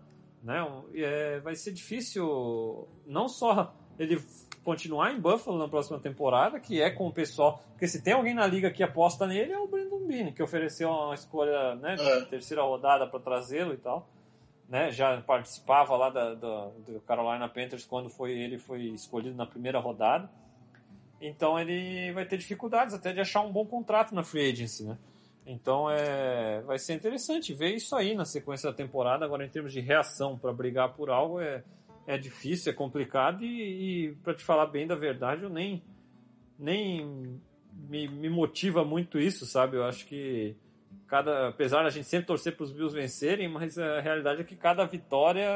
né, 0.44 0.66
é, 0.94 1.40
vai 1.40 1.56
ser 1.56 1.72
difícil 1.72 2.88
não 3.06 3.28
só 3.28 3.74
ele 3.98 4.22
continuar 4.64 5.12
em 5.12 5.20
Buffalo 5.20 5.58
na 5.58 5.68
próxima 5.68 6.00
temporada, 6.00 6.60
que 6.60 6.82
é 6.82 6.90
com 6.90 7.08
o 7.08 7.14
pessoal, 7.14 7.64
porque 7.72 7.88
se 7.88 8.02
tem 8.02 8.14
alguém 8.14 8.34
na 8.34 8.48
liga 8.48 8.72
que 8.72 8.82
aposta 8.82 9.28
nele 9.28 9.52
é 9.54 9.60
o 9.60 9.68
Brandon 9.68 9.96
combine, 10.06 10.32
que 10.32 10.42
ofereceu 10.42 10.90
uma 10.90 11.14
escolha, 11.14 11.76
né, 11.76 11.96
É. 12.00 12.22
terceira 12.26 12.64
rodada 12.64 13.08
para 13.08 13.20
trazê-lo 13.20 13.74
e 13.74 13.78
tal. 13.78 14.08
Né, 14.68 14.92
já 14.92 15.22
participava 15.22 15.96
lá 15.96 16.10
da, 16.10 16.34
da- 16.34 16.70
do 16.88 17.00
Carolina 17.02 17.48
Panthers 17.48 17.86
quando 17.86 18.10
foi 18.10 18.32
ele 18.32 18.58
foi 18.58 18.82
escolhido 18.86 19.36
na 19.36 19.46
primeira 19.46 19.80
rodada. 19.80 20.28
Então 21.22 21.60
ele 21.60 22.12
vai 22.14 22.26
ter 22.26 22.38
dificuldades 22.38 22.94
até 22.94 23.14
de 23.14 23.20
achar 23.20 23.42
um 23.42 23.52
bom 23.52 23.66
contrato 23.66 24.14
na 24.16 24.24
free 24.24 24.50
agency, 24.52 24.84
né? 24.84 24.98
Então 25.46 25.88
é, 25.90 26.62
vai 26.62 26.80
ser 26.80 26.96
interessante 26.96 27.54
ver 27.54 27.76
isso 27.76 27.96
aí 27.96 28.16
na 28.16 28.26
sequência 28.26 28.70
da 28.72 28.76
temporada. 28.76 29.24
Agora, 29.24 29.46
em 29.46 29.50
termos 29.50 29.72
de 29.72 29.80
reação 29.80 30.36
para 30.36 30.52
brigar 30.52 30.94
por 30.94 31.12
algo, 31.12 31.40
é, 31.40 31.64
é 32.08 32.18
difícil, 32.18 32.72
é 32.72 32.76
complicado. 32.76 33.44
E, 33.44 34.08
e 34.08 34.16
para 34.24 34.34
te 34.34 34.44
falar 34.44 34.66
bem 34.66 34.88
da 34.88 34.96
verdade, 34.96 35.44
eu 35.44 35.50
nem, 35.50 35.84
nem 36.58 37.40
me, 37.72 38.08
me 38.08 38.30
motiva 38.30 38.84
muito 38.84 39.20
isso, 39.20 39.46
sabe? 39.46 39.78
Eu 39.78 39.86
acho 39.86 40.08
que 40.08 40.56
cada, 41.08 41.50
apesar 41.50 41.84
da 41.84 41.90
gente 41.90 42.08
sempre 42.08 42.26
torcer 42.26 42.56
para 42.56 42.64
os 42.64 42.72
Bills 42.72 42.94
vencerem, 42.94 43.48
mas 43.48 43.78
a 43.78 44.00
realidade 44.02 44.42
é 44.42 44.44
que 44.44 44.56
cada 44.56 44.86
vitória 44.86 45.50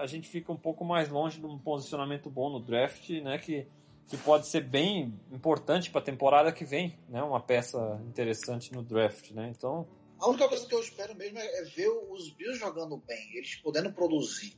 a 0.00 0.06
gente 0.06 0.28
fica 0.28 0.50
um 0.50 0.56
pouco 0.56 0.84
mais 0.84 1.08
longe 1.08 1.38
de 1.38 1.46
um 1.46 1.58
posicionamento 1.58 2.30
bom 2.30 2.50
no 2.50 2.60
draft, 2.60 3.10
né? 3.22 3.38
Que, 3.38 3.66
que 4.08 4.16
pode 4.16 4.48
ser 4.48 4.62
bem 4.62 5.18
importante 5.30 5.90
para 5.90 6.00
a 6.00 6.04
temporada 6.04 6.52
que 6.52 6.64
vem, 6.64 6.98
né? 7.08 7.22
Uma 7.22 7.40
peça 7.40 8.00
interessante 8.06 8.72
no 8.72 8.82
draft, 8.82 9.30
né? 9.32 9.52
Então, 9.54 9.86
A 10.20 10.28
única 10.28 10.48
coisa 10.48 10.66
que 10.66 10.74
eu 10.74 10.80
espero 10.80 11.14
mesmo 11.14 11.38
é 11.38 11.60
é 11.60 11.64
ver 11.64 11.88
os 11.88 12.30
Bills 12.30 12.58
jogando 12.58 12.96
bem, 12.96 13.36
eles 13.36 13.56
podendo 13.56 13.92
produzir. 13.92 14.56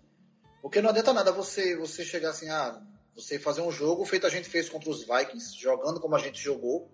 Porque 0.63 0.81
não 0.81 0.91
adianta 0.91 1.13
nada 1.13 1.33
você, 1.33 1.77
você 1.77 2.05
chegar 2.05 2.31
assim, 2.31 2.49
ah, 2.49 2.81
você 3.15 3.39
fazer 3.39 3.63
um 3.63 3.73
jogo 3.73 4.05
feito 4.05 4.27
a 4.27 4.31
gente 4.31 4.49
fez 4.49 4.69
contra 4.69 4.91
os 4.91 5.05
Vikings, 5.05 5.59
jogando 5.59 6.01
como 6.01 6.15
a 6.15 6.19
gente 6.19 6.41
jogou. 6.41 6.91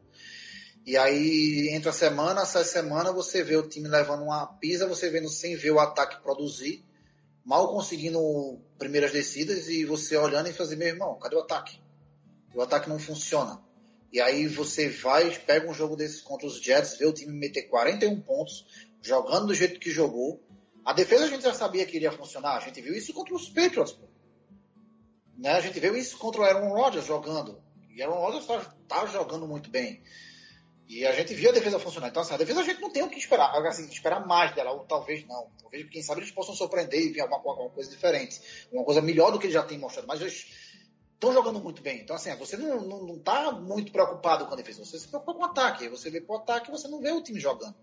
E 0.84 0.96
aí, 0.96 1.68
entre 1.72 1.88
a 1.88 1.92
semana, 1.92 2.42
essa 2.42 2.64
semana, 2.64 3.12
você 3.12 3.42
vê 3.44 3.56
o 3.56 3.68
time 3.68 3.88
levando 3.88 4.24
uma 4.24 4.46
pisa, 4.46 4.86
você 4.86 5.08
vendo 5.10 5.28
sem 5.28 5.54
ver 5.54 5.70
o 5.70 5.78
ataque 5.78 6.20
produzir, 6.22 6.84
mal 7.44 7.72
conseguindo 7.72 8.60
primeiras 8.78 9.12
descidas, 9.12 9.68
e 9.68 9.84
você 9.84 10.16
olhando 10.16 10.48
e 10.48 10.52
fazer, 10.52 10.74
meu 10.74 10.88
irmão, 10.88 11.18
cadê 11.20 11.36
o 11.36 11.40
ataque? 11.40 11.80
O 12.52 12.60
ataque 12.60 12.88
não 12.88 12.98
funciona. 12.98 13.62
E 14.12 14.20
aí 14.20 14.46
você 14.48 14.88
vai, 14.88 15.30
pega 15.38 15.70
um 15.70 15.72
jogo 15.72 15.96
desses 15.96 16.20
contra 16.20 16.46
os 16.46 16.60
Jets, 16.60 16.98
vê 16.98 17.06
o 17.06 17.12
time 17.12 17.32
meter 17.32 17.62
41 17.68 18.20
pontos, 18.20 18.66
jogando 19.00 19.46
do 19.46 19.54
jeito 19.54 19.78
que 19.78 19.90
jogou. 19.90 20.42
A 20.84 20.92
defesa 20.92 21.24
a 21.24 21.28
gente 21.28 21.44
já 21.44 21.54
sabia 21.54 21.86
que 21.86 21.96
iria 21.96 22.10
funcionar, 22.10 22.56
a 22.56 22.60
gente 22.60 22.80
viu 22.80 22.92
isso 22.92 23.14
contra 23.14 23.34
os 23.34 23.48
Patriots. 23.48 23.92
Pô. 23.92 24.06
Né? 25.38 25.50
A 25.50 25.60
gente 25.60 25.78
viu 25.78 25.96
isso 25.96 26.18
contra 26.18 26.40
o 26.40 26.44
Aaron 26.44 26.68
Rodgers 26.72 27.06
jogando. 27.06 27.62
E 27.94 28.02
Aaron 28.02 28.18
Rodgers 28.18 28.46
tá, 28.46 28.74
tá 28.88 29.06
jogando 29.06 29.46
muito 29.46 29.70
bem. 29.70 30.02
E 30.92 31.06
a 31.06 31.12
gente 31.12 31.32
viu 31.32 31.48
a 31.48 31.54
defesa 31.54 31.78
funcionar. 31.78 32.08
Então, 32.08 32.20
assim, 32.20 32.34
a 32.34 32.36
defesa 32.36 32.60
a 32.60 32.64
gente 32.64 32.78
não 32.78 32.90
tem 32.90 33.02
o 33.02 33.08
que 33.08 33.18
esperar, 33.18 33.50
assim, 33.66 33.88
esperar 33.88 34.26
mais 34.26 34.54
dela, 34.54 34.72
ou 34.72 34.80
talvez 34.80 35.26
não. 35.26 35.50
Talvez, 35.58 35.88
quem 35.88 36.02
sabe, 36.02 36.20
eles 36.20 36.30
possam 36.30 36.54
surpreender 36.54 37.00
e 37.00 37.08
vir 37.08 37.22
alguma, 37.22 37.38
alguma 37.38 37.70
coisa 37.70 37.88
diferente. 37.88 38.38
Uma 38.70 38.84
coisa 38.84 39.00
melhor 39.00 39.32
do 39.32 39.38
que 39.38 39.46
eles 39.46 39.54
já 39.54 39.62
têm 39.62 39.78
mostrado. 39.78 40.06
Mas 40.06 40.20
eles 40.20 40.46
estão 41.14 41.32
jogando 41.32 41.60
muito 41.60 41.80
bem. 41.80 42.02
Então, 42.02 42.14
assim, 42.14 42.36
você 42.36 42.58
não, 42.58 42.82
não, 42.82 43.06
não 43.06 43.18
tá 43.18 43.52
muito 43.52 43.90
preocupado 43.90 44.44
com 44.44 44.52
a 44.52 44.56
defesa. 44.56 44.84
Você 44.84 44.98
se 44.98 45.08
preocupa 45.08 45.32
com 45.32 45.40
o 45.40 45.46
ataque. 45.46 45.88
Você 45.88 46.10
vê 46.10 46.20
pro 46.20 46.36
ataque 46.36 46.70
você 46.70 46.86
não 46.88 47.00
vê 47.00 47.10
o 47.10 47.22
time 47.22 47.40
jogando. 47.40 47.74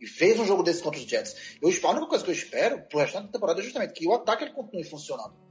E 0.00 0.04
fez 0.04 0.36
um 0.40 0.44
jogo 0.44 0.64
desse 0.64 0.82
contra 0.82 0.98
os 0.98 1.06
Jets. 1.06 1.58
Eu, 1.62 1.68
a 1.68 1.90
única 1.92 2.08
coisa 2.08 2.24
que 2.24 2.30
eu 2.30 2.34
espero 2.34 2.82
pro 2.88 2.98
restante 2.98 3.26
da 3.26 3.32
temporada 3.32 3.60
é 3.60 3.62
justamente 3.62 3.92
que 3.92 4.08
o 4.08 4.12
ataque 4.12 4.42
ele 4.42 4.52
continue 4.52 4.82
funcionando. 4.82 5.45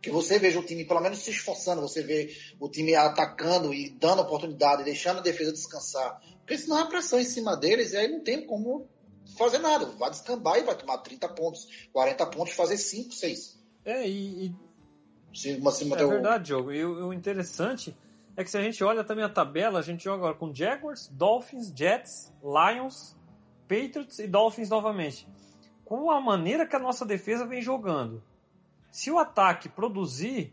Que 0.00 0.10
você 0.10 0.38
veja 0.38 0.58
o 0.58 0.62
time 0.62 0.84
pelo 0.84 1.00
menos 1.00 1.18
se 1.18 1.30
esforçando, 1.30 1.82
você 1.82 2.02
vê 2.02 2.34
o 2.58 2.68
time 2.68 2.94
atacando 2.94 3.74
e 3.74 3.90
dando 3.90 4.22
oportunidade, 4.22 4.84
deixando 4.84 5.18
a 5.18 5.22
defesa 5.22 5.52
descansar. 5.52 6.20
Porque 6.38 6.56
senão 6.56 6.78
a 6.78 6.86
pressão 6.86 7.20
em 7.20 7.24
cima 7.24 7.56
deles 7.56 7.92
e 7.92 7.96
aí 7.96 8.08
não 8.08 8.20
tem 8.20 8.46
como 8.46 8.88
fazer 9.36 9.58
nada. 9.58 9.86
Vai 9.98 10.10
descambar 10.10 10.58
e 10.58 10.62
vai 10.62 10.76
tomar 10.76 10.98
30 10.98 11.28
pontos, 11.30 11.88
40 11.92 12.26
pontos, 12.26 12.54
fazer 12.54 12.76
5, 12.76 13.12
6. 13.12 13.58
é, 13.84 14.08
e, 14.08 14.46
e 14.46 14.54
Se 15.32 15.60
cima 15.72 15.96
É 15.96 16.06
verdade, 16.06 16.44
Diogo. 16.44 16.72
E 16.72 16.84
o, 16.84 17.08
o 17.08 17.12
interessante 17.12 17.96
é 18.36 18.44
que 18.44 18.50
se 18.50 18.56
a 18.56 18.62
gente 18.62 18.82
olha 18.82 19.04
também 19.04 19.24
a 19.24 19.28
tabela, 19.28 19.78
a 19.78 19.82
gente 19.82 20.04
joga 20.04 20.16
agora 20.16 20.34
com 20.34 20.54
Jaguars, 20.54 21.08
Dolphins, 21.08 21.72
Jets, 21.74 22.32
Lions, 22.42 23.16
Patriots 23.68 24.18
e 24.18 24.26
Dolphins 24.26 24.68
novamente. 24.68 25.28
Com 25.84 26.10
a 26.10 26.20
maneira 26.20 26.66
que 26.66 26.74
a 26.74 26.78
nossa 26.78 27.04
defesa 27.04 27.46
vem 27.46 27.60
jogando. 27.60 28.22
Se 28.90 29.10
o 29.10 29.18
ataque 29.18 29.68
produzir. 29.68 30.52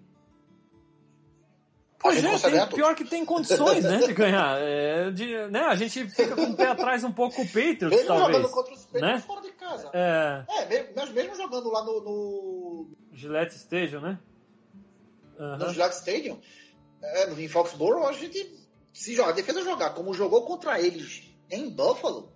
Pois 1.99 2.23
é, 2.23 2.29
consegue 2.29 2.57
tem- 2.59 2.67
pior 2.69 2.95
que 2.95 3.03
tem 3.05 3.25
condições 3.25 3.83
né, 3.83 3.97
de 3.97 4.13
ganhar. 4.13 4.57
É, 4.61 5.09
de- 5.09 5.47
né, 5.47 5.61
a 5.61 5.75
gente 5.75 6.07
fica 6.09 6.35
com 6.35 6.43
o 6.51 6.55
pé 6.55 6.67
atrás 6.67 7.03
um 7.03 7.11
pouco 7.11 7.35
com 7.37 7.41
o 7.41 7.45
Patriots, 7.47 7.89
Mesmo 7.89 8.07
talvez. 8.07 8.37
jogando 8.37 8.51
contra 8.51 8.73
os 8.75 8.85
Patriots 8.85 9.15
né? 9.15 9.19
fora 9.27 9.41
de 9.41 9.51
casa. 9.53 9.89
É, 9.93 10.45
É, 10.47 10.65
mesmo, 10.67 11.13
mesmo 11.13 11.35
jogando 11.35 11.71
lá 11.71 11.83
no, 11.83 12.01
no, 12.01 12.87
Gillette 13.11 13.55
Stadium, 13.55 14.01
né? 14.01 14.19
Aham. 15.39 15.57
no 15.57 15.73
Gillette 15.73 15.95
Stadium, 15.95 16.39
é, 17.01 17.25
no- 17.27 17.39
em 17.39 17.47
Foxborough, 17.47 18.05
a 18.07 18.13
gente, 18.13 18.55
se 18.93 19.15
joga, 19.15 19.31
a 19.31 19.33
defesa 19.33 19.63
jogar 19.63 19.89
como 19.95 20.13
jogou 20.13 20.45
contra 20.45 20.79
eles 20.79 21.23
em 21.49 21.67
Buffalo 21.67 22.31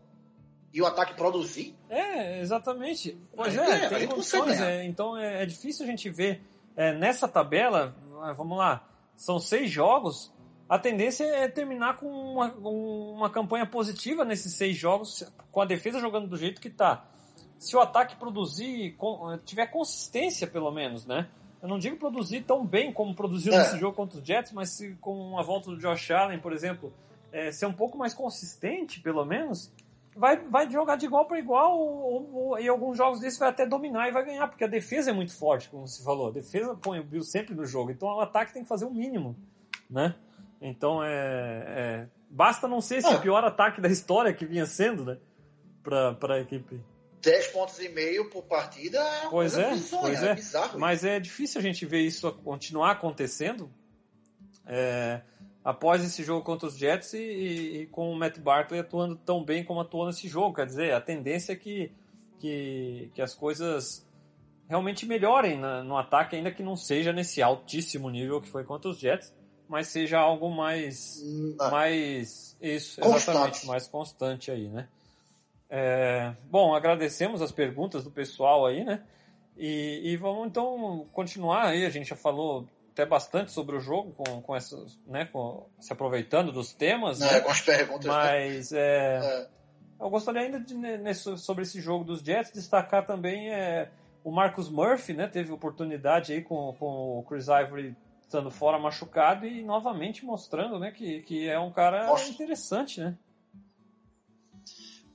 e 0.73 0.81
o 0.81 0.85
ataque 0.85 1.13
produzir, 1.15 1.75
É, 1.89 2.39
exatamente. 2.39 3.17
Pois 3.35 3.55
É, 3.57 3.61
é, 3.61 3.85
a 3.85 3.89
tem 3.89 4.07
condições. 4.07 4.59
é, 4.61 4.83
então 4.85 5.17
é, 5.17 5.43
é 5.43 5.45
difícil 5.45 5.83
a 5.85 5.87
gente 5.87 6.09
ver 6.09 6.41
é, 6.75 6.93
nessa 6.93 7.27
tabela. 7.27 7.93
ah, 8.21 8.33
Vamos 8.33 8.57
lá, 8.57 8.87
são 9.15 9.39
seis 9.39 9.69
jogos. 9.69 10.31
A 10.69 10.79
tendência 10.79 11.25
é 11.25 11.49
terminar 11.49 11.97
com 11.97 12.07
uma, 12.07 12.45
uma 12.55 13.29
campanha 13.29 13.65
positiva 13.65 14.23
nesses 14.23 14.53
seis 14.53 14.77
jogos, 14.77 15.23
com 15.51 15.59
a 15.61 15.65
defesa 15.65 15.99
jogando 15.99 16.27
do 16.27 16.37
jeito 16.37 16.61
que 16.61 16.69
tá. 16.69 17.05
Se 17.59 17.75
o 17.75 17.79
ataque 17.81 18.15
produzir, 18.15 18.93
com- 18.97 19.37
tiver 19.45 19.67
consistência 19.67 20.47
pelo 20.47 20.71
menos, 20.71 21.05
né? 21.05 21.27
Eu 21.61 21.67
não 21.67 21.77
digo 21.77 21.97
produzir 21.97 22.41
tão 22.41 22.65
bem 22.65 22.91
como 22.93 23.13
produziu 23.13 23.53
É. 23.53 23.57
nesse 23.59 23.77
jogo 23.77 23.95
contra 23.95 24.17
os 24.17 24.25
Jets, 24.25 24.51
mas 24.53 24.69
se 24.69 24.95
com 25.01 25.37
a 25.37 25.43
volta 25.43 25.69
do 25.69 25.77
Josh 25.77 26.09
Allen, 26.09 26.39
por 26.39 26.53
exemplo, 26.53 26.91
é, 27.33 27.51
ser 27.51 27.65
um 27.67 27.73
pouco 27.73 27.97
mais 27.97 28.13
consistente, 28.15 28.99
pelo 29.01 29.23
menos, 29.25 29.71
vai, 30.15 30.37
vai 30.37 30.69
jogar 30.69 30.95
de 30.95 31.05
igual 31.05 31.25
para 31.25 31.39
igual 31.39 31.77
ou, 31.79 32.33
ou, 32.35 32.59
e 32.59 32.67
alguns 32.67 32.97
jogos 32.97 33.19
desses 33.19 33.39
vai 33.39 33.49
até 33.49 33.65
dominar 33.65 34.07
e 34.07 34.11
vai 34.11 34.25
ganhar, 34.25 34.47
porque 34.47 34.63
a 34.63 34.67
defesa 34.67 35.11
é 35.11 35.13
muito 35.13 35.33
forte, 35.35 35.69
como 35.69 35.87
você 35.87 36.03
falou. 36.03 36.27
A 36.29 36.31
defesa 36.31 36.75
põe 36.75 36.99
o 36.99 37.03
Bill 37.03 37.23
sempre 37.23 37.53
no 37.55 37.65
jogo, 37.65 37.91
então 37.91 38.07
o 38.09 38.19
ataque 38.21 38.53
tem 38.53 38.63
que 38.63 38.69
fazer 38.69 38.85
o 38.85 38.91
mínimo, 38.91 39.35
né? 39.89 40.15
Então 40.61 41.03
é, 41.03 41.63
é- 41.67 42.07
basta 42.29 42.67
não 42.67 42.81
ser 42.81 42.97
esse 42.97 43.07
É. 43.13 43.17
pior 43.19 43.43
ataque 43.43 43.81
da 43.81 43.87
história 43.89 44.33
que 44.33 44.45
vinha 44.45 44.65
sendo, 44.65 45.03
né? 45.05 45.17
Pra, 45.83 46.13
pra 46.13 46.39
equipe. 46.39 46.79
10 47.23 47.47
pontos 47.47 47.79
e 47.79 47.89
meio 47.89 48.29
por 48.29 48.43
partida 48.43 48.97
é 48.99 49.21
uma 49.23 49.29
Pois 49.31 49.57
é, 49.57 49.71
bizonha, 49.71 50.01
pois 50.01 50.23
é 50.23 50.29
é. 50.31 50.35
bizarro. 50.35 50.79
Mas 50.79 51.03
é 51.03 51.19
difícil 51.19 51.59
a 51.59 51.63
gente 51.63 51.85
ver 51.85 52.01
isso 52.01 52.31
continuar 52.43 52.91
acontecendo 52.91 53.71
é, 54.65 55.21
após 55.63 56.03
esse 56.03 56.23
jogo 56.23 56.43
contra 56.43 56.67
os 56.67 56.77
Jets 56.77 57.13
e, 57.13 57.17
e- 57.17 57.81
e 57.81 57.85
com 57.87 58.11
o 58.11 58.15
Matt 58.15 58.39
Barkley 58.39 58.79
atuando 58.79 59.15
tão 59.15 59.43
bem 59.43 59.63
como 59.63 59.79
atuou 59.81 60.07
nesse 60.07 60.27
jogo. 60.27 60.55
Quer 60.55 60.65
dizer, 60.65 60.93
a 60.93 61.01
tendência 61.01 61.53
é 61.53 61.55
que, 61.55 61.91
que, 62.39 63.11
que 63.13 63.21
as 63.21 63.33
coisas 63.35 64.05
realmente 64.67 65.05
melhorem 65.05 65.57
na- 65.59 65.83
no 65.83 65.97
ataque, 65.97 66.35
ainda 66.35 66.51
que 66.51 66.63
não 66.63 66.75
seja 66.75 67.11
nesse 67.13 67.41
altíssimo 67.41 68.09
nível 68.09 68.41
que 68.41 68.49
foi 68.49 68.63
contra 68.63 68.89
os 68.89 68.97
Jets, 68.99 69.33
mas 69.67 69.87
seja 69.87 70.19
algo 70.19 70.49
mais 70.49 71.21
Hum, 71.23 71.55
ah, 71.59 71.69
mais 71.69 72.57
isso, 72.61 72.99
Constante. 73.01 73.29
exatamente, 73.29 73.67
mais 73.67 73.87
constante 73.87 74.51
aí, 74.51 74.67
né? 74.67 74.87
É, 75.69 76.33
bom, 76.49 76.73
agradecemos 76.75 77.41
as 77.41 77.51
perguntas 77.51 78.03
do 78.03 78.11
pessoal 78.11 78.65
aí, 78.65 78.83
né? 78.83 79.03
E, 79.55 80.01
e 80.11 80.17
vamos 80.17 80.47
então 80.47 81.07
continuar 81.13 81.67
aí. 81.67 81.85
A 81.85 81.89
gente 81.89 82.09
já 82.09 82.15
falou 82.15 82.67
até 83.01 83.05
bastante 83.05 83.51
sobre 83.51 83.75
o 83.75 83.79
jogo, 83.79 84.11
com, 84.13 84.41
com 84.41 84.55
essas, 84.55 84.99
né? 85.07 85.25
Com, 85.25 85.67
se 85.79 85.91
aproveitando 85.91 86.51
dos 86.51 86.71
temas, 86.73 87.19
né, 87.19 87.31
né? 87.33 87.39
com 87.41 87.49
as 87.49 87.61
perguntas. 87.61 88.05
né? 88.05 88.11
Mas 88.13 88.71
é, 88.71 89.17
É, 89.17 89.47
eu 89.99 90.09
gostaria 90.09 90.41
ainda 90.41 90.59
de, 90.59 90.75
né, 90.75 90.97
nesse- 90.97 91.37
sobre 91.37 91.63
esse 91.63 91.81
jogo 91.81 92.03
dos 92.03 92.19
Jets, 92.21 92.51
destacar 92.51 93.05
também 93.05 93.51
é, 93.51 93.89
o 94.23 94.31
Marcus 94.31 94.69
Murphy, 94.69 95.13
né? 95.13 95.27
Teve 95.27 95.51
oportunidade 95.51 96.31
aí 96.33 96.41
com, 96.43 96.75
com 96.77 97.19
o 97.19 97.23
Chris 97.23 97.47
Ivory 97.47 97.95
estando 98.21 98.51
fora 98.51 98.77
machucado 98.77 99.45
e 99.47 99.63
novamente 99.63 100.23
mostrando, 100.23 100.77
né? 100.79 100.91
Que, 100.91 101.21
que 101.23 101.49
é 101.49 101.59
um 101.59 101.71
cara 101.71 102.07
interessante, 102.29 102.99
né? 103.01 103.17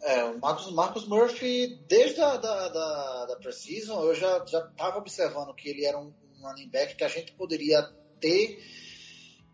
É, 0.02 0.24
o 0.24 0.38
Marcus, 0.38 0.72
Marcus 0.72 1.08
Murphy, 1.08 1.80
desde 1.88 2.20
a 2.20 2.36
da, 2.36 2.68
da, 2.68 3.26
da 3.26 3.36
Precision, 3.36 4.04
eu 4.04 4.14
já 4.14 4.38
estava 4.44 4.98
observando 4.98 5.54
que 5.54 5.68
ele 5.68 5.84
era 5.84 5.98
um, 5.98 6.12
um 6.46 6.50
running 6.50 6.68
back 6.68 6.94
que 6.94 7.04
a 7.04 7.08
gente 7.08 7.32
poderia 7.32 7.82
ter 8.20 8.58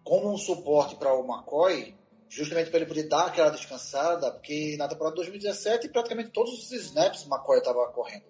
como 0.05 0.33
um 0.33 0.37
suporte 0.37 0.97
para 0.97 1.15
o 1.15 1.25
McCoy, 1.25 1.95
justamente 2.29 2.71
para 2.71 2.81
ele 2.81 2.89
poder 2.89 3.09
dar 3.09 3.27
aquela 3.27 3.51
descansada, 3.51 4.31
porque 4.33 4.77
na 4.77 4.89
temporada 4.89 5.15
de 5.15 5.23
2017 5.23 5.89
praticamente 5.89 6.31
todos 6.31 6.53
os 6.53 6.73
snaps 6.73 7.27
McCoy 7.27 7.59
estava 7.59 7.87
correndo. 7.93 8.25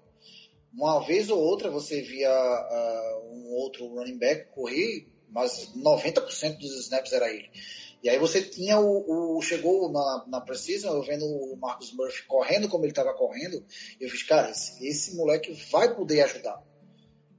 Uma 0.72 1.00
vez 1.00 1.28
ou 1.28 1.38
outra 1.38 1.70
você 1.70 2.00
via 2.00 2.30
ah, 2.30 3.20
um 3.30 3.52
outro 3.54 3.86
running 3.88 4.18
back 4.18 4.50
correr, 4.52 5.06
mas 5.28 5.72
90% 5.76 6.58
dos 6.58 6.78
snaps 6.84 7.12
era 7.12 7.30
ele. 7.30 7.50
E 8.02 8.10
aí 8.10 8.18
você 8.18 8.42
tinha 8.42 8.80
o. 8.80 9.36
o 9.38 9.42
chegou 9.42 9.90
na, 9.92 10.24
na 10.26 10.40
Precision, 10.40 10.94
eu 10.94 11.02
vendo 11.02 11.24
o 11.24 11.56
Marcus 11.56 11.92
Murphy 11.92 12.24
correndo 12.26 12.68
como 12.68 12.84
ele 12.84 12.90
estava 12.90 13.14
correndo, 13.14 13.64
eu 14.00 14.08
fiz, 14.08 14.24
cara, 14.24 14.50
esse, 14.50 14.84
esse 14.84 15.14
moleque 15.14 15.52
vai 15.70 15.94
poder 15.94 16.22
ajudar. 16.22 16.60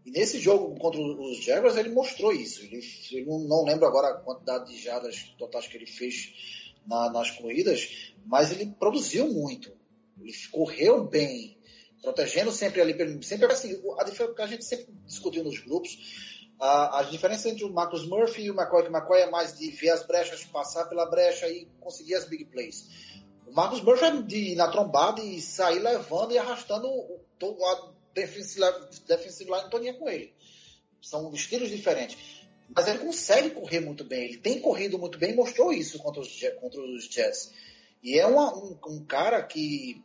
E 0.06 0.12
nesse 0.12 0.40
jogo 0.40 0.78
contra 0.80 1.00
os 1.00 1.38
Jaguars, 1.44 1.78
ele 1.78 1.90
mostrou 1.90 2.34
isso. 2.34 2.62
Ele, 2.64 2.82
eu 3.12 3.40
não 3.40 3.64
lembro 3.64 3.86
agora 3.86 4.10
a 4.10 4.20
quantidade 4.20 4.70
de 4.70 4.82
jardas 4.82 5.34
totais 5.38 5.68
que 5.68 5.78
ele 5.78 5.86
fez 5.86 6.34
na, 6.86 7.10
nas 7.10 7.32
corridas, 7.32 8.14
mas 8.26 8.52
ele 8.52 8.74
produziu 8.78 9.28
muito. 9.32 9.72
Ele 10.20 10.34
correu 10.52 11.06
bem, 11.06 11.58
protegendo 12.02 12.52
sempre 12.52 12.82
ali, 12.82 13.24
sempre 13.24 13.46
assim, 13.52 13.82
a 13.98 14.04
diferença 14.04 14.36
que 14.36 14.42
a 14.42 14.48
gente 14.48 14.66
sempre 14.66 14.88
discutiu 15.06 15.44
nos 15.44 15.60
grupos, 15.60 15.98
a, 16.60 17.00
a 17.00 17.04
diferença 17.04 17.50
entre 17.50 17.64
o 17.64 17.74
Marcus 17.74 18.06
Murphy 18.06 18.44
e 18.44 18.52
o 18.52 18.54
McCoy, 18.54 18.84
que 18.84 18.90
o 18.90 18.96
McCoy 18.96 19.22
é 19.22 19.30
mais 19.30 19.58
de 19.58 19.72
ver 19.72 19.90
as 19.90 20.06
brechas, 20.06 20.44
passar 20.46 20.86
pela 20.86 21.06
brecha 21.06 21.48
e 21.48 21.68
conseguir 21.80 22.16
as 22.16 22.26
big 22.26 22.46
plays. 22.46 22.88
O 23.48 23.54
Marcus 23.54 23.82
Murphy 23.82 24.06
é 24.06 24.22
de 24.22 24.38
ir 24.52 24.56
na 24.56 24.68
trombada 24.70 25.22
e 25.22 25.42
sair 25.42 25.80
levando 25.80 26.34
e 26.34 26.38
arrastando 26.38 26.88
a 26.88 27.93
defensive, 28.14 28.66
defensive 29.08 29.50
line 29.50 29.70
toda 29.70 29.94
com 29.94 30.10
ele. 30.10 30.34
São 31.02 31.34
estilos 31.34 31.70
diferentes. 31.70 32.18
Mas 32.76 32.88
ele 32.88 33.00
consegue 33.00 33.52
correr 33.52 33.80
muito 33.80 34.04
bem. 34.04 34.26
Ele 34.26 34.38
tem 34.38 34.60
corrido 34.60 34.98
muito 34.98 35.18
bem 35.18 35.32
e 35.32 35.36
mostrou 35.36 35.72
isso 35.72 36.00
contra 36.00 36.22
os, 36.22 36.42
contra 36.60 36.82
os 36.82 37.06
Jets. 37.06 37.54
E 38.02 38.18
é 38.18 38.26
uma, 38.26 38.54
um, 38.56 38.78
um, 38.88 39.06
cara 39.06 39.42
que 39.44 40.04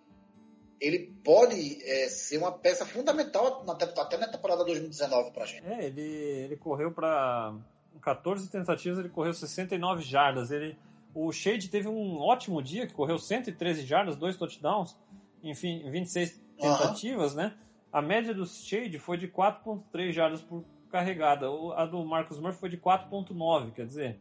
ele 0.80 1.12
pode 1.24 1.82
é, 1.82 2.08
ser 2.08 2.38
uma 2.38 2.52
peça 2.52 2.86
fundamental 2.86 3.64
na, 3.64 3.72
até 3.72 4.16
na 4.16 4.28
temporada 4.28 4.64
2019 4.64 5.32
para 5.32 5.44
a 5.44 5.46
gente. 5.46 5.66
É, 5.66 5.86
ele, 5.86 6.02
ele 6.02 6.56
correu 6.56 6.92
para 6.92 7.56
14 8.02 8.48
tentativas, 8.50 8.98
ele 8.98 9.08
correu 9.08 9.32
69 9.32 10.02
jardas. 10.02 10.50
Ele, 10.50 10.76
o 11.14 11.32
Shade 11.32 11.68
teve 11.68 11.88
um 11.88 12.18
ótimo 12.18 12.62
dia, 12.62 12.86
que 12.86 12.94
correu 12.94 13.18
113 13.18 13.84
jardas, 13.84 14.16
dois 14.16 14.36
touchdowns, 14.36 14.96
enfim, 15.42 15.88
26 15.90 16.40
tentativas, 16.56 17.32
uhum. 17.32 17.38
né? 17.38 17.58
A 17.92 18.02
média 18.02 18.34
do 18.34 18.46
Shade 18.46 18.98
foi 18.98 19.16
de 19.16 19.28
4.3 19.28 20.12
jardas 20.12 20.42
por 20.42 20.64
carregada. 20.90 21.46
A 21.76 21.86
do 21.86 22.04
Marcus 22.04 22.38
Murphy 22.38 22.58
foi 22.58 22.68
de 22.68 22.78
4.9, 22.78 23.72
quer 23.72 23.86
dizer, 23.86 24.18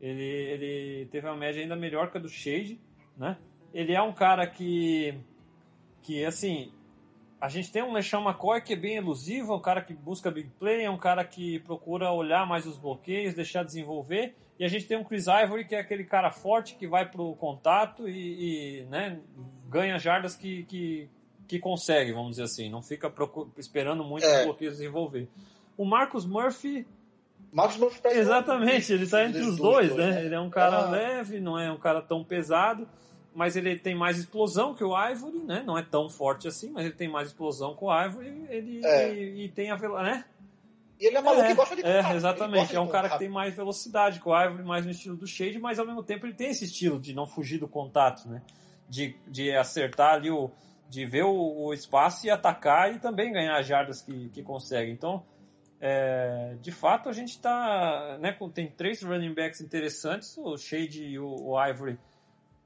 ele, 0.00 0.22
ele 0.22 1.06
teve 1.06 1.26
uma 1.26 1.36
média 1.36 1.62
ainda 1.62 1.76
melhor 1.76 2.10
que 2.10 2.18
a 2.18 2.20
do 2.20 2.28
Shade, 2.28 2.80
né? 3.16 3.36
Ele 3.72 3.92
é 3.92 4.02
um 4.02 4.12
cara 4.12 4.46
que, 4.46 5.18
que 6.02 6.24
assim, 6.24 6.72
a 7.40 7.48
gente 7.48 7.70
tem 7.70 7.82
um 7.82 7.92
LeSean 7.92 8.20
McCoy 8.20 8.60
que 8.60 8.72
é 8.72 8.76
bem 8.76 8.96
elusivo, 8.96 9.52
é 9.52 9.56
um 9.56 9.60
cara 9.60 9.82
que 9.82 9.94
busca 9.94 10.30
big 10.30 10.50
play, 10.58 10.84
é 10.84 10.90
um 10.90 10.98
cara 10.98 11.24
que 11.24 11.60
procura 11.60 12.10
olhar 12.10 12.46
mais 12.46 12.66
os 12.66 12.78
bloqueios, 12.78 13.34
deixar 13.34 13.62
desenvolver. 13.62 14.34
E 14.58 14.64
a 14.64 14.68
gente 14.68 14.86
tem 14.86 14.96
um 14.96 15.04
Chris 15.04 15.26
Ivory 15.26 15.66
que 15.66 15.74
é 15.74 15.80
aquele 15.80 16.04
cara 16.04 16.30
forte 16.30 16.76
que 16.76 16.88
vai 16.88 17.08
pro 17.08 17.34
contato 17.36 18.08
e, 18.08 18.80
e 18.80 18.84
né, 18.86 19.20
ganha 19.68 19.98
jardas 19.98 20.34
que, 20.34 20.64
que, 20.64 21.10
que 21.46 21.58
consegue, 21.58 22.12
vamos 22.12 22.30
dizer 22.30 22.44
assim. 22.44 22.70
Não 22.70 22.82
fica 22.82 23.12
esperando 23.56 24.04
muito 24.04 24.24
é. 24.24 24.40
os 24.40 24.44
bloqueios 24.46 24.74
desenvolver. 24.74 25.28
O 25.76 25.84
Marcus 25.84 26.24
Murphy 26.24 26.86
Marcos 27.52 27.76
Murphy 27.78 28.00
tá 28.00 28.12
Exatamente, 28.12 28.92
ele 28.92 29.04
está 29.04 29.24
entre 29.24 29.40
os 29.40 29.56
dois, 29.56 29.88
dois, 29.88 29.96
né? 29.96 30.10
né? 30.12 30.24
Ele 30.26 30.34
é 30.34 30.40
um 30.40 30.50
cara 30.50 30.78
ah. 30.78 30.90
leve, 30.90 31.40
não 31.40 31.58
é 31.58 31.70
um 31.70 31.78
cara 31.78 32.02
tão 32.02 32.22
pesado, 32.22 32.86
mas 33.34 33.56
ele 33.56 33.78
tem 33.78 33.94
mais 33.94 34.18
explosão 34.18 34.74
que 34.74 34.84
o 34.84 34.94
Ivory, 34.96 35.38
né? 35.38 35.62
Não 35.64 35.76
é 35.76 35.82
tão 35.82 36.08
forte 36.08 36.48
assim, 36.48 36.70
mas 36.70 36.84
ele 36.84 36.94
tem 36.94 37.08
mais 37.08 37.28
explosão 37.28 37.74
que 37.76 37.84
o 37.84 38.04
Ivory 38.04 38.46
ele, 38.48 38.84
é. 38.84 39.14
e, 39.14 39.44
e, 39.44 39.48
tem 39.48 39.70
a 39.70 39.76
né? 39.76 40.24
E 40.98 41.06
ele 41.06 41.16
é 41.16 41.20
maluco 41.20 41.44
é, 41.44 41.54
gosta 41.54 41.76
de 41.76 41.82
contato. 41.82 42.12
É, 42.12 42.16
exatamente. 42.16 42.74
É 42.76 42.80
um 42.80 42.88
cara 42.88 43.10
que 43.10 43.18
tem 43.18 43.28
mais 43.28 43.54
velocidade 43.54 44.20
que 44.20 44.28
o 44.28 44.38
Ivory, 44.38 44.62
mais 44.62 44.84
no 44.84 44.90
estilo 44.90 45.16
do 45.16 45.26
Shade, 45.26 45.58
mas 45.58 45.78
ao 45.78 45.86
mesmo 45.86 46.02
tempo 46.02 46.26
ele 46.26 46.34
tem 46.34 46.48
esse 46.48 46.64
estilo 46.64 46.98
de 46.98 47.14
não 47.14 47.26
fugir 47.26 47.58
do 47.58 47.68
contato, 47.68 48.26
né? 48.28 48.42
De, 48.88 49.14
de 49.26 49.50
acertar 49.52 50.14
ali 50.14 50.30
o. 50.30 50.50
de 50.88 51.04
ver 51.04 51.24
o, 51.24 51.66
o 51.66 51.74
espaço 51.74 52.26
e 52.26 52.30
atacar 52.30 52.94
e 52.94 52.98
também 52.98 53.32
ganhar 53.32 53.58
as 53.58 53.66
jardas 53.66 54.02
que, 54.02 54.28
que 54.30 54.42
consegue. 54.42 54.90
Então, 54.90 55.24
é, 55.80 56.56
de 56.60 56.72
fato, 56.72 57.08
a 57.08 57.12
gente 57.12 57.30
está. 57.30 58.18
Né, 58.20 58.36
tem 58.54 58.70
três 58.70 59.02
running 59.02 59.34
backs 59.34 59.60
interessantes, 59.60 60.36
o 60.38 60.56
Shade 60.56 61.04
e 61.04 61.18
o, 61.18 61.28
o 61.28 61.64
Ivory 61.64 61.98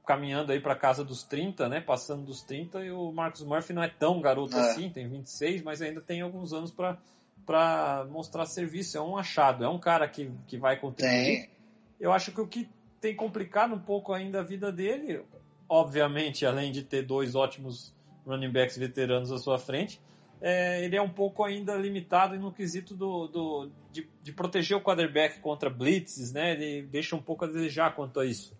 caminhando 0.05 0.51
aí 0.51 0.59
para 0.59 0.75
casa 0.75 1.03
dos 1.03 1.23
30, 1.23 1.69
né, 1.69 1.79
passando 1.79 2.25
dos 2.25 2.41
30, 2.41 2.83
e 2.83 2.91
o 2.91 3.11
Marcus 3.11 3.43
Murphy 3.43 3.73
não 3.73 3.83
é 3.83 3.87
tão 3.87 4.19
garoto 4.19 4.57
é. 4.57 4.59
assim, 4.59 4.89
tem 4.89 5.07
26, 5.07 5.61
mas 5.61 5.81
ainda 5.81 6.01
tem 6.01 6.21
alguns 6.21 6.53
anos 6.53 6.71
para 6.71 8.05
mostrar 8.09 8.45
serviço. 8.45 8.97
É 8.97 9.01
um 9.01 9.17
achado, 9.17 9.63
é 9.63 9.69
um 9.69 9.79
cara 9.79 10.07
que, 10.07 10.31
que 10.47 10.57
vai 10.57 10.79
contribuir. 10.79 11.41
Tem. 11.41 11.49
Eu 11.99 12.11
acho 12.11 12.31
que 12.31 12.41
o 12.41 12.47
que 12.47 12.67
tem 12.99 13.15
complicado 13.15 13.75
um 13.75 13.79
pouco 13.79 14.13
ainda 14.13 14.39
a 14.39 14.43
vida 14.43 14.71
dele, 14.71 15.23
obviamente, 15.67 16.45
além 16.45 16.71
de 16.71 16.83
ter 16.83 17.03
dois 17.03 17.35
ótimos 17.35 17.93
running 18.25 18.51
backs 18.51 18.77
veteranos 18.77 19.31
à 19.31 19.37
sua 19.37 19.57
frente, 19.57 19.99
é, 20.41 20.83
ele 20.83 20.95
é 20.95 21.01
um 21.01 21.09
pouco 21.09 21.43
ainda 21.43 21.75
limitado 21.75 22.37
no 22.39 22.51
quesito 22.51 22.95
do, 22.95 23.27
do 23.27 23.69
de, 23.91 24.09
de, 24.23 24.33
proteger 24.33 24.75
o 24.75 24.81
quarterback 24.81 25.39
contra 25.39 25.69
blitzes, 25.69 26.33
né? 26.33 26.53
Ele 26.53 26.81
deixa 26.81 27.15
um 27.15 27.21
pouco 27.21 27.45
a 27.45 27.47
desejar 27.47 27.95
quanto 27.95 28.19
a 28.19 28.25
isso, 28.25 28.57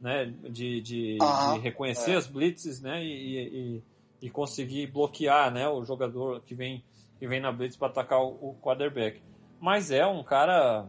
né? 0.00 0.34
De, 0.48 0.80
de, 0.80 1.18
ah, 1.22 1.52
de 1.54 1.60
reconhecer 1.60 2.12
é. 2.12 2.16
as 2.16 2.26
blitzes, 2.26 2.80
né? 2.80 3.04
E, 3.04 3.38
e, 3.38 3.82
e, 4.22 4.30
conseguir 4.30 4.88
bloquear, 4.88 5.52
né? 5.52 5.68
O 5.68 5.84
jogador 5.84 6.40
que 6.40 6.54
vem 6.54 6.82
que 7.20 7.28
vem 7.28 7.38
na 7.38 7.52
blitz 7.52 7.76
para 7.76 7.88
atacar 7.88 8.18
o, 8.20 8.30
o 8.40 8.56
quarterback. 8.60 9.22
Mas 9.60 9.90
é 9.90 10.06
um 10.06 10.24
cara, 10.24 10.88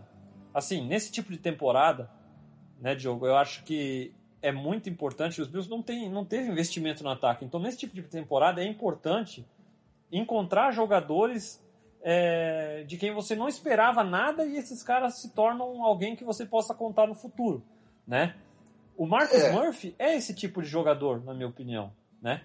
assim, 0.53 0.87
nesse 0.87 1.11
tipo 1.11 1.29
de 1.29 1.37
temporada, 1.37 2.09
né, 2.79 2.95
Diogo? 2.95 3.27
Eu 3.27 3.35
acho 3.35 3.63
que 3.63 4.13
é 4.41 4.51
muito 4.51 4.89
importante. 4.89 5.41
Os 5.41 5.47
Bills 5.47 5.69
não 5.69 5.81
tem, 5.81 6.09
não 6.09 6.25
teve 6.25 6.49
investimento 6.49 7.03
no 7.03 7.09
ataque, 7.09 7.45
então 7.45 7.59
nesse 7.59 7.77
tipo 7.77 7.93
de 7.93 8.01
temporada 8.03 8.61
é 8.61 8.67
importante 8.67 9.45
encontrar 10.11 10.71
jogadores 10.71 11.63
é, 12.01 12.83
de 12.87 12.97
quem 12.97 13.13
você 13.13 13.35
não 13.35 13.47
esperava 13.47 14.03
nada 14.03 14.45
e 14.45 14.57
esses 14.57 14.81
caras 14.83 15.21
se 15.21 15.29
tornam 15.33 15.83
alguém 15.83 16.15
que 16.15 16.23
você 16.23 16.45
possa 16.45 16.73
contar 16.73 17.07
no 17.07 17.15
futuro, 17.15 17.63
né? 18.07 18.35
O 18.97 19.05
Marcus 19.05 19.41
é. 19.41 19.51
Murphy 19.51 19.95
é 19.97 20.15
esse 20.15 20.33
tipo 20.33 20.61
de 20.61 20.67
jogador, 20.67 21.23
na 21.23 21.33
minha 21.33 21.47
opinião, 21.47 21.93
né? 22.21 22.41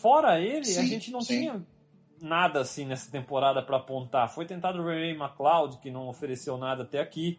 Fora 0.00 0.40
ele, 0.40 0.66
sim, 0.66 0.80
a 0.80 0.84
gente 0.84 1.10
não 1.10 1.20
sim. 1.20 1.40
tinha 1.40 1.66
nada 2.20 2.60
assim 2.60 2.84
nessa 2.84 3.10
temporada 3.10 3.62
para 3.62 3.76
apontar. 3.76 4.30
Foi 4.30 4.46
tentado 4.46 4.80
o 4.80 4.84
Ray 4.84 5.10
McLeod, 5.10 5.78
que 5.78 5.90
não 5.90 6.08
ofereceu 6.08 6.56
nada 6.56 6.82
até 6.82 7.00
aqui, 7.00 7.38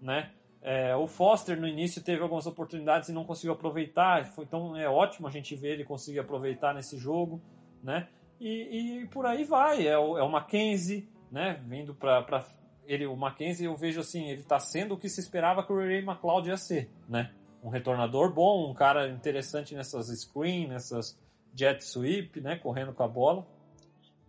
né? 0.00 0.30
É, 0.60 0.94
o 0.96 1.06
Foster 1.06 1.58
no 1.58 1.68
início 1.68 2.02
teve 2.02 2.22
algumas 2.22 2.46
oportunidades 2.46 3.08
e 3.08 3.12
não 3.12 3.24
conseguiu 3.24 3.52
aproveitar, 3.52 4.26
foi, 4.26 4.44
então 4.44 4.76
é 4.76 4.88
ótimo 4.88 5.28
a 5.28 5.30
gente 5.30 5.54
ver 5.54 5.74
ele 5.74 5.84
conseguir 5.84 6.18
aproveitar 6.18 6.74
nesse 6.74 6.98
jogo, 6.98 7.40
né? 7.82 8.08
E, 8.40 9.02
e 9.02 9.06
por 9.06 9.26
aí 9.26 9.44
vai. 9.44 9.86
É 9.86 9.96
o, 9.98 10.18
é 10.18 10.22
o 10.22 10.30
Mackenzie, 10.30 11.08
né? 11.30 11.62
Vindo 11.66 11.94
para 11.94 12.44
ele, 12.86 13.06
o 13.06 13.16
Mackenzie, 13.16 13.66
eu 13.66 13.76
vejo 13.76 14.00
assim, 14.00 14.28
ele 14.28 14.40
está 14.40 14.58
sendo 14.58 14.94
o 14.94 14.98
que 14.98 15.08
se 15.08 15.20
esperava 15.20 15.62
que 15.62 15.72
o 15.72 15.76
Ray 15.76 15.98
McLeod 15.98 16.48
ia 16.48 16.56
ser, 16.56 16.90
né? 17.08 17.32
Um 17.62 17.68
retornador 17.68 18.32
bom, 18.32 18.70
um 18.70 18.74
cara 18.74 19.08
interessante 19.08 19.74
nessas 19.74 20.06
screen, 20.08 20.68
nessas 20.68 21.18
jet 21.54 21.84
sweep, 21.84 22.40
né? 22.40 22.56
Correndo 22.56 22.92
com 22.92 23.02
a 23.02 23.08
bola. 23.08 23.46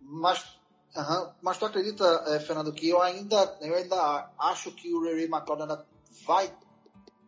Mas, 0.00 0.60
mas 1.40 1.58
tu 1.58 1.64
acredita, 1.64 2.04
é, 2.26 2.40
Fernando, 2.40 2.72
que 2.72 2.88
eu 2.88 3.00
ainda, 3.00 3.58
eu 3.60 3.74
ainda 3.74 4.30
acho 4.38 4.72
que 4.72 4.92
o 4.92 5.02
Ray 5.02 5.24
McLeod 5.24 5.62
ainda 5.62 5.86
vai 6.26 6.52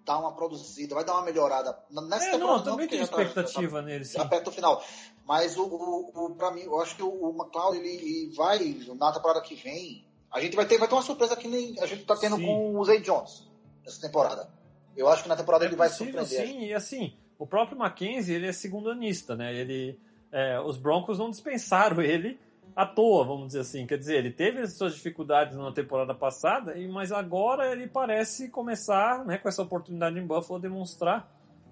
dar 0.05 0.19
uma 0.19 0.33
produzida, 0.33 0.95
vai 0.95 1.05
dar 1.05 1.15
uma 1.15 1.23
melhorada. 1.23 1.79
Nessa 1.91 2.27
é, 2.27 2.39
não, 2.39 2.63
também 2.63 2.89
tenho 2.89 3.03
expectativa 3.03 3.79
tá, 3.79 3.83
nele, 3.83 4.05
sim. 4.05 4.19
Tá 4.19 4.27
perto 4.27 4.47
do 4.47 4.53
final. 4.53 4.85
Mas 5.25 5.57
o, 5.57 5.65
o, 5.65 6.27
o 6.27 6.35
para 6.35 6.51
mim, 6.51 6.63
eu 6.63 6.81
acho 6.81 6.97
que 6.97 7.03
o, 7.03 7.09
o 7.09 7.31
McLeod 7.31 7.79
ele, 7.79 7.89
ele, 7.89 8.35
vai 8.35 8.59
na 8.99 9.13
temporada 9.13 9.41
que 9.41 9.55
vem. 9.55 10.05
A 10.31 10.41
gente 10.41 10.57
vai 10.57 10.67
ter, 10.67 10.79
vai 10.79 10.89
ter 10.89 10.95
uma 10.95 11.03
surpresa 11.03 11.37
que 11.37 11.47
nem 11.47 11.79
a 11.81 11.87
gente 11.87 12.05
tá 12.05 12.17
tendo 12.17 12.37
sim. 12.37 12.47
com 12.47 12.79
o 12.79 12.85
Zay 12.85 13.01
Jones 13.01 13.49
nessa 13.85 14.01
temporada. 14.01 14.51
Eu 14.97 15.09
acho 15.09 15.23
que 15.23 15.29
na 15.29 15.37
temporada 15.37 15.65
é 15.65 15.69
ele 15.69 15.77
possível, 15.77 16.13
vai 16.15 16.25
surpreender. 16.25 16.47
Sim, 16.47 16.67
e 16.67 16.75
assim, 16.75 17.17
o 17.39 17.47
próprio 17.47 17.79
Mackenzie, 17.79 18.35
ele 18.35 18.49
é 18.49 18.53
segundanista, 18.53 19.37
né? 19.37 19.55
Ele, 19.55 19.99
é, 20.31 20.61
os 20.61 20.77
Broncos 20.77 21.19
não 21.19 21.31
dispensaram 21.31 22.01
ele 22.03 22.39
à 22.75 22.87
toa, 22.87 23.25
vamos 23.25 23.49
dizer 23.49 23.61
assim. 23.61 23.87
Quer 23.87 23.99
dizer, 23.99 24.17
ele 24.17 24.31
teve 24.31 24.67
suas 24.67 24.95
dificuldades 24.95 25.57
na 25.57 25.73
temporada 25.73 26.15
passada, 26.15 26.75
mas 26.91 27.13
agora 27.13 27.71
ele 27.71 27.87
parece 27.87 28.49
começar, 28.49 29.25
né, 29.25 29.39
com 29.39 29.49
essa 29.49 29.63
oportunidade 29.63 30.19
em 30.19 30.27
Buffalo, 30.27 30.61
demonstrar 30.61 31.31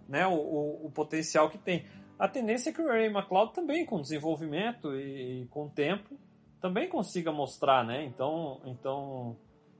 né, 0.08 0.26
o, 0.26 0.34
o, 0.34 0.86
o 0.86 0.90
potencial 0.90 1.48
que 1.48 1.58
tem. 1.58 1.86
A 2.18 2.28
tendência 2.28 2.70
é 2.70 2.72
que 2.72 2.82
o 2.82 2.86
Ray 2.86 3.06
McLeod 3.06 3.54
também, 3.54 3.86
com 3.86 4.00
desenvolvimento 4.00 4.94
e, 4.94 5.42
e 5.42 5.46
com 5.46 5.68
tempo, 5.68 6.18
também 6.60 6.88
consiga 6.88 7.32
mostrar, 7.32 7.82
né? 7.84 8.04
Então, 8.04 8.60
então 8.66 9.36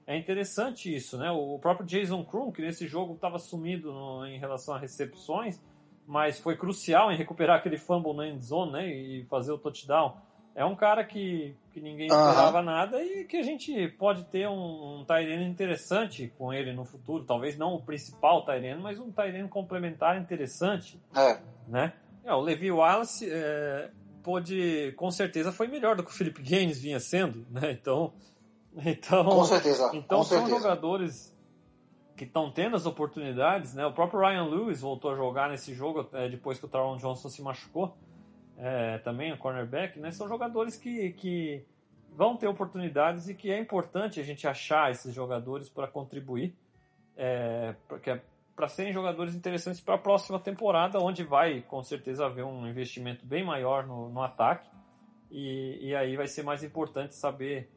é 0.07 0.16
interessante 0.16 0.95
isso, 0.95 1.18
né? 1.18 1.31
O 1.31 1.59
próprio 1.59 1.87
Jason 1.87 2.25
Krum, 2.25 2.51
que 2.51 2.62
nesse 2.62 2.89
jogo 2.89 3.14
estava 3.14 3.39
sumido 3.39 3.93
no, 3.93 4.27
em 4.27 4.39
relação 4.39 4.75
a 4.75 4.79
recepções, 4.79 5.61
mas 6.07 6.41
foi 6.41 6.57
crucial 6.57 7.12
em 7.12 7.16
recuperar 7.16 7.59
aquele 7.59 7.77
fumble 7.77 8.14
na 8.14 8.27
end 8.27 8.43
zone, 8.43 8.73
né? 8.73 8.89
E 8.89 9.25
fazer 9.27 9.53
o 9.53 9.59
touchdown 9.59 10.16
é 10.55 10.64
um 10.64 10.74
cara 10.74 11.05
que, 11.05 11.55
que 11.72 11.80
ninguém 11.80 12.07
esperava 12.09 12.61
nada 12.62 13.03
e 13.03 13.24
que 13.24 13.36
a 13.36 13.42
gente 13.42 13.88
pode 13.98 14.24
ter 14.24 14.48
um, 14.48 15.01
um 15.01 15.05
Tyrene 15.05 15.44
interessante 15.44 16.32
com 16.36 16.53
ele 16.53 16.72
no 16.72 16.84
futuro. 16.84 17.24
Talvez 17.24 17.57
não 17.57 17.74
o 17.74 17.82
principal 17.82 18.44
Tyrene, 18.44 18.80
mas 18.82 18.98
um 18.98 19.11
Tyrene 19.11 19.48
complementar 19.48 20.20
interessante, 20.20 21.01
É. 21.14 21.38
né? 21.68 21.92
É, 22.24 22.34
o 22.34 22.40
Levi 22.40 22.70
Wallace 22.70 23.26
é, 23.30 23.90
pôde, 24.22 24.92
com 24.96 25.11
certeza, 25.11 25.51
foi 25.53 25.68
melhor 25.68 25.96
do 25.96 26.03
que 26.05 26.11
o 26.11 26.14
Philip 26.14 26.42
Gaines 26.42 26.78
vinha 26.80 27.01
sendo, 27.01 27.46
né? 27.51 27.70
Então, 27.72 28.12
então, 28.76 29.24
Com 29.24 29.44
certeza. 29.44 29.90
então 29.94 30.18
com 30.18 30.24
são 30.24 30.38
certeza. 30.40 30.61
jogadores 30.61 31.36
que 32.16 32.24
estão 32.24 32.51
tendo 32.51 32.76
as 32.76 32.84
oportunidades, 32.84 33.74
né? 33.74 33.86
O 33.86 33.92
próprio 33.92 34.20
Ryan 34.20 34.44
Lewis 34.44 34.80
voltou 34.82 35.12
a 35.12 35.14
jogar 35.16 35.48
nesse 35.48 35.72
jogo 35.74 36.07
é, 36.12 36.28
depois 36.28 36.59
que 36.59 36.66
o 36.66 36.68
Taron 36.68 36.96
Johnson 36.98 37.28
se 37.30 37.40
machucou, 37.40 37.96
é, 38.61 38.99
também 38.99 39.33
o 39.33 39.39
cornerback, 39.39 39.99
né? 39.99 40.11
São 40.11 40.29
jogadores 40.29 40.77
que, 40.77 41.13
que 41.13 41.65
vão 42.15 42.37
ter 42.37 42.47
oportunidades 42.47 43.29
e 43.29 43.35
que 43.35 43.51
é 43.51 43.59
importante 43.59 44.21
a 44.21 44.23
gente 44.23 44.47
achar 44.47 44.91
esses 44.91 45.15
jogadores 45.15 45.69
para 45.69 45.89
contribuir, 45.89 46.55
é, 47.17 47.75
para 48.55 48.69
serem 48.69 48.93
jogadores 48.93 49.35
interessantes 49.35 49.81
para 49.81 49.95
a 49.95 49.99
próxima 49.99 50.39
temporada, 50.39 51.01
onde 51.01 51.25
vai 51.25 51.63
com 51.63 51.83
certeza 51.83 52.27
haver 52.27 52.45
um 52.45 52.67
investimento 52.69 53.25
bem 53.25 53.43
maior 53.43 53.87
no, 53.87 54.11
no 54.11 54.23
ataque 54.23 54.69
e, 55.31 55.79
e 55.89 55.97
aí 55.97 56.17
vai 56.17 56.29
ser 56.29 56.43
mais 56.43 56.63
importante 56.63 57.15
saber 57.15 57.71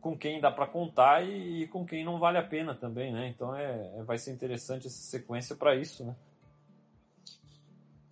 com 0.00 0.16
quem 0.16 0.40
dá 0.40 0.50
para 0.50 0.66
contar 0.66 1.26
e, 1.26 1.62
e 1.62 1.66
com 1.68 1.84
quem 1.84 2.04
não 2.04 2.18
vale 2.18 2.38
a 2.38 2.42
pena 2.42 2.74
também, 2.74 3.12
né? 3.12 3.28
Então 3.28 3.54
é, 3.54 3.98
é- 3.98 4.02
vai 4.04 4.16
ser 4.16 4.32
interessante 4.32 4.86
essa 4.86 5.02
sequência 5.02 5.56
para 5.56 5.74
isso, 5.74 6.04
né? 6.04 6.14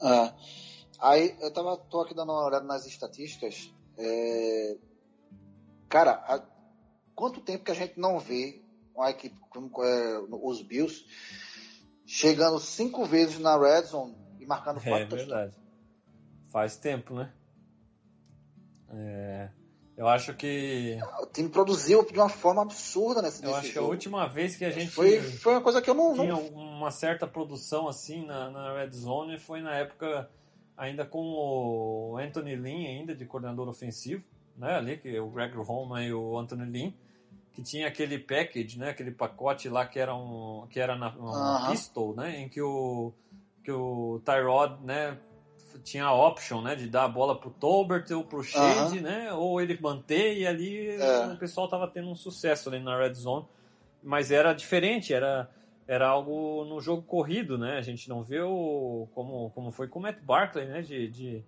É. 0.02 0.67
Aí 1.00 1.36
eu 1.40 1.52
tava, 1.52 1.76
tô 1.76 2.00
aqui 2.00 2.14
dando 2.14 2.32
uma 2.32 2.46
olhada 2.46 2.64
nas 2.64 2.86
estatísticas. 2.86 3.72
é, 3.96 4.76
Cara, 5.88 6.12
há 6.12 6.42
quanto 7.14 7.40
tempo 7.40 7.64
que 7.64 7.70
a 7.70 7.74
gente 7.74 7.98
não 7.98 8.18
vê 8.18 8.62
uma 8.94 9.10
equipe 9.10 9.36
como 9.48 9.70
é, 9.84 10.18
os 10.30 10.60
Bills 10.62 11.04
chegando 12.06 12.58
cinco 12.58 13.04
vezes 13.04 13.38
na 13.38 13.56
red 13.58 13.82
zone 13.86 14.16
e 14.40 14.46
marcando 14.46 14.78
É 14.78 14.88
quatro 14.88 15.08
touchdowns? 15.08 15.28
verdade. 15.28 15.56
Faz 16.50 16.76
tempo, 16.76 17.14
né? 17.14 17.32
É, 18.90 19.50
eu 19.96 20.08
acho 20.08 20.34
que 20.34 20.98
O 21.20 21.26
time 21.26 21.48
produziu 21.48 22.04
de 22.04 22.18
uma 22.18 22.28
forma 22.28 22.62
absurda 22.62 23.20
nesse, 23.20 23.44
eu 23.44 23.54
acho 23.54 23.72
que 23.72 23.78
a 23.78 23.82
jogo. 23.82 23.92
última 23.92 24.26
vez 24.26 24.56
que 24.56 24.64
a 24.64 24.70
gente 24.70 24.90
foi, 24.90 25.20
foi 25.20 25.52
uma 25.54 25.60
coisa 25.60 25.82
que 25.82 25.90
eu 25.90 25.94
não, 25.94 26.14
tinha 26.14 26.36
uma 26.36 26.90
certa 26.90 27.26
produção 27.26 27.86
assim 27.88 28.24
na, 28.24 28.50
na 28.50 28.72
Red 28.74 28.92
Zone 28.92 29.38
foi 29.38 29.60
na 29.60 29.74
época 29.74 30.30
ainda 30.78 31.04
com 31.04 31.20
o 31.20 32.16
Anthony 32.16 32.56
Lynn 32.56 32.86
ainda 32.86 33.14
de 33.14 33.26
coordenador 33.26 33.68
ofensivo, 33.68 34.24
né? 34.56 34.76
Ali 34.76 34.96
que 34.96 35.18
o 35.20 35.28
Greg 35.28 35.54
Roman 35.56 36.02
e 36.04 36.12
o 36.14 36.38
Anthony 36.38 36.64
Lynn 36.64 36.92
que 37.52 37.62
tinha 37.62 37.88
aquele 37.88 38.18
package, 38.18 38.78
né? 38.78 38.90
Aquele 38.90 39.10
pacote 39.10 39.68
lá 39.68 39.84
que 39.84 39.98
era 39.98 40.14
um 40.14 40.66
que 40.70 40.78
era 40.80 40.96
na 40.96 41.10
uma 41.10 41.56
Aham. 41.58 41.70
pistol, 41.70 42.14
né? 42.14 42.40
Em 42.40 42.48
que 42.48 42.62
o 42.62 43.12
que 43.62 43.72
o 43.72 44.22
Tyrod, 44.24 44.82
né? 44.84 45.18
Tinha 45.84 46.04
a 46.04 46.14
option, 46.14 46.62
né? 46.62 46.74
De 46.74 46.88
dar 46.88 47.04
a 47.04 47.08
bola 47.08 47.38
pro 47.38 47.50
Tolbert 47.50 48.10
ou 48.12 48.24
pro 48.24 48.42
Shade, 48.42 49.00
né? 49.00 49.32
Ou 49.32 49.60
ele 49.60 49.78
manter 49.80 50.38
e 50.38 50.46
ali 50.46 50.88
É. 50.90 51.26
o 51.26 51.36
pessoal 51.36 51.68
tava 51.68 51.86
tendo 51.88 52.08
um 52.08 52.14
sucesso 52.14 52.68
ali 52.68 52.80
na 52.80 52.96
Red 52.96 53.14
Zone 53.14 53.44
mas 54.02 54.30
era 54.30 54.52
diferente, 54.52 55.12
era, 55.12 55.50
era 55.88 56.06
algo 56.06 56.66
no 56.66 56.82
jogo 56.82 57.02
corrido, 57.02 57.56
né? 57.56 57.78
A 57.78 57.82
gente 57.82 58.10
não 58.10 58.22
vê 58.22 58.42
o, 58.42 59.08
como, 59.14 59.50
como 59.54 59.72
foi 59.72 59.88
com 59.88 59.98
o 59.98 60.02
Matt 60.02 60.18
Barkley, 60.20 60.66
né? 60.66 60.82
De, 60.82 61.08
de, 61.08 61.44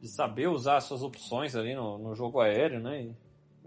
de 0.00 0.08
saber 0.08 0.46
usar 0.46 0.76
as 0.76 0.84
suas 0.84 1.02
opções 1.02 1.56
ali 1.56 1.74
no, 1.74 1.98
no 1.98 2.14
jogo 2.14 2.40
aéreo, 2.40 2.78
né? 2.78 3.02
E, 3.02 3.16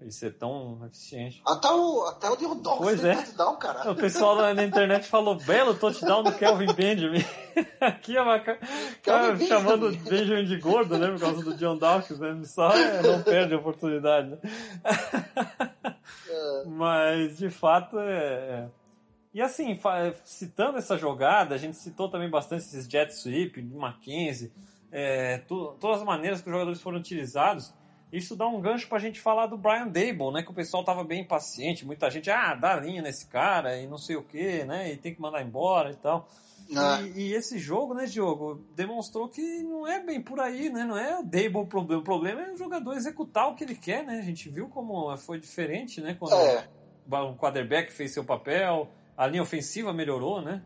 e 0.08 0.12
ser 0.12 0.32
tão 0.38 0.80
eficiente. 0.86 1.42
Até 1.46 1.70
o, 1.70 2.06
até 2.06 2.30
o 2.30 2.36
Dion 2.38 2.56
Dawkins 2.56 2.86
Pois 2.86 3.04
é. 3.04 3.16
touchdown, 3.16 3.56
cara. 3.58 3.92
O 3.92 3.96
pessoal 3.96 4.36
na, 4.54 4.64
internet 4.64 5.06
falou 5.06 5.36
belo 5.36 5.76
touchdown 5.76 6.24
do 6.24 6.32
Kelvin 6.32 6.74
Benjamin. 6.74 7.24
Aqui 7.82 8.16
é 8.16 8.22
uma 8.22 8.40
ca- 8.40 8.60
cara 9.04 9.38
chamando 9.38 9.90
Benjamin. 9.90 10.10
Benjamin 10.10 10.46
de 10.46 10.58
gordo, 10.60 10.98
né? 10.98 11.12
Por 11.12 11.20
causa 11.20 11.44
do 11.44 11.56
John 11.58 11.78
Dawkins, 11.78 12.20
né? 12.20 12.42
Só 12.46 12.72
é, 12.72 13.02
não 13.02 13.22
perde 13.22 13.54
a 13.54 13.58
oportunidade, 13.58 14.30
né? 14.30 14.38
Mas, 16.68 17.38
de 17.38 17.50
fato, 17.50 18.00
é... 18.00 18.14
é. 18.14 18.85
E 19.36 19.42
assim, 19.42 19.78
citando 20.24 20.78
essa 20.78 20.98
jogada, 20.98 21.54
a 21.54 21.58
gente 21.58 21.76
citou 21.76 22.10
também 22.10 22.30
bastante 22.30 22.64
esses 22.64 22.88
jet 22.90 23.14
sweep, 23.14 23.62
Mackenzie, 23.62 24.50
é, 24.92 25.40
tu- 25.40 25.76
todas 25.80 26.00
as 26.00 26.06
maneiras 26.06 26.42
que 26.42 26.48
os 26.48 26.54
jogadores 26.54 26.82
foram 26.82 26.98
utilizados. 27.00 27.74
Isso 28.14 28.34
dá 28.36 28.48
um 28.48 28.62
gancho 28.62 28.88
pra 28.88 28.98
gente 28.98 29.20
falar 29.20 29.48
do 29.48 29.58
Brian 29.58 29.88
Dable, 29.88 30.32
né? 30.32 30.42
Que 30.42 30.52
o 30.52 30.54
pessoal 30.54 30.86
tava 30.86 31.04
bem 31.04 31.22
impaciente, 31.24 31.86
muita 31.86 32.10
gente, 32.10 32.30
ah, 32.32 32.56
dá 32.56 32.78
linha 32.78 33.02
nesse 33.02 33.28
cara 33.28 33.78
e 33.78 33.86
não 33.88 33.98
sei 33.98 34.16
o 34.16 34.24
que, 34.24 34.64
né? 34.64 34.94
E 34.94 34.96
tem 34.96 35.14
que 35.14 35.20
mandar 35.20 35.42
embora 35.42 35.92
e 35.92 35.96
tal. 35.98 36.30
Ah, 36.74 37.02
E, 37.02 37.28
e 37.30 37.34
esse 37.34 37.60
jogo, 37.60 37.94
né, 37.94 38.06
Diogo, 38.06 38.64
demonstrou 38.74 39.28
que 39.28 39.42
não 39.64 39.86
é 39.86 40.00
bem 40.02 40.22
por 40.22 40.40
aí, 40.40 40.70
né? 40.70 40.86
Não 40.86 40.98
é 40.98 41.20
o 41.20 41.24
Dable 41.24 41.58
o 41.58 41.66
problema. 41.68 42.02
O 42.02 42.06
problema 42.06 42.42
é 42.42 42.54
o 42.54 42.58
jogador 42.58 42.94
executar 42.94 43.50
o 43.50 43.56
que 43.56 43.66
ele 43.66 43.76
quer, 43.76 44.04
né? 44.06 44.18
A 44.18 44.22
gente 44.24 44.48
viu 44.50 44.70
como 44.70 45.16
foi 45.18 45.40
diferente, 45.42 46.00
né? 46.00 46.16
Quando 46.18 46.34
é, 46.36 46.70
o 47.22 47.36
quarterback 47.36 47.92
fez 47.92 48.14
seu 48.14 48.24
papel, 48.24 48.90
a 49.18 49.28
linha 49.28 49.44
ofensiva 49.44 49.92
melhorou, 49.94 50.42
né? 50.42 50.64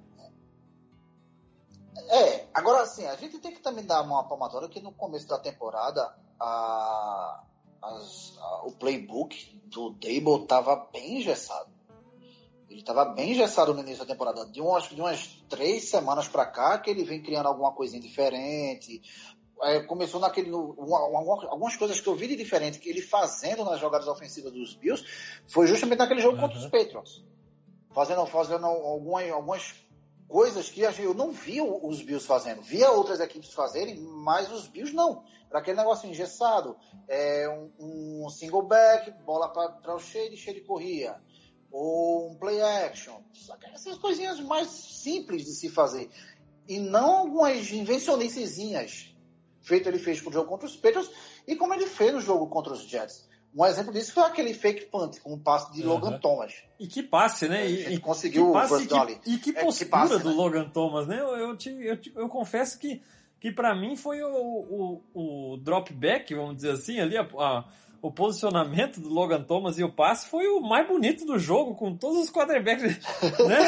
é, 2.09 2.47
agora 2.53 2.81
assim, 2.81 3.05
a 3.05 3.15
gente 3.15 3.37
tem 3.39 3.53
que 3.53 3.59
também 3.59 3.85
dar 3.85 4.01
uma 4.01 4.23
palmatória 4.27 4.67
que 4.69 4.79
no 4.79 4.91
começo 4.91 5.27
da 5.27 5.37
temporada 5.37 6.15
a, 6.39 7.43
as- 7.81 8.37
a- 8.39 8.63
o 8.65 8.71
playbook 8.71 9.61
do 9.65 9.91
Dable 9.91 10.45
tava 10.47 10.75
bem 10.91 11.19
engessado. 11.19 11.69
Ele 12.69 12.83
tava 12.83 13.05
bem 13.05 13.31
engessado 13.31 13.73
no 13.73 13.81
início 13.81 13.99
da 14.05 14.13
temporada. 14.13 14.45
De 14.45 14.61
umas, 14.61 14.83
de 14.85 15.01
umas 15.01 15.27
três 15.49 15.89
semanas 15.89 16.27
pra 16.27 16.45
cá 16.45 16.77
que 16.77 16.89
ele 16.89 17.03
vem 17.03 17.21
criando 17.21 17.47
alguma 17.47 17.71
coisinha 17.73 18.01
diferente. 18.01 19.01
É, 19.63 19.81
começou 19.81 20.19
naquele. 20.21 20.49
no- 20.49 20.71
uma- 20.73 21.05
uma- 21.07 21.45
algumas 21.49 21.75
coisas 21.75 21.99
que 21.99 22.07
eu 22.07 22.15
vi 22.15 22.27
de 22.27 22.35
diferente 22.35 22.79
que 22.79 22.87
ele 22.89 23.01
fazendo 23.01 23.65
nas 23.65 23.79
jogadas 23.79 24.07
ofensivas 24.07 24.51
dos 24.53 24.73
Bills 24.75 25.03
foi 25.47 25.67
justamente 25.67 25.99
naquele 25.99 26.21
jogo 26.21 26.39
contra 26.39 26.57
os 26.57 26.63
Uhum. 26.65 26.69
Patriots. 26.69 27.23
Fazendo, 27.93 28.25
fazendo 28.27 28.65
algumas, 28.65 29.29
algumas 29.29 29.75
coisas 30.27 30.69
que 30.69 30.81
eu 30.81 31.13
não 31.13 31.31
via 31.31 31.63
os 31.63 32.01
Bills 32.01 32.25
fazendo. 32.25 32.61
Via 32.61 32.91
outras 32.91 33.19
equipes 33.19 33.51
fazerem, 33.51 33.99
mas 33.99 34.51
os 34.51 34.67
Bills 34.67 34.93
não. 34.93 35.23
Era 35.49 35.59
aquele 35.59 35.77
negócio 35.77 36.07
engessado. 36.07 36.77
É, 37.07 37.49
um, 37.49 38.23
um 38.25 38.29
single 38.29 38.61
back, 38.61 39.11
bola 39.23 39.49
para 39.49 39.95
o 39.95 39.99
shade, 39.99 40.37
shade 40.37 40.61
corria. 40.61 41.19
Ou 41.71 42.31
um 42.31 42.35
play 42.35 42.61
action. 42.61 43.21
Essas 43.73 43.97
coisinhas 43.97 44.39
mais 44.39 44.67
simples 44.67 45.43
de 45.45 45.51
se 45.51 45.69
fazer. 45.69 46.09
E 46.67 46.79
não 46.79 47.17
algumas 47.17 47.71
invencionicezinhas. 47.71 49.15
Feito 49.61 49.89
ele 49.89 49.99
fez 49.99 50.21
com 50.21 50.29
o 50.29 50.33
jogo 50.33 50.47
contra 50.47 50.67
os 50.67 50.75
Patriots 50.75 51.11
e 51.47 51.55
como 51.55 51.73
ele 51.73 51.85
fez 51.87 52.13
no 52.13 52.21
jogo 52.21 52.47
contra 52.47 52.73
os 52.73 52.87
Jets. 52.87 53.28
Um 53.55 53.65
exemplo 53.65 53.91
disso 53.91 54.13
foi 54.13 54.23
aquele 54.23 54.53
fake 54.53 54.85
punt 54.85 55.19
com 55.21 55.33
o 55.33 55.39
passe 55.39 55.73
de 55.73 55.81
Uhum. 55.81 55.89
Logan 55.89 56.19
Thomas. 56.19 56.53
E 56.79 56.87
que 56.87 57.01
passe, 57.01 57.47
né? 57.47 57.67
E, 57.67 57.79
Ele 57.81 57.95
e- 57.95 57.99
conseguiu 57.99 58.43
que 58.45 58.49
o 58.49 58.53
passe 58.53 58.69
first 58.87 58.91
e 58.91 59.15
que, 59.17 59.29
e 59.31 59.37
que 59.39 59.49
É, 59.49 59.53
que 59.53 59.61
postura 59.65 59.89
passe, 59.89 60.19
do 60.19 60.29
né? 60.29 60.35
Logan 60.35 60.69
Thomas, 60.69 61.07
né? 61.07 61.19
Eu, 61.19 61.35
eu, 61.35 61.57
te- 61.57 61.69
eu, 61.83 61.97
te- 61.97 62.13
eu 62.15 62.29
confesso 62.29 62.77
que, 62.77 63.01
que 63.39 63.51
para 63.51 63.75
mim 63.75 63.95
foi 63.95 64.21
o, 64.21 65.01
o, 65.13 65.53
o 65.53 65.57
drop 65.57 65.91
back, 65.93 66.33
vamos 66.35 66.57
dizer 66.57 66.71
assim, 66.71 66.99
ali, 66.99 67.17
a- 67.17 67.27
a- 67.37 67.65
o 68.01 68.09
posicionamento 68.11 69.01
do 69.01 69.09
Logan 69.09 69.43
Thomas 69.43 69.77
e 69.77 69.83
o 69.83 69.91
passe 69.91 70.27
foi 70.29 70.47
o 70.47 70.61
mais 70.61 70.87
bonito 70.87 71.25
do 71.25 71.37
jogo, 71.37 71.75
com 71.75 71.97
todos 71.97 72.19
os 72.19 72.31
quarterbacks, 72.31 72.83
né? 72.83 73.59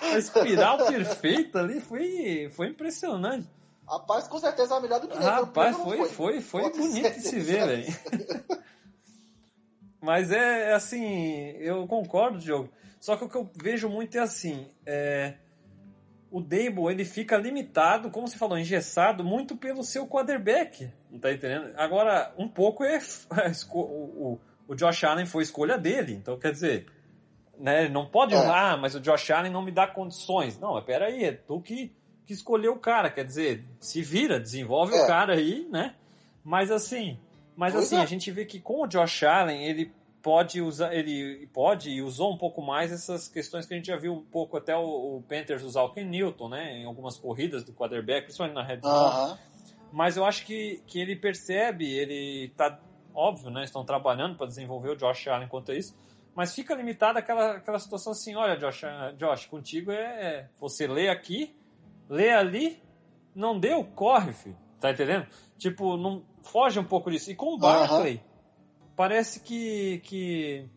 a 0.00 0.16
espiral 0.16 0.78
perfeita 0.86 1.58
ali 1.58 1.80
foi, 1.80 2.48
foi 2.52 2.68
impressionante. 2.68 3.46
Rapaz, 3.90 4.28
com 4.28 4.38
certeza 4.38 4.76
é 4.76 4.80
melhor 4.80 5.00
do 5.00 5.08
que 5.08 5.16
ele. 5.16 5.24
Rapaz, 5.24 5.76
foi, 5.76 6.04
foi, 6.06 6.40
foi 6.40 6.62
Pode 6.62 6.78
bonito 6.78 7.14
de 7.14 7.22
se 7.22 7.40
ver, 7.40 7.66
velho. 7.66 7.86
Mas 10.00 10.30
é 10.30 10.70
é 10.70 10.74
assim, 10.74 11.50
eu 11.58 11.86
concordo, 11.86 12.38
Diogo. 12.38 12.70
Só 13.00 13.16
que 13.16 13.24
o 13.24 13.28
que 13.28 13.36
eu 13.36 13.50
vejo 13.54 13.88
muito 13.88 14.16
é 14.16 14.20
assim, 14.20 14.68
é, 14.86 15.34
o 16.30 16.40
Dable 16.40 16.86
ele 16.90 17.04
fica 17.04 17.36
limitado, 17.36 18.10
como 18.10 18.28
você 18.28 18.38
falou, 18.38 18.58
engessado, 18.58 19.24
muito 19.24 19.56
pelo 19.56 19.82
seu 19.82 20.06
quarterback. 20.06 20.90
Não 21.10 21.18
tá 21.18 21.32
entendendo? 21.32 21.72
Agora, 21.76 22.32
um 22.38 22.46
pouco 22.46 22.84
é 22.84 23.00
o, 23.72 23.78
o, 23.78 24.40
o 24.68 24.74
Josh 24.74 25.02
Allen 25.04 25.26
foi 25.26 25.42
escolha 25.42 25.76
dele. 25.76 26.12
Então, 26.12 26.38
quer 26.38 26.52
dizer, 26.52 26.86
né, 27.58 27.88
não 27.88 28.06
pode, 28.06 28.34
É. 28.34 28.38
ah, 28.38 28.76
mas 28.76 28.94
o 28.94 29.00
Josh 29.00 29.30
Allen 29.30 29.50
não 29.50 29.62
me 29.62 29.72
dá 29.72 29.86
condições. 29.86 30.58
Não, 30.58 30.74
mas 30.74 30.84
peraí, 30.84 31.24
é 31.24 31.32
tu 31.32 31.60
que, 31.60 31.92
que 32.30 32.34
escolheu 32.34 32.74
o 32.74 32.78
cara. 32.78 33.10
Quer 33.10 33.24
dizer, 33.24 33.64
se 33.80 34.00
vira, 34.02 34.38
desenvolve 34.38 34.94
É. 34.94 35.02
o 35.02 35.06
cara 35.08 35.34
aí, 35.34 35.66
né? 35.68 35.96
Mas 36.44 36.70
assim, 36.70 37.18
mas 37.56 37.72
Pois 37.74 37.86
assim, 37.86 37.96
é. 37.96 38.00
a 38.00 38.06
gente 38.06 38.30
vê 38.30 38.44
que 38.44 38.60
com 38.60 38.84
o 38.84 38.86
Josh 38.86 39.24
Allen, 39.24 39.64
ele 39.64 39.92
pode 40.22 40.62
usar, 40.62 40.94
ele 40.94 41.48
pode 41.52 41.90
e 41.90 42.00
usou 42.00 42.32
um 42.32 42.38
pouco 42.38 42.62
mais 42.62 42.92
essas 42.92 43.26
questões 43.26 43.66
que 43.66 43.74
a 43.74 43.76
gente 43.76 43.86
já 43.88 43.96
viu 43.96 44.12
um 44.14 44.22
pouco 44.24 44.56
até 44.56 44.76
o, 44.76 45.16
o 45.16 45.24
Panthers 45.28 45.64
usar 45.64 45.82
o 45.82 45.92
Ken 45.92 46.04
Newton, 46.04 46.48
né? 46.50 46.78
Em 46.78 46.84
algumas 46.84 47.16
corridas 47.16 47.64
do 47.64 47.72
quarterback, 47.72 48.24
principalmente 48.26 48.54
na 48.54 48.62
red 48.62 48.80
zone. 48.80 48.94
Aham. 48.94 49.38
Mas 49.92 50.16
eu 50.16 50.24
acho 50.24 50.46
que, 50.46 50.80
que 50.86 51.00
ele 51.00 51.16
percebe, 51.16 51.84
ele 51.92 52.52
tá 52.56 52.78
óbvio, 53.12 53.50
né? 53.50 53.64
Estão 53.64 53.84
trabalhando 53.84 54.36
para 54.36 54.46
desenvolver 54.46 54.90
o 54.90 54.96
Josh 54.96 55.26
Allen 55.26 55.48
quanto 55.48 55.72
a 55.72 55.74
isso. 55.74 55.98
Mas 56.32 56.54
fica 56.54 56.76
limitada 56.76 57.18
aquela, 57.18 57.56
aquela 57.56 57.78
situação 57.80 58.12
assim, 58.12 58.36
olha, 58.36 58.56
Josh, 58.56 58.82
Josh, 59.18 59.46
contigo 59.46 59.90
é. 59.90 60.48
Você 60.60 60.86
lê 60.86 61.08
aqui, 61.08 61.56
lê 62.10 62.30
ali, 62.30 62.82
não 63.34 63.58
deu, 63.58 63.84
corre, 63.84 64.32
filho. 64.32 64.58
Tá 64.80 64.90
entendendo? 64.90 65.26
Tipo, 65.56 65.96
não 65.96 66.24
foge 66.42 66.78
um 66.80 66.84
pouco 66.84 67.10
disso. 67.10 67.30
E 67.30 67.34
com 67.34 67.54
o 67.54 67.54
uhum. 67.54 68.18
parece 68.96 69.40
que, 69.40 70.00
que, 70.04 70.68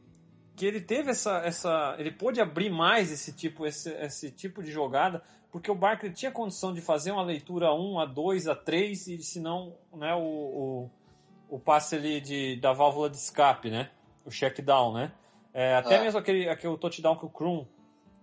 que 0.56 0.66
ele 0.66 0.80
teve 0.80 1.10
essa, 1.12 1.38
essa. 1.40 1.96
Ele 1.98 2.12
pôde 2.12 2.40
abrir 2.40 2.70
mais 2.70 3.12
esse 3.12 3.34
tipo, 3.34 3.66
esse, 3.66 3.90
esse 3.94 4.30
tipo 4.30 4.62
de 4.62 4.72
jogada, 4.72 5.24
porque 5.52 5.72
o 5.72 5.76
Barkley 5.76 6.12
tinha 6.12 6.32
condição 6.32 6.74
de 6.74 6.82
fazer 6.82 7.12
uma 7.12 7.24
leitura 7.24 7.68
a 7.68 7.76
1, 7.76 8.00
a 8.00 8.06
2, 8.06 8.48
a 8.48 8.56
3, 8.56 9.08
e 9.08 9.18
se 9.24 9.40
não, 9.40 9.76
né, 9.96 10.14
o, 10.14 10.20
o, 10.20 10.92
o 11.56 11.60
passe 11.60 11.96
ali 11.96 12.22
de, 12.22 12.58
da 12.58 12.74
válvula 12.74 13.10
de 13.10 13.18
escape, 13.18 13.72
né? 13.72 13.90
O 14.26 14.30
check 14.30 14.62
down, 14.62 14.94
né? 14.94 15.12
É, 15.54 15.76
até 15.76 15.96
é. 15.96 16.02
mesmo 16.02 16.20
aquele, 16.20 16.50
aquele 16.50 16.78
touchdown 16.78 17.16
que 17.16 17.26
o 17.26 17.30
Krum 17.30 17.66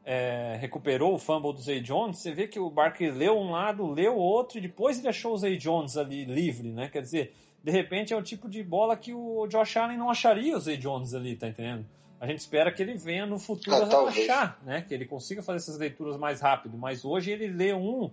é, 0.05 0.57
recuperou 0.61 1.15
o 1.15 1.19
fumble 1.19 1.53
do 1.53 1.61
Zay 1.61 1.81
Jones, 1.81 2.19
você 2.19 2.33
vê 2.33 2.47
que 2.49 2.59
o 2.59 2.71
Barkley 2.71 3.11
leu 3.11 3.39
um 3.39 3.51
lado, 3.51 3.87
leu 3.87 4.15
o 4.15 4.21
outro 4.21 4.59
e 4.59 4.61
depois 4.61 4.99
ele 4.99 5.09
achou 5.09 5.35
o 5.35 5.39
Zay 5.39 5.57
Jones 5.57 5.97
ali 5.97 6.25
livre, 6.25 6.73
né? 6.73 6.89
Quer 6.89 7.03
dizer, 7.03 7.35
de 7.63 7.71
repente 7.71 8.13
é 8.13 8.17
o 8.17 8.23
tipo 8.23 8.49
de 8.49 8.63
bola 8.63 8.97
que 8.97 9.13
o 9.13 9.47
Josh 9.47 9.77
Allen 9.77 9.99
não 9.99 10.11
acharia 10.11 10.57
o 10.57 10.61
Zay 10.61 10.77
Jones 10.77 11.15
ali, 11.15 11.37
tá 11.37 11.49
entendendo? 11.49 11.87
A 12.21 12.27
gente 12.27 12.41
espera 12.41 12.71
que 12.71 12.83
ele 12.83 12.95
venha 12.95 13.25
no 13.25 13.39
futuro 13.39 13.77
ah, 13.77 13.87
relaxar, 13.87 14.59
né? 14.63 14.83
Que 14.83 14.93
ele 14.93 15.07
consiga 15.07 15.43
fazer 15.43 15.59
essas 15.59 15.79
leituras 15.79 16.19
mais 16.19 16.41
rápido. 16.41 16.77
Mas 16.77 17.03
hoje 17.03 17.31
ele 17.31 17.49
lê 17.49 17.73
um, 17.73 18.11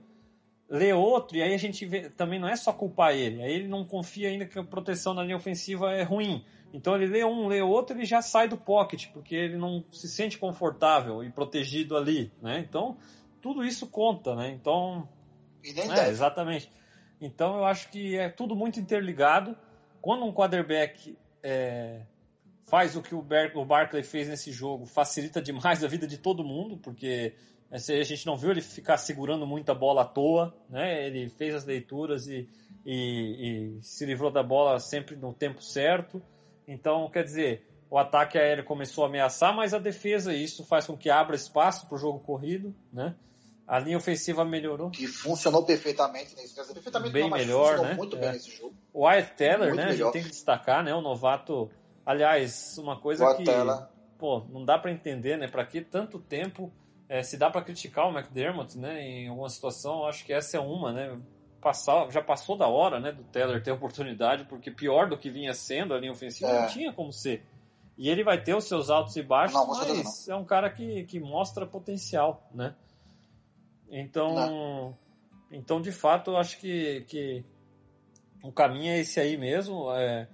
lê 0.70 0.94
outro, 0.94 1.36
e 1.36 1.44
aí 1.44 1.54
a 1.54 1.58
gente 1.58 1.86
vê, 1.86 2.10
também 2.10 2.40
não 2.40 2.48
é 2.48 2.56
só 2.56 2.72
culpar 2.72 3.14
ele. 3.14 3.42
Aí 3.44 3.52
ele 3.52 3.68
não 3.68 3.84
confia 3.84 4.30
ainda 4.30 4.46
que 4.46 4.58
a 4.58 4.64
proteção 4.64 5.14
na 5.14 5.24
linha 5.24 5.36
ofensiva 5.36 5.92
é 5.92 6.04
ruim. 6.04 6.44
Então 6.74 6.95
ele 6.95 7.07
lê 7.07 7.24
um, 7.24 7.47
lê 7.47 7.61
outro, 7.61 7.95
ele 7.95 8.05
já 8.05 8.22
sai 8.22 8.47
do 8.47 8.57
pocket, 8.57 9.07
porque 9.13 9.36
ele 9.36 9.57
não 9.57 9.84
se 9.91 10.07
sente 10.07 10.38
confortável 10.38 11.24
e 11.24 11.32
protegido 11.32 11.95
ali, 11.95 12.32
né? 12.41 12.59
Então, 12.59 12.97
tudo 13.41 13.63
isso 13.63 13.88
conta, 13.88 14.36
né? 14.36 14.51
Então, 14.51 15.07
é, 15.63 16.09
exatamente. 16.09 16.72
Então 17.20 17.57
eu 17.57 17.65
acho 17.65 17.89
que 17.89 18.18
é 18.18 18.30
tudo 18.30 18.55
muito 18.55 18.80
interligado. 18.80 19.57
Quando 20.01 20.26
um 20.26 20.34
quarterback 20.34 21.18
é, 21.41 22.01
faz 22.63 22.95
o 22.95 23.01
que 23.01 23.15
o, 23.15 23.22
Bar 23.22 23.51
o 23.55 23.65
Barkley 23.65 24.03
fez 24.03 24.28
nesse 24.28 24.51
jogo, 24.51 24.86
facilita 24.86 25.41
demais 25.41 25.84
a 25.84 25.88
vida 25.88 26.05
de 26.05 26.18
todo 26.18 26.43
mundo, 26.43 26.78
porque 26.78 27.34
a 27.72 27.78
gente 27.78 28.26
não 28.26 28.38
viu 28.38 28.51
ele 28.51 28.61
ficar 28.61 28.97
segurando 28.97 29.45
muita 29.45 29.74
bola 29.74 30.03
à 30.03 30.05
toa, 30.05 30.55
né? 30.70 31.05
Ele 31.07 31.30
fez 31.30 31.55
as 31.55 31.65
leituras 31.65 32.28
e, 32.28 32.47
e, 32.86 33.78
e 33.78 33.84
se 33.84 34.05
livrou 34.05 34.32
da 34.32 34.43
bola 34.43 34.80
sempre 34.80 35.15
no 35.15 35.34
tempo 35.34 35.61
certo. 35.61 36.22
Então, 36.68 37.09
quer 37.09 37.24
dizer, 37.24 37.68
o 37.89 37.97
ataque 37.97 38.38
aéreo 38.38 38.65
começou 38.65 39.05
a 39.05 39.07
ameaçar, 39.07 39.55
mas 39.55 39.74
a 39.74 39.80
defesa, 39.80 40.34
isso 40.34 40.65
faz 40.65 40.86
com 40.86 40.97
que 40.97 41.09
abra 41.09 41.36
espaço 41.36 41.88
para 41.88 41.95
o 41.95 41.97
jogo 41.97 42.20
corrido, 42.20 42.76
né? 42.91 43.15
A 43.68 43.80
linha 43.80 43.97
ofensiva 43.97 44.45
melhorou. 44.45 44.89
Que 44.89 45.07
funcionou 45.07 45.65
perfeitamente 45.65 46.36
nesse 46.36 46.55
caso. 46.55 46.74
Perfeitamente 46.74 47.11
bem 47.11 47.30
não, 47.30 47.38
melhor, 47.38 47.80
né? 47.80 47.95
muito 47.95 48.15
é. 48.15 48.20
bem 48.20 48.32
nesse 48.32 48.51
jogo. 48.51 48.74
O 48.93 49.05
Wyatt 49.05 49.34
Teller, 49.36 49.68
muito 49.68 49.76
né? 49.76 49.86
Melhor. 49.88 50.09
A 50.09 50.11
gente 50.11 50.13
tem 50.13 50.24
que 50.24 50.30
destacar, 50.30 50.84
né? 50.84 50.93
O 50.93 51.01
novato. 51.01 51.70
Aliás, 52.05 52.78
uma 52.78 52.97
coisa 52.97 53.26
Boa 53.26 53.36
que. 53.36 53.43
Tela. 53.43 53.91
Pô, 54.18 54.39
não 54.49 54.63
dá 54.63 54.80
para 54.80 54.89
entender, 54.89 55.38
né? 55.38 55.49
Para 55.49 55.65
que 55.65 55.82
tanto 55.82 56.18
tempo. 56.18 56.72
É, 57.09 57.24
se 57.24 57.38
dá 57.38 57.49
para 57.49 57.61
criticar 57.61 58.07
o 58.07 58.18
McDermott, 58.18 58.78
né? 58.78 59.01
Em 59.01 59.28
alguma 59.28 59.49
situação, 59.49 60.05
acho 60.05 60.26
que 60.26 60.32
essa 60.32 60.57
é 60.57 60.59
uma, 60.59 60.91
né? 60.93 61.18
Passar, 61.62 62.10
já 62.12 62.22
passou 62.22 62.58
da 62.58 62.68
hora, 62.68 62.99
né, 62.99 63.12
do 63.12 63.24
Teller 63.24 63.62
ter 63.62 63.72
oportunidade, 63.72 64.45
porque 64.45 64.72
pior 64.72 65.10
do 65.10 65.18
que 65.18 65.30
vinha 65.30 65.53
sendo 65.53 65.93
a 65.93 65.99
linha 65.99 66.12
ofensiva 66.12 66.51
é. 66.51 66.62
não 66.62 66.68
tinha 66.68 66.93
como 66.93 67.12
ser. 67.12 67.45
E 67.97 68.10
ele 68.10 68.24
vai 68.24 68.41
ter 68.41 68.55
os 68.55 68.66
seus 68.66 68.89
altos 68.89 69.16
e 69.16 69.24
baixos, 69.24 69.55
não, 69.55 69.68
mas 69.68 70.30
é 70.30 70.36
um 70.36 70.45
cara 70.45 70.70
que, 70.70 71.03
que 71.05 71.20
mostra 71.20 71.66
potencial, 71.66 72.47
né? 72.53 72.76
Então, 73.89 74.36
não. 74.36 74.97
então 75.51 75.82
de 75.82 75.91
fato, 75.91 76.32
eu 76.32 76.38
acho 76.38 76.60
que, 76.60 77.01
que 77.08 77.43
o 78.43 78.51
caminho 78.51 78.91
é 78.91 78.99
esse 78.99 79.20
aí 79.20 79.36
mesmo. 79.36 79.91
É, 79.95 80.28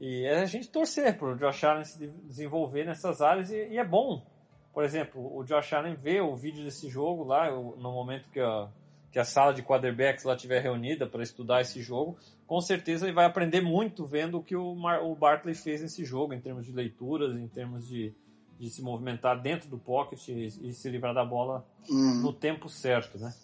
e 0.00 0.24
é 0.24 0.40
a 0.40 0.46
gente 0.46 0.68
torcer 0.68 1.18
para 1.18 1.32
o 1.32 1.36
Josh 1.36 1.64
Allen 1.64 1.84
se 1.84 2.06
desenvolver 2.06 2.84
nessas 2.84 3.20
áreas 3.20 3.50
e, 3.50 3.68
e, 3.68 3.78
é 3.78 3.84
bom. 3.84 4.24
Por 4.72 4.84
exemplo, 4.84 5.36
o 5.36 5.42
Josh 5.42 5.72
Allen 5.72 5.96
vê 5.96 6.20
o 6.20 6.36
vídeo 6.36 6.62
desse 6.62 6.88
jogo 6.88 7.24
lá, 7.24 7.50
no 7.50 7.92
momento 7.92 8.30
que 8.30 8.38
a, 8.38 8.68
que 9.10 9.18
a 9.18 9.24
sala 9.24 9.54
de 9.54 9.62
quarterbacks 9.62 10.24
lá 10.24 10.34
estiver 10.34 10.62
reunida 10.62 11.06
para 11.06 11.22
estudar 11.22 11.60
esse 11.60 11.80
jogo, 11.82 12.18
com 12.46 12.60
certeza 12.60 13.06
ele 13.06 13.14
vai 13.14 13.24
aprender 13.24 13.60
muito 13.60 14.04
vendo 14.04 14.38
o 14.38 14.42
que 14.42 14.56
o, 14.56 14.74
Mar 14.74 15.02
o 15.02 15.14
Barkley 15.14 15.54
fez 15.54 15.80
nesse 15.80 16.04
jogo, 16.04 16.34
em 16.34 16.40
termos 16.40 16.66
de 16.66 16.72
leituras, 16.72 17.36
em 17.36 17.48
termos 17.48 17.86
de, 17.86 18.14
de 18.58 18.70
se 18.70 18.82
movimentar 18.82 19.40
dentro 19.40 19.68
do 19.68 19.78
pocket 19.78 20.28
e, 20.28 20.46
e 20.46 20.72
se 20.72 20.90
livrar 20.90 21.14
da 21.14 21.24
bola 21.24 21.66
hum. 21.90 22.20
no 22.22 22.32
tempo 22.32 22.68
certo, 22.68 23.18
né? 23.18 23.34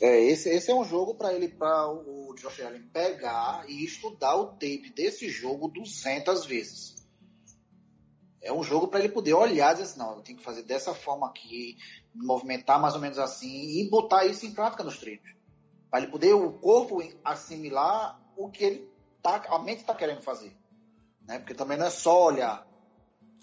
É, 0.00 0.20
esse, 0.24 0.48
esse 0.48 0.68
é 0.68 0.74
um 0.74 0.84
jogo 0.84 1.14
para 1.14 1.32
ele, 1.32 1.48
para 1.48 1.88
o 1.88 2.34
Josh 2.34 2.60
Allen 2.60 2.82
pegar 2.92 3.64
e 3.68 3.84
estudar 3.84 4.34
o 4.34 4.46
tape 4.46 4.90
desse 4.92 5.28
jogo 5.28 5.68
200 5.68 6.44
vezes. 6.44 7.01
É 8.42 8.52
um 8.52 8.62
jogo 8.62 8.88
para 8.88 8.98
ele 8.98 9.08
poder 9.08 9.34
olhar 9.34 9.70
e 9.70 9.74
dizer 9.74 9.84
assim, 9.84 9.98
não, 10.00 10.16
eu 10.16 10.22
tenho 10.22 10.38
que 10.38 10.44
fazer 10.44 10.64
dessa 10.64 10.92
forma 10.92 11.28
aqui, 11.28 11.78
movimentar 12.14 12.80
mais 12.80 12.94
ou 12.94 13.00
menos 13.00 13.18
assim 13.18 13.80
e 13.80 13.88
botar 13.88 14.26
isso 14.26 14.44
em 14.44 14.52
prática 14.52 14.82
nos 14.82 14.98
treinos. 14.98 15.30
Para 15.88 16.00
ele 16.00 16.10
poder 16.10 16.34
o 16.34 16.52
corpo 16.52 17.02
assimilar 17.24 18.20
o 18.36 18.50
que 18.50 18.64
ele 18.64 18.90
tá, 19.22 19.44
a 19.48 19.58
mente 19.60 19.80
está 19.80 19.94
querendo 19.94 20.22
fazer. 20.22 20.52
Né? 21.26 21.38
Porque 21.38 21.54
também 21.54 21.78
não 21.78 21.86
é 21.86 21.90
só 21.90 22.24
olhar. 22.24 22.66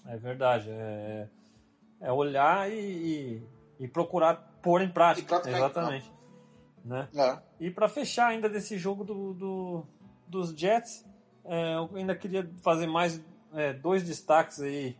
É 0.06 0.16
verdade. 0.18 0.68
É, 0.70 1.28
é 2.00 2.12
olhar 2.12 2.70
e, 2.70 2.74
e, 2.74 3.84
e, 3.84 3.88
procurar 3.88 4.34
pôr 4.62 4.82
em 4.82 4.92
prática. 4.92 5.40
Exatamente. 5.46 6.12
Né? 6.84 7.08
É. 7.14 7.38
E 7.58 7.70
para 7.70 7.88
fechar 7.88 8.28
ainda 8.28 8.48
desse 8.48 8.76
jogo 8.76 9.04
do, 9.04 9.34
do 9.34 9.86
dos 10.26 10.50
Jets, 10.50 11.04
é, 11.44 11.74
eu 11.74 11.90
ainda 11.96 12.14
queria 12.14 12.48
fazer 12.62 12.86
mais 12.86 13.20
é, 13.54 13.72
dois 13.72 14.02
destaques 14.02 14.60
aí 14.60 14.96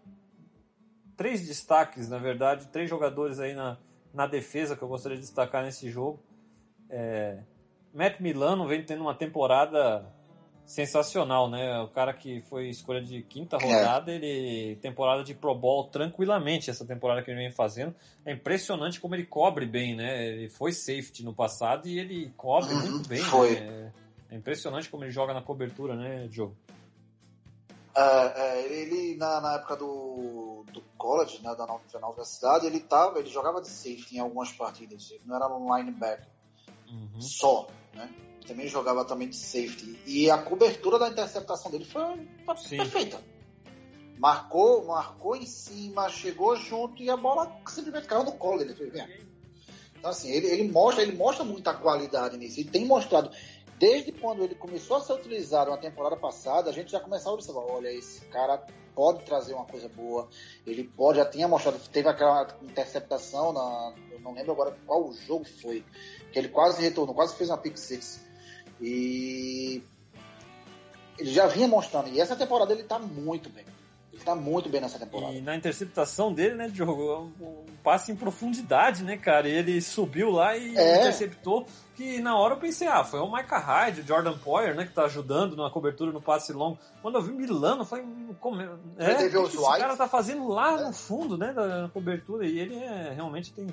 três 1.20 1.46
destaques, 1.46 2.08
na 2.08 2.16
verdade, 2.16 2.68
três 2.68 2.88
jogadores 2.88 3.38
aí 3.38 3.52
na, 3.52 3.76
na 4.14 4.26
defesa 4.26 4.74
que 4.74 4.80
eu 4.80 4.88
gostaria 4.88 5.18
de 5.18 5.22
destacar 5.22 5.62
nesse 5.62 5.90
jogo. 5.90 6.18
É, 6.88 7.40
Matt 7.92 8.20
Milano 8.20 8.66
vem 8.66 8.82
tendo 8.82 9.02
uma 9.02 9.14
temporada 9.14 10.02
sensacional, 10.64 11.50
né? 11.50 11.78
O 11.80 11.88
cara 11.88 12.14
que 12.14 12.40
foi 12.48 12.70
escolha 12.70 13.02
de 13.02 13.20
quinta 13.20 13.58
é. 13.60 13.62
rodada, 13.62 14.10
ele 14.10 14.76
temporada 14.76 15.22
de 15.22 15.34
Pro 15.34 15.54
Bowl 15.54 15.84
tranquilamente 15.88 16.70
essa 16.70 16.86
temporada 16.86 17.22
que 17.22 17.30
ele 17.30 17.40
vem 17.40 17.50
fazendo. 17.50 17.94
É 18.24 18.32
impressionante 18.32 18.98
como 18.98 19.14
ele 19.14 19.26
cobre 19.26 19.66
bem, 19.66 19.94
né? 19.94 20.26
Ele 20.26 20.48
foi 20.48 20.72
safety 20.72 21.22
no 21.22 21.34
passado 21.34 21.86
e 21.86 21.98
ele 21.98 22.32
cobre 22.34 22.72
uhum, 22.72 22.80
muito 22.92 23.08
bem. 23.10 23.18
Foi. 23.18 23.60
Né? 23.60 23.92
É 24.30 24.36
impressionante 24.36 24.88
como 24.88 25.04
ele 25.04 25.10
joga 25.10 25.34
na 25.34 25.42
cobertura, 25.42 25.94
né, 25.94 26.26
Joe? 26.30 26.50
É, 27.94 28.32
é, 28.36 28.72
ele, 28.72 29.16
na, 29.16 29.40
na, 29.40 29.54
época 29.54 29.76
do, 29.76 30.64
do 30.72 30.80
college, 30.96 31.40
né, 31.42 31.54
da, 31.56 31.66
da 31.66 32.06
universidade, 32.08 32.66
ele 32.66 32.80
tava, 32.80 33.18
ele 33.18 33.28
jogava 33.28 33.60
de 33.60 33.68
safety 33.68 34.16
em 34.16 34.20
algumas 34.20 34.52
partidas, 34.52 35.10
ele 35.10 35.22
não 35.26 35.34
era 35.34 35.48
um 35.48 35.76
linebacker 35.76 36.28
uhum. 36.88 37.20
só, 37.20 37.68
né? 37.94 38.08
Também 38.46 38.68
jogava 38.68 39.04
também 39.04 39.28
de 39.28 39.36
safety. 39.36 40.00
E 40.06 40.30
a 40.30 40.38
cobertura 40.38 40.98
da 40.98 41.08
interceptação 41.08 41.70
dele 41.70 41.84
foi, 41.84 42.28
foi 42.46 42.76
perfeita. 42.76 43.22
Marcou, 44.18 44.86
marcou 44.86 45.36
em 45.36 45.46
cima, 45.46 46.08
chegou 46.08 46.56
junto 46.56 47.02
e 47.02 47.10
a 47.10 47.16
bola 47.16 47.60
simplesmente 47.66 48.06
caiu 48.06 48.24
no 48.24 48.32
colo 48.32 48.58
dele. 48.58 48.74
Então 49.98 50.10
assim, 50.10 50.30
ele, 50.30 50.46
ele 50.46 50.70
mostra, 50.70 51.02
ele 51.02 51.16
mostra 51.16 51.44
muita 51.44 51.74
qualidade 51.74 52.36
nisso. 52.36 52.60
Ele 52.60 52.70
tem 52.70 52.86
mostrado 52.86 53.30
desde 53.80 54.12
quando 54.12 54.44
ele 54.44 54.54
começou 54.54 54.98
a 54.98 55.00
ser 55.00 55.14
utilizado 55.14 55.70
na 55.70 55.78
temporada 55.78 56.14
passada, 56.14 56.68
a 56.68 56.72
gente 56.72 56.92
já 56.92 57.00
começava 57.00 57.30
a 57.30 57.34
observar, 57.34 57.62
olha, 57.62 57.90
esse 57.90 58.20
cara 58.26 58.62
pode 58.94 59.24
trazer 59.24 59.54
uma 59.54 59.64
coisa 59.64 59.88
boa, 59.88 60.28
ele 60.66 60.84
pode, 60.84 61.16
já 61.16 61.24
tinha 61.24 61.48
mostrado, 61.48 61.80
teve 61.90 62.06
aquela 62.06 62.46
interceptação, 62.60 63.54
na, 63.54 63.94
eu 64.12 64.20
não 64.20 64.34
lembro 64.34 64.52
agora 64.52 64.76
qual 64.86 65.10
jogo 65.14 65.46
foi, 65.46 65.82
que 66.30 66.38
ele 66.38 66.50
quase 66.50 66.82
retornou, 66.82 67.14
quase 67.14 67.34
fez 67.34 67.48
uma 67.48 67.56
pick 67.56 67.78
six, 67.78 68.22
e 68.82 69.82
ele 71.18 71.32
já 71.32 71.46
vinha 71.46 71.66
mostrando, 71.66 72.10
e 72.10 72.20
essa 72.20 72.36
temporada 72.36 72.74
ele 72.74 72.84
tá 72.84 72.98
muito 72.98 73.48
bem. 73.48 73.64
Tá 74.24 74.34
muito 74.34 74.68
bem 74.68 74.80
nessa 74.80 74.98
temporada. 74.98 75.32
E 75.32 75.40
na 75.40 75.56
interceptação 75.56 76.32
dele, 76.32 76.54
né, 76.54 76.68
Diogo, 76.68 77.32
um 77.40 77.64
passe 77.82 78.12
em 78.12 78.16
profundidade, 78.16 79.02
né, 79.02 79.16
cara? 79.16 79.48
E 79.48 79.52
ele 79.52 79.80
subiu 79.80 80.30
lá 80.30 80.56
e 80.56 80.76
é. 80.76 81.00
interceptou. 81.00 81.66
Que 81.96 82.20
na 82.20 82.38
hora 82.38 82.54
eu 82.54 82.58
pensei, 82.58 82.88
ah, 82.88 83.04
foi 83.04 83.20
o 83.20 83.30
Micah 83.30 83.58
Hyde, 83.58 84.00
o 84.00 84.06
Jordan 84.06 84.36
Poyer, 84.38 84.74
né, 84.74 84.86
que 84.86 84.92
tá 84.92 85.04
ajudando 85.04 85.56
na 85.56 85.70
cobertura 85.70 86.12
no 86.12 86.20
passe 86.20 86.52
longo. 86.52 86.78
Quando 87.02 87.16
eu 87.16 87.22
vi 87.22 87.32
Milano, 87.32 87.82
eu 87.82 87.86
falei, 87.86 88.04
como 88.40 88.60
é? 88.60 88.70
é 88.98 89.14
que, 89.14 89.30
que 89.30 89.36
esse 89.36 89.56
cara 89.58 89.96
tá 89.96 90.08
fazendo 90.08 90.48
lá 90.48 90.80
é. 90.80 90.84
no 90.84 90.92
fundo, 90.92 91.36
né, 91.36 91.52
da 91.52 91.90
cobertura? 91.92 92.46
E 92.46 92.58
ele 92.58 92.76
é, 92.76 93.12
realmente 93.14 93.52
tem, 93.52 93.66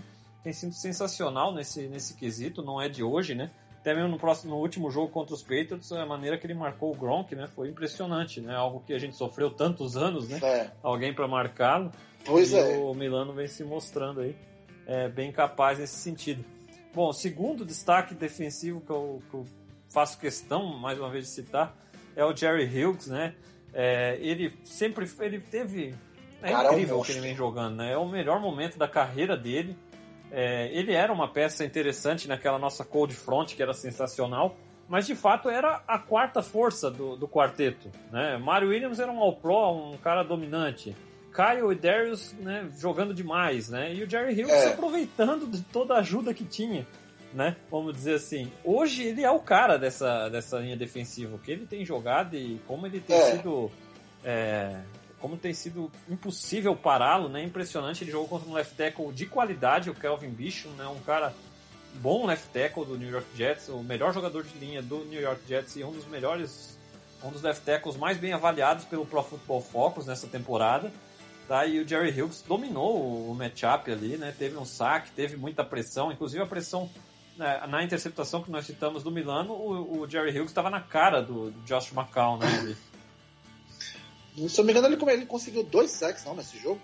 tem 0.44 0.54
sido 0.54 0.74
sensacional 0.74 1.54
nesse, 1.54 1.88
nesse 1.88 2.16
quesito, 2.16 2.62
não 2.62 2.82
é 2.82 2.90
de 2.90 3.04
hoje, 3.04 3.34
né? 3.34 3.52
Até 3.88 3.96
mesmo 3.96 4.10
no 4.10 4.18
próximo, 4.18 4.54
no 4.54 4.60
último 4.60 4.92
jogo 4.92 5.08
contra 5.08 5.34
os 5.34 5.42
Patriots, 5.42 5.90
a 5.94 6.06
maneira 6.06 6.38
que 6.38 6.46
ele 6.46 6.54
marcou 6.54 6.92
o 6.92 6.96
Gronk, 6.96 7.34
né, 7.34 7.48
foi 7.48 7.70
impressionante, 7.70 8.42
né, 8.42 8.54
algo 8.54 8.82
que 8.86 8.94
a 8.94 9.00
gente 9.00 9.16
sofreu 9.16 9.50
tantos 9.50 9.96
anos, 9.96 10.28
né, 10.28 10.40
É. 10.44 10.72
alguém 10.84 11.14
para 11.14 11.26
marcá-lo. 11.26 11.90
Pois 12.26 12.52
e 12.52 12.58
é. 12.58 12.78
o 12.80 12.94
Milano 12.94 13.32
vem 13.32 13.48
se 13.48 13.64
mostrando 13.64 14.20
aí 14.20 14.36
é, 14.86 15.08
bem 15.08 15.32
capaz 15.32 15.80
nesse 15.80 15.96
sentido. 15.96 16.44
Bom, 16.94 17.14
segundo 17.14 17.64
destaque 17.64 18.14
defensivo 18.14 18.82
que 18.82 18.90
eu, 18.90 19.22
que 19.30 19.34
eu 19.34 19.46
faço 19.94 20.20
questão, 20.20 20.78
mais 20.78 21.00
uma 21.00 21.10
vez, 21.10 21.24
de 21.24 21.32
citar, 21.32 21.74
é 22.14 22.26
o 22.26 22.36
Jerry 22.36 22.66
Hughes, 22.66 23.08
né? 23.08 23.36
É, 23.74 24.18
ele 24.20 24.54
sempre 24.66 25.10
ele 25.22 25.40
teve. 25.40 25.96
É 26.42 26.52
Cara, 26.52 26.68
é 26.68 26.72
um 26.72 26.74
incrível 26.74 27.00
o 27.00 27.04
que 27.04 27.12
ele 27.14 27.22
vem 27.22 27.36
jogando, 27.36 27.78
né? 27.78 27.94
É 27.94 27.98
o 27.98 28.08
melhor 28.08 28.42
momento 28.42 28.78
da 28.78 28.88
carreira 28.88 29.38
dele. 29.38 29.78
É, 30.32 30.70
ele 30.74 30.94
era 30.94 31.12
uma 31.12 31.28
peça 31.28 31.64
interessante 31.64 32.28
naquela 32.28 32.60
nossa 32.60 32.84
cold 32.84 33.14
front, 33.16 33.56
que 33.56 33.62
era 33.64 33.74
sensacional, 33.74 34.56
mas 34.90 35.06
de 35.08 35.16
fato 35.16 35.50
era 35.50 35.82
a 35.88 35.98
quarta 35.98 36.42
força 36.42 36.90
do, 36.92 37.16
do 37.16 37.28
quarteto. 37.28 37.90
Né? 38.12 38.38
Mario 38.38 38.70
Williams 38.70 39.00
era 39.00 39.12
um 39.12 39.20
all-pro, 39.20 39.92
um 39.94 39.98
cara 39.98 40.24
dominante. 40.24 40.96
Kyle 41.34 41.72
e 41.72 41.76
Darius 41.76 42.34
né, 42.40 42.68
jogando 42.78 43.14
demais, 43.14 43.70
né? 43.70 43.94
E 43.94 44.04
o 44.04 44.10
Jerry 44.10 44.34
Hughes 44.34 44.52
É. 44.54 44.62
se 44.62 44.68
aproveitando 44.70 45.46
de 45.46 45.62
toda 45.62 45.94
a 45.94 46.00
ajuda 46.00 46.34
que 46.34 46.44
tinha, 46.44 46.86
né? 47.32 47.56
Vamos 47.70 47.94
dizer 47.94 48.16
assim. 48.16 48.52
Hoje 48.64 49.04
ele 49.04 49.24
é 49.24 49.30
o 49.30 49.40
cara 49.40 49.78
dessa, 49.78 50.30
dessa 50.30 50.58
linha 50.58 50.76
defensiva, 50.76 51.36
o 51.36 51.40
que 51.40 51.52
ele 51.52 51.68
tem 51.68 51.86
jogado 51.86 52.36
e 52.36 52.60
como 52.66 52.88
ele 52.88 53.00
tem 53.00 53.16
É. 53.16 53.32
sido. 53.36 53.70
é, 54.26 54.78
como 55.20 55.38
tem 55.38 55.54
sido 55.54 55.92
impossível 56.10 56.76
pará-lo, 56.76 57.28
né? 57.30 57.44
Impressionante. 57.44 58.04
Ele 58.04 58.12
jogou 58.12 58.28
contra 58.28 58.50
um 58.50 58.54
left 58.54 58.76
tackle 58.76 59.12
de 59.12 59.26
qualidade, 59.26 59.90
o 59.90 59.96
Kelvin 59.96 60.30
Bishop, 60.30 60.74
né? 60.76 60.88
Um 60.88 61.00
cara 61.00 61.34
bom 61.96 62.26
left 62.26 62.50
tackle 62.50 62.86
do 62.86 62.98
New 62.98 63.10
York 63.10 63.28
Jets, 63.36 63.70
o 63.70 63.82
melhor 63.84 64.14
jogador 64.14 64.44
de 64.44 64.58
linha 64.58 64.82
do 64.82 65.04
New 65.06 65.22
York 65.22 65.42
Jets 65.48 65.76
e 65.76 65.84
um 65.84 65.92
dos 65.92 66.06
melhores, 66.06 66.78
um 67.24 67.32
dos 67.32 67.42
left 67.42 67.64
tackles 67.66 67.98
mais 67.98 68.18
bem 68.18 68.34
avaliados 68.34 68.86
pelo 68.86 69.06
Pro 69.06 69.24
Football 69.24 69.62
Focus 69.62 70.06
nessa 70.06 70.28
temporada. 70.28 70.92
Tá? 71.48 71.66
E 71.66 71.80
o 71.80 71.88
Jerry 71.88 72.22
Hughes 72.22 72.44
dominou 72.46 73.30
o- 73.32 73.34
matchup 73.34 73.90
ali, 73.92 74.18
né? 74.18 74.36
Teve 74.38 74.58
um 74.58 74.66
saque, 74.66 75.12
teve 75.12 75.38
muita 75.38 75.64
pressão, 75.64 76.12
inclusive 76.12 76.44
a 76.44 76.46
pressão 76.46 76.90
né, 77.38 77.64
na 77.68 77.84
interceptação 77.84 78.44
que 78.44 78.52
nós 78.52 78.66
citamos 78.66 79.04
do 79.04 79.12
Milano, 79.12 79.54
o, 79.54 80.08
Jerry 80.10 80.32
Hughes 80.32 80.50
estava 80.50 80.70
na 80.70 80.82
cara 80.82 81.22
do, 81.22 81.52
Josh 81.66 81.92
McCown, 81.94 82.38
né? 82.38 82.48
Se 84.38 84.60
eu 84.60 84.64
não 84.64 84.66
me 84.66 84.72
engano, 84.80 84.94
ele, 84.96 85.12
ele 85.14 85.26
conseguiu 85.26 85.64
dois 85.64 85.92
sacks 85.92 86.24
não, 86.26 86.36
nesse 86.36 86.58
jogo. 86.60 86.80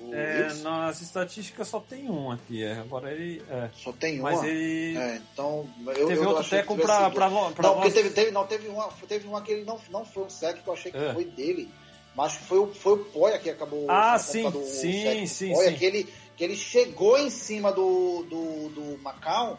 O 0.00 0.12
É, 0.12 0.52
nas 0.54 1.00
estatísticas 1.00 1.68
só 1.68 1.78
tem 1.80 2.10
um 2.10 2.30
aqui, 2.30 2.62
é. 2.64 2.72
agora 2.72 3.12
ele. 3.12 3.42
é. 3.48 3.70
Só 3.76 3.92
tem 3.92 4.18
uma. 4.20 4.32
Mas 4.32 4.42
ele. 4.44 4.96
É, 4.98 5.20
então. 5.32 5.68
Eu, 5.86 6.08
teve 6.08 6.20
eu 6.20 6.28
outro 6.28 6.44
tivesse 6.44 6.66
pra, 6.74 7.10
pra, 7.10 7.30
pra 7.30 7.62
Não, 7.68 7.74
porque 7.76 7.90
teve, 7.92 8.10
teve, 8.10 8.30
não, 8.32 8.46
teve, 8.46 8.68
uma, 8.68 8.88
teve 9.08 9.26
uma 9.28 9.40
que 9.40 9.52
ele 9.52 9.64
não, 9.64 9.80
não 9.90 10.04
foi 10.04 10.24
um 10.24 10.28
sec 10.30 10.62
que 10.62 10.68
eu 10.68 10.74
achei 10.74 10.90
que 10.90 10.98
É. 10.98 11.12
foi 11.14 11.24
dele. 11.24 11.70
Mas 12.16 12.34
foi, 12.34 12.58
o- 12.58 12.72
foi 12.74 12.92
o 12.94 13.04
Poia 13.06 13.38
que 13.38 13.48
acabou. 13.50 13.86
Ah, 13.88 14.18
sim, 14.18 14.48
do 14.50 14.64
sim, 14.64 15.26
sim, 15.26 15.52
Poia, 15.52 15.70
sim. 15.70 15.76
Que 15.76 15.84
ele, 15.84 16.14
que 16.36 16.44
ele 16.44 16.56
chegou 16.56 17.16
em 17.18 17.30
cima 17.30 17.72
do, 17.72 18.24
do, 18.28 18.68
do 18.70 18.98
Macau. 19.02 19.58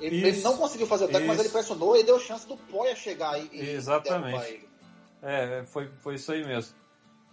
Ele, 0.00 0.26
ele 0.26 0.40
não 0.42 0.56
conseguiu 0.56 0.86
fazer 0.86 1.04
o 1.04 1.08
tackle, 1.08 1.28
mas 1.28 1.38
ele 1.40 1.48
pressionou 1.50 1.96
e 1.96 2.02
deu 2.02 2.18
chance 2.18 2.46
do 2.48 2.56
Poia 2.56 2.96
chegar 2.96 3.38
e, 3.38 3.48
e 3.52 3.70
Exatamente. 3.70 4.24
derrubar 4.24 4.48
ele. 4.48 4.68
É, 5.24 5.62
foi, 5.64 5.88
foi 5.88 6.16
isso 6.16 6.30
aí 6.30 6.44
mesmo. 6.44 6.76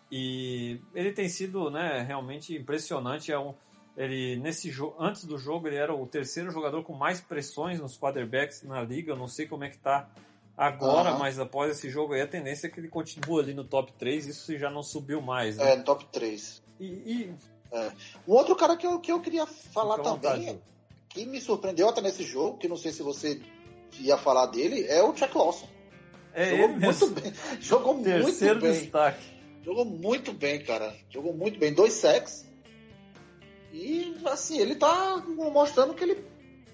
E 0.10 0.80
ele 0.96 1.12
tem 1.12 1.28
sido, 1.28 1.70
né, 1.70 2.02
realmente 2.02 2.56
impressionante. 2.56 3.32
É 3.32 3.38
um, 3.38 3.54
ele 3.98 4.38
nesse 4.38 4.72
jogo, 4.72 4.96
antes 5.00 5.26
do 5.26 5.38
jogo, 5.38 5.68
ele 5.68 5.76
era 5.76 5.94
o 5.94 6.08
terceiro 6.08 6.52
jogador 6.52 6.84
com 6.84 6.94
mais 6.94 7.20
pressões 7.20 7.80
nos 7.80 7.98
quarterbacks 7.98 8.64
na 8.64 8.82
liga. 8.82 9.12
Eu 9.12 9.18
não 9.18 9.28
sei 9.28 9.46
como 9.46 9.64
é 9.66 9.70
que 9.70 9.78
tá 9.78 10.10
agora, 10.58 11.10
Aham. 11.10 11.20
mas 11.20 11.40
após 11.40 11.72
esse 11.72 11.90
jogo 11.90 12.14
aí 12.14 12.22
a 12.22 12.28
tendência 12.28 12.68
é 12.68 12.70
que 12.70 12.80
ele 12.80 12.88
continue 12.88 13.42
ali 13.42 13.54
no 13.54 13.64
top 13.64 13.92
3, 13.94 14.28
isso 14.28 14.58
já 14.58 14.70
não 14.70 14.84
subiu 14.84 15.22
mais. 15.22 15.58
Né? 15.58 15.74
É, 15.74 15.76
no 15.78 15.84
top 15.84 16.06
3. 16.12 16.64
E, 16.80 16.86
e 16.86 17.36
Um 18.28 18.34
outro 18.34 18.56
cara 18.56 18.78
que 18.78 18.88
eu, 18.88 19.00
que 19.00 19.12
eu 19.12 19.20
queria 19.22 19.46
falar 19.46 19.98
fica 19.98 20.10
também, 20.10 20.46
vontade, 20.46 20.62
que 21.10 21.26
me 21.26 21.42
surpreendeu 21.42 21.90
até 21.90 22.02
nesse 22.02 22.24
jogo, 22.24 22.58
que 22.58 22.68
não 22.68 22.78
sei 22.78 22.92
se 22.92 23.04
você 23.04 23.42
ia 24.00 24.18
falar 24.18 24.48
dele, 24.48 24.86
é 24.88 25.02
o 25.04 25.16
Chuck 25.16 25.38
Lawson. 25.38 25.68
É 26.34 26.50
Jogou 26.50 26.64
ele 26.64 26.74
muito 26.74 26.86
mesmo. 26.86 27.10
bem. 27.10 27.34
Jogou 27.62 28.04
Terceiro 28.04 28.60
muito 28.60 28.72
bem. 28.74 28.82
destaque. 28.82 29.24
Jogou 29.64 29.86
muito 29.86 30.34
bem, 30.34 30.64
cara. 30.64 30.96
Jogou 31.10 31.34
muito 31.34 31.60
bem. 31.60 31.74
Dois 31.74 31.94
sacks. 31.94 32.50
E, 33.74 34.16
assim, 34.26 34.60
ele 34.60 34.76
tá 34.76 35.24
mostrando 35.28 35.94
que 35.94 36.04
ele 36.04 36.24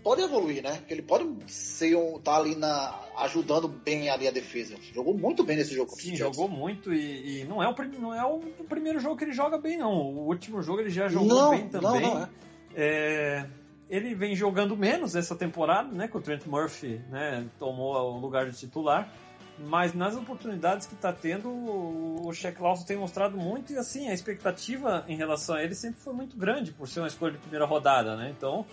pode 0.03 0.21
evoluir, 0.21 0.63
né? 0.63 0.81
Que 0.87 0.93
ele 0.93 1.01
pode 1.01 1.27
ser 1.51 1.95
um, 1.95 2.17
tá 2.17 2.37
ali 2.37 2.55
na, 2.55 2.97
ajudando 3.17 3.67
bem 3.67 4.09
ali 4.09 4.27
a 4.27 4.31
defesa. 4.31 4.75
Jogou 4.93 5.13
muito 5.13 5.43
bem 5.43 5.57
nesse 5.57 5.75
jogo. 5.75 5.91
Sim, 5.91 6.15
jogou 6.15 6.47
muito 6.47 6.93
e, 6.93 7.41
e 7.41 7.43
não, 7.43 7.61
é 7.61 7.67
o, 7.67 7.75
não 7.99 8.13
é 8.13 8.23
o 8.23 8.39
primeiro 8.63 8.99
jogo 8.99 9.17
que 9.17 9.25
ele 9.25 9.33
joga 9.33 9.57
bem, 9.57 9.77
não. 9.77 9.91
O 9.91 10.27
último 10.27 10.61
jogo 10.61 10.79
ele 10.79 10.89
já 10.89 11.07
jogou 11.07 11.27
não, 11.27 11.51
bem 11.51 11.67
também. 11.67 12.01
Não, 12.01 12.13
não 12.15 12.23
é. 12.23 12.29
É, 12.73 13.45
ele 13.89 14.15
vem 14.15 14.35
jogando 14.35 14.77
menos 14.77 15.15
essa 15.15 15.35
temporada, 15.35 15.91
né? 15.91 16.07
Que 16.07 16.17
o 16.17 16.21
Trent 16.21 16.45
Murphy 16.45 17.01
né, 17.09 17.45
tomou 17.59 17.93
o 17.95 18.19
lugar 18.19 18.49
de 18.49 18.57
titular. 18.57 19.11
Mas 19.59 19.93
nas 19.93 20.15
oportunidades 20.15 20.85
que 20.85 20.93
está 20.93 21.11
tendo, 21.11 21.49
o 21.49 22.31
Shaq 22.31 22.61
Lawson 22.61 22.85
tem 22.85 22.97
mostrado 22.97 23.37
muito 23.37 23.73
e 23.73 23.77
assim, 23.77 24.07
a 24.07 24.13
expectativa 24.13 25.03
em 25.07 25.15
relação 25.15 25.55
a 25.55 25.63
ele 25.63 25.73
sempre 25.73 25.99
foi 25.99 26.13
muito 26.13 26.37
grande 26.37 26.71
por 26.71 26.87
ser 26.87 26.99
uma 26.99 27.07
escolha 27.07 27.33
de 27.33 27.39
primeira 27.39 27.65
rodada, 27.65 28.15
né? 28.15 28.31
Então, 28.37 28.65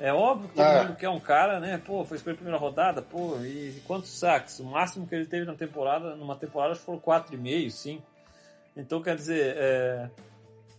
é 0.00 0.10
óbvio 0.10 0.48
que 0.48 0.54
todo 0.54 0.64
É. 0.64 0.84
mundo 0.84 0.96
quer 0.96 1.10
um 1.10 1.20
cara, 1.20 1.60
né? 1.60 1.76
Pô, 1.84 2.02
foi 2.04 2.16
escolha 2.16 2.32
de 2.34 2.38
primeira 2.38 2.58
rodada, 2.58 3.02
pô, 3.02 3.36
e 3.44 3.82
quantos 3.86 4.18
saques? 4.18 4.58
O 4.58 4.64
máximo 4.64 5.06
que 5.06 5.14
ele 5.14 5.26
teve 5.26 5.44
na 5.44 5.54
temporada, 5.54 6.16
numa 6.16 6.34
temporada, 6.34 6.74
foram 6.76 6.98
4,5, 6.98 7.68
5. 7.70 8.02
Então, 8.74 9.02
quer 9.02 9.14
dizer, 9.16 9.54
é, 9.58 10.08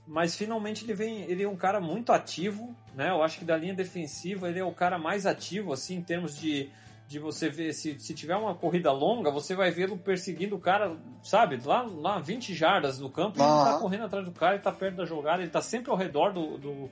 mas 0.07 0.35
finalmente 0.35 0.83
ele 0.83 0.95
vem, 0.95 1.21
ele 1.29 1.43
é 1.43 1.47
um 1.47 1.55
cara 1.55 1.79
muito 1.79 2.11
ativo, 2.11 2.75
né? 2.95 3.11
Eu 3.11 3.21
acho 3.21 3.37
que 3.37 3.45
da 3.45 3.55
linha 3.55 3.75
defensiva 3.75 4.49
ele 4.49 4.57
é 4.59 4.63
o 4.65 4.73
cara 4.73 4.97
mais 4.97 5.27
ativo, 5.27 5.71
assim, 5.71 5.97
em 5.97 6.01
termos 6.01 6.35
de, 6.35 6.71
de 7.07 7.19
você 7.19 7.49
ver, 7.49 7.73
se, 7.73 7.99
se 7.99 8.13
tiver 8.13 8.35
uma 8.35 8.55
corrida 8.55 8.91
longa, 8.91 9.29
você 9.29 9.55
vai 9.55 9.69
vê-lo 9.71 9.97
perseguindo 9.97 10.55
o 10.55 10.59
cara, 10.59 10.97
sabe, 11.21 11.59
lá, 11.63 11.81
lá 11.83 12.19
20 12.19 12.53
jardas 12.53 12.99
no 12.99 13.09
campo, 13.09 13.37
e 13.37 13.41
ele 13.41 13.49
tá 13.73 13.79
correndo 13.79 14.05
atrás 14.05 14.25
do 14.25 14.31
cara, 14.31 14.55
ele 14.55 14.63
tá 14.63 14.71
perto 14.71 14.95
da 14.95 15.05
jogada, 15.05 15.41
ele 15.43 15.51
tá 15.51 15.61
sempre 15.61 15.91
ao 15.91 15.97
redor 15.97 16.31
do, 16.31 16.57
do, 16.57 16.89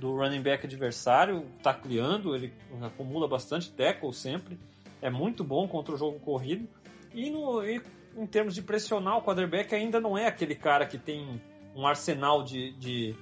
do 0.00 0.16
running 0.16 0.42
back 0.42 0.66
adversário, 0.66 1.44
tá 1.62 1.72
criando, 1.72 2.34
ele 2.34 2.52
acumula 2.82 3.28
bastante 3.28 3.70
tackle 3.70 4.12
sempre, 4.12 4.58
é 5.00 5.10
muito 5.10 5.44
bom 5.44 5.68
contra 5.68 5.94
o 5.94 5.98
jogo 5.98 6.18
corrido, 6.18 6.66
e, 7.14 7.30
no, 7.30 7.64
e 7.64 7.80
em 8.16 8.26
termos 8.26 8.54
de 8.54 8.62
pressionar 8.62 9.18
o 9.18 9.22
quarterback 9.22 9.74
ainda 9.74 10.00
não 10.00 10.16
é 10.18 10.26
aquele 10.26 10.54
cara 10.54 10.86
que 10.86 10.98
tem 10.98 11.40
um 11.76 11.86
arsenal 11.86 12.42
de, 12.42 12.72
de, 12.72 13.14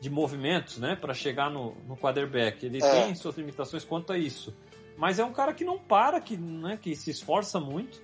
de 0.00 0.10
movimentos, 0.10 0.78
né, 0.78 0.96
para 0.96 1.12
chegar 1.12 1.50
no, 1.50 1.74
no 1.86 1.96
quarterback. 1.96 2.64
Ele 2.64 2.78
É. 2.82 3.04
tem 3.04 3.14
suas 3.14 3.36
limitações 3.36 3.84
quanto 3.84 4.12
a 4.12 4.18
isso. 4.18 4.54
Mas 4.98 5.18
é 5.20 5.24
um 5.24 5.32
cara 5.32 5.54
que 5.54 5.64
não 5.64 5.78
para, 5.78 6.20
que, 6.20 6.36
né, 6.36 6.76
que 6.76 6.94
se 6.96 7.08
esforça 7.10 7.60
muito 7.60 8.02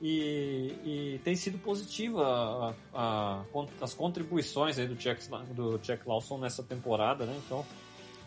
e, 0.00 0.72
e 0.84 1.20
tem 1.24 1.34
sido 1.34 1.58
positiva 1.58 2.22
a- 2.24 2.74
a- 2.94 3.40
a- 3.42 3.44
as 3.84 3.92
contribuições 3.92 4.78
aí 4.78 4.86
do 4.86 4.94
Jack, 4.94 5.28
do 5.52 5.76
Jack 5.78 6.08
Lawson 6.08 6.38
nessa 6.38 6.62
temporada, 6.62 7.26
né? 7.26 7.34
Então, 7.44 7.66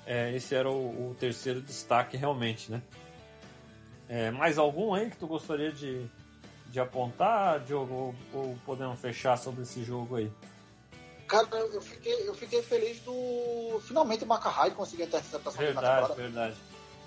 é, 0.05 0.35
esse 0.35 0.53
era 0.53 0.69
o, 0.69 1.11
o 1.11 1.15
terceiro 1.17 1.61
destaque 1.61 2.17
realmente, 2.17 2.69
né? 2.69 2.81
É, 4.09 4.31
mais 4.31 4.57
algum 4.57 4.93
aí 4.93 5.09
que 5.09 5.15
tu 5.17 5.25
gostaria 5.25 5.71
de, 5.71 6.05
de 6.67 6.79
apontar, 6.79 7.61
Diogo, 7.61 7.93
ou, 7.93 8.15
ou 8.33 8.57
podemos 8.65 8.99
fechar 8.99 9.37
sobre 9.37 9.61
esse 9.61 9.81
jogo 9.83 10.17
aí? 10.17 10.29
Cara, 11.25 11.47
eu 11.57 11.79
fiquei, 11.81 12.27
eu 12.27 12.33
fiquei 12.33 12.61
feliz 12.63 12.99
do. 13.01 13.79
Finalmente 13.87 14.23
o 14.25 14.27
Macarrai 14.27 14.71
conseguiu 14.71 15.05
a 15.05 15.07
interceptação 15.07 15.59
dele 15.61 15.73
na 15.75 15.81
Verdade, 15.81 16.01
temporada. 16.07 16.21
verdade. 16.21 16.57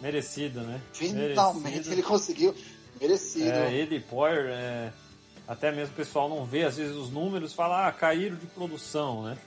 Merecido, 0.02 0.60
né? 0.62 0.80
Finalmente 0.92 1.62
Merecido. 1.62 1.94
ele 1.94 2.02
conseguiu. 2.02 2.54
Merecido. 3.00 3.48
É, 3.50 3.72
ele 3.72 4.00
Poyer, 4.00 4.48
é, 4.50 4.92
até 5.46 5.70
mesmo 5.70 5.94
o 5.94 5.96
pessoal 5.96 6.28
não 6.28 6.44
vê, 6.44 6.64
às 6.64 6.76
vezes, 6.76 6.94
os 6.96 7.10
números, 7.10 7.54
fala, 7.54 7.86
ah, 7.86 7.92
caíram 7.92 8.36
de 8.36 8.46
produção, 8.46 9.22
né? 9.22 9.38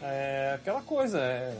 É 0.00 0.52
aquela 0.54 0.82
coisa, 0.82 1.18
é, 1.18 1.56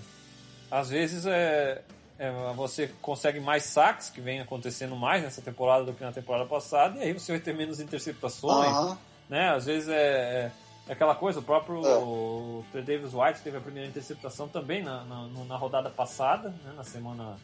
às 0.71 0.91
vezes 0.91 1.27
é, 1.27 1.83
é, 2.19 2.31
você 2.55 2.89
consegue 3.03 3.41
mais 3.41 3.65
saques, 3.65 4.11
que 4.11 4.21
vem 4.21 4.41
acontecendo 4.41 4.95
mais 4.95 5.23
nessa 5.23 5.43
temporada 5.43 5.85
do 5.85 5.93
que 5.93 6.03
na 6.05 6.13
temporada 6.13 6.47
passada, 6.47 6.99
e 6.99 7.03
aí 7.03 7.13
você 7.13 7.33
vai 7.33 7.41
ter 7.41 7.55
menos 7.55 7.81
interceptações, 7.81 8.69
Aham. 8.69 8.99
né? 9.29 9.51
Às 9.51 9.67
vezes 9.67 9.89
é, 9.89 10.51
é 10.89 10.93
aquela 10.93 11.15
coisa, 11.15 11.41
o 11.41 11.43
próprio 11.43 11.85
É. 11.87 11.97
o 11.97 12.65
Davis 12.73 13.15
White 13.15 13.41
teve 13.43 13.57
a 13.57 13.61
primeira 13.61 13.89
interceptação 13.89 14.47
também 14.49 14.83
na, 14.83 15.05
na, 15.05 15.27
na 15.27 15.57
rodada 15.57 15.91
passada, 15.91 16.51
né? 16.65 16.73
na 16.77 16.85
semana 16.85 17.37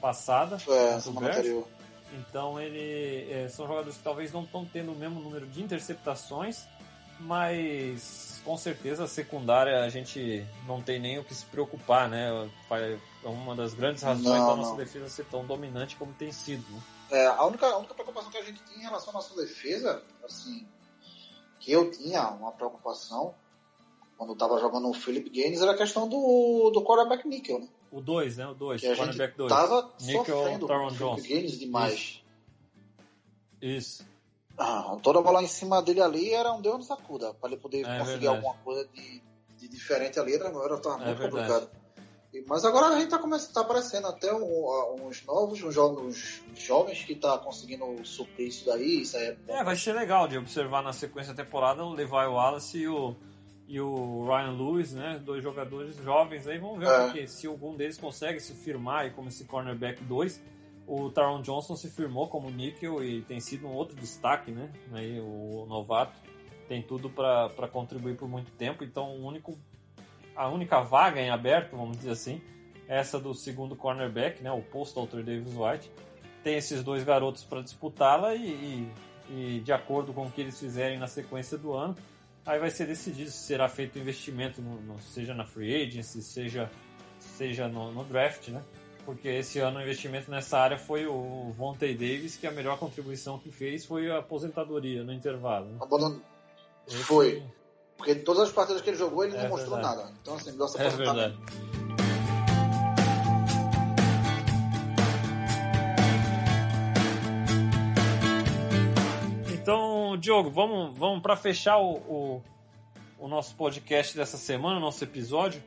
passada. 0.00 0.56
É, 0.68 1.00
semana 1.00 1.28
anterior. 1.28 1.66
Então 2.12 2.60
ele 2.60 3.30
é, 3.30 3.48
são 3.48 3.66
jogadores 3.66 3.96
que 3.96 4.04
talvez 4.04 4.32
não 4.32 4.44
estão 4.44 4.64
tendo 4.64 4.92
o 4.92 4.94
mesmo 4.94 5.20
número 5.20 5.46
de 5.46 5.62
interceptações, 5.62 6.64
mas 7.18 8.40
com 8.44 8.56
certeza 8.56 9.04
a 9.04 9.08
secundária 9.08 9.82
a 9.82 9.88
gente 9.88 10.46
não 10.66 10.80
tem 10.80 11.00
nem 11.00 11.18
o 11.18 11.24
que 11.24 11.34
se 11.34 11.44
preocupar, 11.46 12.08
né? 12.08 12.48
É 13.24 13.28
uma 13.28 13.56
das 13.56 13.74
grandes 13.74 14.02
razões 14.02 14.24
Não, 14.24 14.46
da 14.46 14.56
nossa 14.56 14.70
não. 14.70 14.76
defesa 14.76 15.08
ser 15.08 15.24
tão 15.26 15.44
dominante 15.44 15.96
como 15.96 16.12
tem 16.12 16.30
sido. 16.30 16.64
né? 16.72 16.80
É, 17.10 17.26
a, 17.26 17.44
única, 17.44 17.66
a 17.66 17.76
única 17.78 17.94
preocupação 17.94 18.30
que 18.30 18.38
a 18.38 18.42
gente 18.44 18.62
tinha 18.64 18.78
em 18.78 18.82
relação 18.82 19.10
à 19.10 19.14
nossa 19.14 19.34
defesa, 19.34 20.02
assim, 20.24 20.66
que 21.58 21.72
eu 21.72 21.90
tinha 21.90 22.28
uma 22.30 22.52
preocupação 22.52 23.34
quando 24.16 24.32
estava 24.32 24.58
jogando 24.58 24.88
o 24.88 24.94
Philip 24.94 25.28
Gaines, 25.28 25.60
era 25.60 25.72
a 25.72 25.76
questão 25.76 26.08
do, 26.08 26.70
do 26.70 26.82
quarterback 26.82 27.26
Nickel, 27.28 27.60
né? 27.60 27.68
O 27.92 28.00
2, 28.00 28.36
né? 28.36 28.46
O 28.46 28.54
2, 28.54 28.80
Que 28.80 28.86
a 28.86 28.90
gente 28.90 28.98
cornerback 28.98 29.36
2. 29.38 29.48
tava 29.52 29.92
Nickel, 30.00 30.24
sofrendo 30.24 30.66
Taron 30.66 30.86
o 30.88 30.90
Johnson. 30.92 31.22
Gaines 31.22 31.58
demais. 31.58 32.22
Isso. 33.60 34.04
Ah, 34.58 34.96
toda 35.02 35.20
bola 35.20 35.42
em 35.42 35.46
cima 35.46 35.82
dele 35.82 36.00
ali 36.00 36.30
era 36.32 36.52
um 36.52 36.60
Deus 36.60 36.76
nos 36.78 36.90
acuda, 36.90 37.34
para 37.34 37.50
ele 37.50 37.60
poder 37.60 37.80
É 37.84 37.98
conseguir 37.98 38.20
verdade. 38.20 38.26
alguma 38.28 38.54
coisa 38.64 38.88
de, 38.92 39.22
de 39.58 39.68
diferente 39.68 40.18
ali, 40.18 40.34
era, 40.34 40.46
era 40.48 40.78
tava 40.78 41.02
É 41.02 41.06
muito 41.06 41.18
verdade. 41.18 41.30
complicado. 41.66 41.70
E- 42.32 42.44
Mas 42.46 42.64
agora 42.64 42.86
a 42.88 42.98
gente 42.98 43.08
tá 43.10 43.18
começando, 43.18 43.52
tá 43.52 43.60
aparecendo 43.60 44.06
até 44.08 44.32
um- 44.34 44.70
a- 44.70 44.94
uns 44.94 45.22
novos, 45.24 45.62
uns 45.62 45.74
jogos 45.74 46.40
jovens 46.54 47.02
que 47.04 47.14
tá 47.14 47.38
conseguindo 47.38 48.04
suprir 48.04 48.48
isso 48.48 48.64
daí, 48.66 49.02
isso 49.02 49.16
aí 49.16 49.26
é. 49.48 49.58
É, 49.60 49.64
vai 49.64 49.76
ser 49.76 49.92
legal 49.92 50.26
de 50.26 50.36
observar 50.38 50.82
na 50.82 50.92
sequência 50.92 51.32
da 51.34 51.44
temporada 51.44 51.84
o 51.84 51.92
Levi 51.92 52.10
Wallace 52.12 52.78
e 52.78 52.88
o, 52.88 53.14
e 53.68 53.80
o 53.80 54.24
Ryan 54.26 54.52
Lewis, 54.52 54.92
né? 54.92 55.20
Dois 55.24 55.42
jogadores 55.42 55.96
jovens 55.96 56.46
aí. 56.46 56.58
Vamos 56.58 56.78
ver 56.78 56.86
É. 56.88 57.02
pouquinho 57.04 57.28
se 57.28 57.46
algum 57.46 57.74
deles 57.76 57.98
consegue 57.98 58.38
se 58.40 58.54
firmar 58.54 59.00
aí 59.02 59.10
como 59.10 59.28
esse 59.28 59.44
cornerback 59.44 60.02
2. 60.04 60.42
O 60.86 61.10
Taron 61.10 61.42
Johnson 61.42 61.74
se 61.74 61.90
firmou 61.90 62.28
como 62.28 62.48
níquel 62.50 63.02
e 63.02 63.22
tem 63.22 63.40
sido 63.40 63.66
um 63.66 63.72
outro 63.72 63.96
destaque, 63.96 64.52
né? 64.52 64.70
Aí, 64.92 65.18
o 65.20 65.66
novato 65.68 66.16
tem 66.68 66.80
tudo 66.80 67.10
para 67.10 67.66
contribuir 67.72 68.16
por 68.16 68.28
muito 68.28 68.52
tempo. 68.52 68.84
Então, 68.84 69.10
o 69.16 69.24
único, 69.26 69.58
a 70.36 70.48
única 70.48 70.80
vaga 70.82 71.20
em 71.20 71.30
aberto, 71.30 71.76
vamos 71.76 71.96
dizer 71.96 72.10
assim, 72.12 72.40
é 72.88 72.98
essa 73.00 73.18
do 73.18 73.34
segundo 73.34 73.74
cornerback, 73.74 74.40
né? 74.44 74.52
O 74.52 74.62
Postal 74.62 75.06
Davis 75.06 75.54
White. 75.56 75.90
Tem 76.44 76.54
esses 76.54 76.84
dois 76.84 77.02
garotos 77.02 77.42
para 77.42 77.60
disputá-la 77.62 78.36
e, 78.36 78.46
e- 78.48 78.92
e 79.56 79.60
de 79.60 79.72
acordo 79.72 80.12
com 80.12 80.26
o 80.26 80.30
que 80.30 80.40
eles 80.40 80.56
fizerem 80.60 80.96
na 81.00 81.08
sequência 81.08 81.58
do 81.58 81.72
ano, 81.74 81.96
aí 82.46 82.58
vai 82.58 82.70
ser 82.70 82.86
decidido 82.86 83.30
se 83.30 83.38
será 83.38 83.68
feito 83.68 83.98
investimento, 83.98 84.62
no, 84.62 84.80
no- 84.80 85.00
seja 85.00 85.34
na 85.34 85.44
free 85.44 85.74
agency, 85.84 86.22
seja, 86.22 86.70
seja 87.18 87.68
no, 87.68 87.92
no 87.92 88.04
draft, 88.04 88.48
né? 88.48 88.62
Porque 89.04 89.28
esse 89.28 89.58
ano 89.60 89.78
o 89.78 89.82
investimento 89.82 90.30
nessa 90.30 90.58
área 90.58 90.76
foi 90.78 91.06
o 91.06 91.50
Vontae 91.52 91.94
Davis, 91.94 92.36
que 92.36 92.46
a 92.46 92.50
melhor 92.50 92.76
contribuição 92.78 93.38
que 93.38 93.50
fez 93.52 93.84
foi 93.86 94.10
a 94.10 94.18
aposentadoria 94.18 95.04
no 95.04 95.12
intervalo. 95.12 95.66
né? 95.66 95.76
Esse- 96.88 97.02
Foi. 97.04 97.42
Porque 97.96 98.12
em 98.12 98.22
todas 98.22 98.42
as 98.44 98.52
partidas 98.52 98.82
que 98.82 98.90
ele 98.90 98.96
jogou, 98.96 99.24
ele 99.24 99.36
É 99.36 99.42
não 99.42 99.48
mostrou 99.50 99.74
verdade. 99.76 99.96
nada. 100.02 100.12
Então, 100.20 100.34
assim, 100.34 100.52
nossa 100.52 100.80
É 100.82 100.88
verdade. 100.90 101.38
Então, 110.16 110.18
Diogo, 110.18 110.50
vamos, 110.50 110.96
vamos 110.96 111.20
para 111.20 111.36
fechar 111.36 111.78
o, 111.78 111.92
o, 111.96 112.42
o 113.18 113.28
nosso 113.28 113.54
podcast 113.54 114.16
dessa 114.16 114.38
semana, 114.38 114.78
o 114.78 114.80
nosso 114.80 115.04
episódio. 115.04 115.62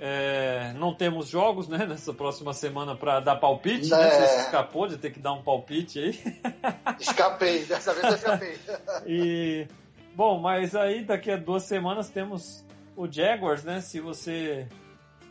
É, 0.00 0.72
não 0.76 0.94
temos 0.94 1.28
jogos, 1.28 1.66
né, 1.66 1.84
nessa 1.86 2.14
próxima 2.14 2.54
semana 2.54 2.94
para 2.94 3.18
dar 3.20 3.36
palpite, 3.36 3.90
né? 3.90 4.06
É. 4.06 4.10
Você 4.10 4.40
escapou 4.42 4.86
de 4.86 4.96
ter 4.96 5.10
que 5.10 5.18
dar 5.18 5.32
um 5.32 5.42
palpite 5.42 5.98
aí. 5.98 6.20
Escapei, 7.00 7.64
dessa 7.64 7.92
vez 7.92 8.04
eu 8.04 8.14
escapei. 8.14 8.58
E 9.06 9.66
bom, 10.14 10.38
mas 10.38 10.76
aí 10.76 11.04
daqui 11.04 11.30
a 11.30 11.36
duas 11.36 11.64
semanas 11.64 12.08
temos 12.08 12.64
o 12.96 13.10
Jaguars, 13.10 13.64
né? 13.64 13.80
Se 13.80 14.00
você 14.00 14.68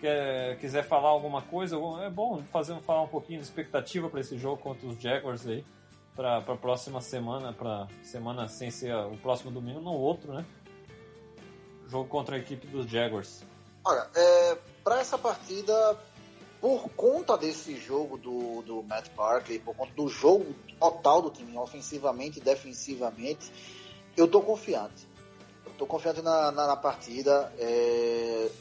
quer, 0.02 0.58
quiser 0.58 0.84
falar 0.84 1.10
alguma 1.10 1.42
coisa, 1.42 1.78
é 2.04 2.10
bom 2.10 2.44
fazer 2.52 2.78
falar 2.82 3.04
um 3.04 3.08
pouquinho 3.08 3.40
de 3.40 3.46
expectativa 3.46 4.10
para 4.10 4.20
esse 4.20 4.38
jogo 4.38 4.58
contra 4.58 4.86
os 4.86 5.02
Jaguars 5.02 5.48
aí, 5.48 5.64
para 6.20 6.36
a 6.36 6.58
próxima 6.58 7.00
semana, 7.00 7.54
para 7.54 7.88
semana 8.04 8.46
sem 8.50 8.70
ser 8.70 8.94
o 8.94 9.16
próximo 9.16 9.50
domingo, 9.52 9.80
no 9.80 9.94
outro, 9.94 10.34
né? 10.34 10.46
Jogo 11.88 12.10
contra 12.10 12.36
a 12.36 12.40
equipe 12.40 12.68
dos 12.68 12.92
Jaguars. 12.92 13.42
Olha, 13.86 14.06
é, 14.14 14.58
para 14.84 15.00
essa 15.00 15.18
partida, 15.18 15.98
por 16.60 16.90
conta 16.90 17.38
desse 17.38 17.78
jogo 17.78 18.18
do, 18.18 18.62
do 18.64 18.84
Matt 18.84 19.08
Barkley, 19.16 19.60
por 19.60 19.74
conta 19.74 19.94
do 19.94 20.10
jogo 20.10 20.54
total 20.78 21.22
do 21.22 21.30
time, 21.30 21.58
ofensivamente 21.58 22.40
e 22.40 22.42
defensivamente, 22.42 23.50
eu 24.18 24.28
tô 24.28 24.42
confiante. 24.42 25.08
Eu 25.66 25.72
tô 25.78 25.86
confiante 25.86 26.22
na, 26.22 26.52
na, 26.52 26.68
na 26.68 26.76
partida, 26.76 27.50
é, 27.58 28.52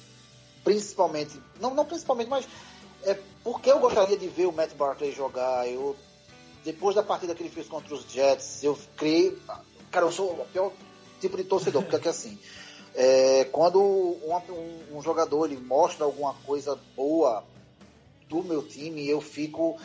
principalmente, 0.62 1.42
não, 1.61 1.74
não 1.74 1.84
principalmente, 1.84 2.30
mas 2.30 2.46
é 3.02 3.18
porque 3.42 3.68
eu 3.68 3.80
gostaria 3.80 4.16
de 4.16 4.28
ver 4.28 4.46
o 4.46 4.52
Matt 4.52 4.74
Barkley 4.74 5.11
jogar. 5.11 5.68
Eu, 5.68 5.96
depois 6.72 6.94
da 6.94 7.02
partida 7.02 7.34
que 7.34 7.42
ele 7.42 7.48
fez 7.48 7.66
contra 7.66 7.94
os 7.94 8.02
Jets, 8.12 8.62
eu 8.62 8.78
criei. 8.94 9.38
Cara, 9.90 10.04
eu 10.04 10.12
sou 10.12 10.32
o 10.32 10.44
pior 10.52 10.70
tipo 11.18 11.34
de 11.38 11.44
torcedor, 11.44 11.82
porque 11.84 12.06
é 12.06 12.10
assim. 12.10 12.38
É, 12.94 13.44
quando 13.46 13.80
um, 13.80 14.96
um- 14.98 15.00
jogador 15.02 15.46
ele 15.46 15.56
mostra 15.56 16.04
alguma 16.04 16.34
coisa 16.44 16.78
boa 16.94 17.42
do 18.28 18.42
meu 18.42 18.62
time, 18.68 19.08
eu 19.08 19.18
fico 19.20 19.78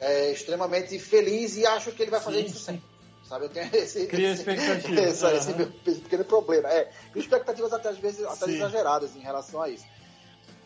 é, 0.00 0.30
extremamente 0.32 0.98
feliz 0.98 1.58
e 1.58 1.66
acho 1.66 1.92
que 1.92 2.00
ele 2.02 2.10
vai 2.10 2.20
fazer 2.20 2.38
Sim, 2.38 2.46
isso 2.46 2.58
sim. 2.58 2.64
sempre. 2.64 2.82
Sabe, 3.28 3.44
eu 3.44 3.48
tenho 3.50 3.68
esse, 3.76 4.06
Cria 4.06 4.32
esse- 4.32 4.48
esse, 4.50 4.92
esse 4.94 5.50
Aham. 5.50 5.56
meu 5.58 5.66
pequeno 5.68 6.24
problema. 6.24 6.70
É, 6.72 6.90
expectativas 7.14 7.70
até 7.74 7.90
às 7.90 7.98
vezes 7.98 8.24
até 8.24 8.46
exageradas 8.50 9.14
em 9.14 9.20
relação 9.20 9.60
a 9.60 9.68
isso. 9.68 9.84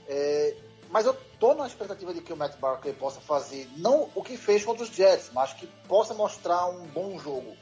É, 0.06 0.54
mas 0.94 1.06
eu 1.06 1.16
tô 1.40 1.54
na 1.54 1.66
expectativa 1.66 2.14
de 2.14 2.20
que 2.20 2.32
o 2.32 2.36
Matt 2.36 2.56
Barkley 2.58 2.94
possa 2.94 3.20
fazer 3.20 3.68
não 3.76 4.08
o 4.14 4.22
que 4.22 4.36
fez 4.36 4.64
contra 4.64 4.84
os 4.84 4.90
Jets, 4.90 5.30
mas 5.32 5.52
que 5.52 5.66
possa 5.88 6.14
mostrar 6.14 6.66
um 6.68 6.86
bom 6.86 7.18
jogo, 7.18 7.56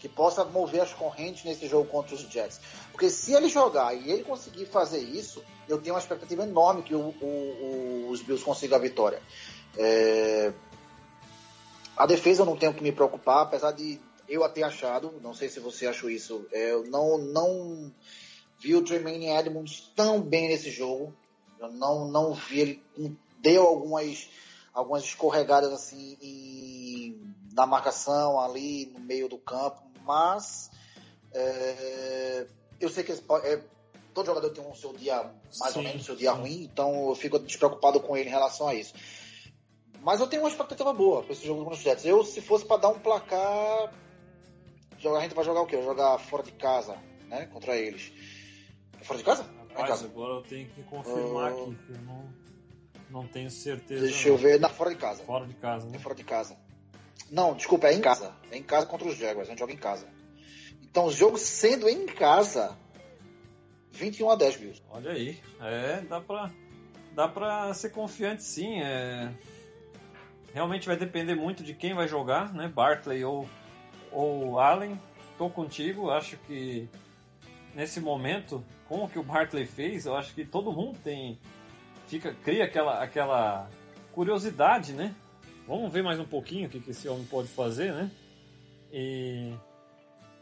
que 0.00 0.08
possa 0.08 0.44
mover 0.44 0.80
as 0.80 0.92
correntes 0.92 1.44
nesse 1.44 1.68
jogo 1.68 1.88
contra 1.88 2.12
os 2.16 2.22
Jets. 2.22 2.60
Porque 2.90 3.08
se 3.08 3.34
ele 3.34 3.48
jogar 3.48 3.94
e 3.94 4.10
ele 4.10 4.24
conseguir 4.24 4.66
fazer 4.66 4.98
isso, 4.98 5.44
eu 5.68 5.80
tenho 5.80 5.94
uma 5.94 6.00
expectativa 6.00 6.42
enorme 6.42 6.82
que 6.82 6.92
o- 6.92 7.14
o- 7.20 7.24
o- 7.24 8.08
os 8.10 8.20
Bills 8.20 8.44
consigam 8.44 8.76
a 8.76 8.80
vitória. 8.80 9.22
É, 9.78 10.52
A 11.94 12.04
defesa 12.06 12.42
eu 12.42 12.46
não 12.46 12.56
tenho 12.56 12.74
que 12.74 12.82
me 12.82 12.90
preocupar, 12.90 13.42
apesar 13.42 13.70
de 13.70 14.00
eu 14.28 14.48
ter 14.48 14.64
achado, 14.64 15.20
não 15.22 15.34
sei 15.34 15.48
se 15.48 15.60
você 15.60 15.86
achou 15.86 16.10
isso, 16.10 16.44
é, 16.50 16.72
eu 16.72 16.84
não, 16.86 17.16
não 17.18 17.92
vi 18.58 18.74
o 18.74 18.82
Tremaine 18.82 19.28
Edmonds 19.28 19.92
tão 19.94 20.20
bem 20.20 20.48
nesse 20.48 20.70
jogo. 20.70 21.14
Eu 21.62 21.72
não, 21.72 22.08
não 22.08 22.34
vi 22.34 22.60
ele. 22.60 22.82
Deu 23.38 23.62
algumas, 23.66 24.28
algumas 24.74 25.04
escorregadas 25.04 25.72
assim 25.72 26.16
em- 26.20 27.34
na 27.52 27.66
marcação 27.66 28.40
ali 28.40 28.86
no 28.86 29.00
meio 29.00 29.28
do 29.28 29.38
campo, 29.38 29.82
mas 30.04 30.70
é, 31.32 32.46
eu 32.80 32.88
sei 32.88 33.04
que 33.04 33.12
esse 33.12 33.22
é, 33.44 33.60
todo 34.14 34.26
jogador 34.26 34.50
tem 34.50 34.64
um 34.64 34.74
seu 34.74 34.92
dia 34.92 35.30
mais 35.58 35.76
ou 35.76 35.82
Sim, 35.82 35.88
menos 35.88 36.04
seu 36.04 36.16
dia 36.16 36.32
sim. 36.32 36.38
ruim, 36.40 36.64
então 36.64 37.08
eu 37.08 37.14
fico 37.14 37.38
despreocupado 37.38 38.00
com 38.00 38.16
ele 38.16 38.28
em 38.28 38.32
relação 38.32 38.68
a 38.68 38.74
isso. 38.74 38.94
Mas 40.00 40.20
eu 40.20 40.26
tenho 40.26 40.42
uma 40.42 40.48
expectativa 40.48 40.92
boa 40.92 41.22
para 41.22 41.32
esse 41.32 41.46
jogo 41.46 41.60
contra 41.62 41.78
os 41.78 41.80
Jets. 41.82 42.04
Eu, 42.04 42.24
se 42.24 42.40
fosse 42.40 42.64
para 42.64 42.78
dar 42.78 42.88
um 42.88 42.98
placar, 42.98 43.92
jogar, 44.98 45.18
a 45.18 45.22
gente 45.22 45.34
vai 45.34 45.44
jogar 45.44 45.60
o 45.62 45.66
quê? 45.66 45.80
Jogar 45.80 46.18
fora 46.18 46.42
de 46.42 46.50
casa, 46.52 46.96
né? 47.28 47.46
Contra 47.46 47.76
eles. 47.76 48.10
É 49.00 49.04
fora 49.04 49.18
de 49.18 49.24
casa? 49.24 49.44
É 49.74 49.80
Rapaz, 49.80 50.04
agora 50.04 50.34
eu 50.34 50.42
tenho 50.42 50.68
que 50.68 50.82
confirmar 50.82 51.50
Ah. 51.50 51.54
aqui, 51.54 51.74
que 51.86 51.92
eu 51.92 52.02
não, 52.02 52.24
não 53.10 53.26
tenho 53.26 53.50
certeza. 53.50 54.02
Deixa 54.04 54.28
não. 54.28 54.34
eu 54.34 54.38
ver. 54.38 54.60
Na 54.60 54.68
fora 54.68 54.90
de 54.90 54.96
casa. 54.96 55.22
Fora 55.24 55.46
de 55.46 55.54
casa, 55.54 55.86
É 55.86 55.90
né? 55.90 55.98
fora 55.98 56.14
de 56.14 56.24
casa. 56.24 56.56
Não, 57.30 57.54
desculpa, 57.54 57.86
é 57.88 57.94
em 57.94 58.00
casa. 58.00 58.34
É 58.50 58.56
em 58.58 58.62
casa 58.62 58.86
contra 58.86 59.08
os 59.08 59.16
Jaguars. 59.16 59.48
A 59.48 59.50
gente 59.50 59.58
joga 59.60 59.72
em 59.72 59.76
casa. 59.78 60.06
Então, 60.82 61.06
o 61.06 61.10
jogo 61.10 61.38
sendo 61.38 61.88
em 61.88 62.04
casa, 62.04 62.76
21 63.92 64.30
a 64.30 64.36
10, 64.36 64.56
Bills. 64.56 64.82
Olha 64.90 65.12
aí, 65.12 65.40
é, 65.60 66.02
dá 66.02 66.20
pra, 66.20 66.50
dá 67.14 67.26
pra 67.28 67.72
ser 67.72 67.90
confiante 67.90 68.42
sim. 68.42 68.80
É, 68.82 69.32
realmente 70.52 70.86
vai 70.86 70.96
depender 70.98 71.34
muito 71.34 71.62
de 71.62 71.72
quem 71.72 71.94
vai 71.94 72.06
jogar, 72.06 72.52
né? 72.52 72.68
Barkley 72.68 73.24
ou, 73.24 73.48
ou 74.10 74.58
Allen. 74.60 75.00
Tô 75.38 75.48
contigo, 75.48 76.10
acho 76.10 76.36
que 76.46 76.86
nesse 77.74 78.00
momento, 78.00 78.64
com 78.88 79.04
o 79.04 79.08
que 79.08 79.18
o 79.18 79.22
Barkley 79.22 79.66
fez, 79.66 80.06
eu 80.06 80.16
acho 80.16 80.34
que 80.34 80.44
todo 80.44 80.72
mundo 80.72 80.98
tem. 81.02 81.38
Fica, 82.08 82.34
cria 82.34 82.64
aquela, 82.64 83.02
aquela 83.02 83.68
curiosidade, 84.12 84.92
né? 84.92 85.14
Vamos 85.66 85.92
ver 85.92 86.02
mais 86.02 86.18
um 86.18 86.24
pouquinho 86.24 86.66
o 86.66 86.70
que, 86.70 86.80
que 86.80 86.90
esse 86.90 87.08
homem 87.08 87.24
pode 87.24 87.48
fazer, 87.48 87.92
né? 87.92 88.10
E, 88.92 89.54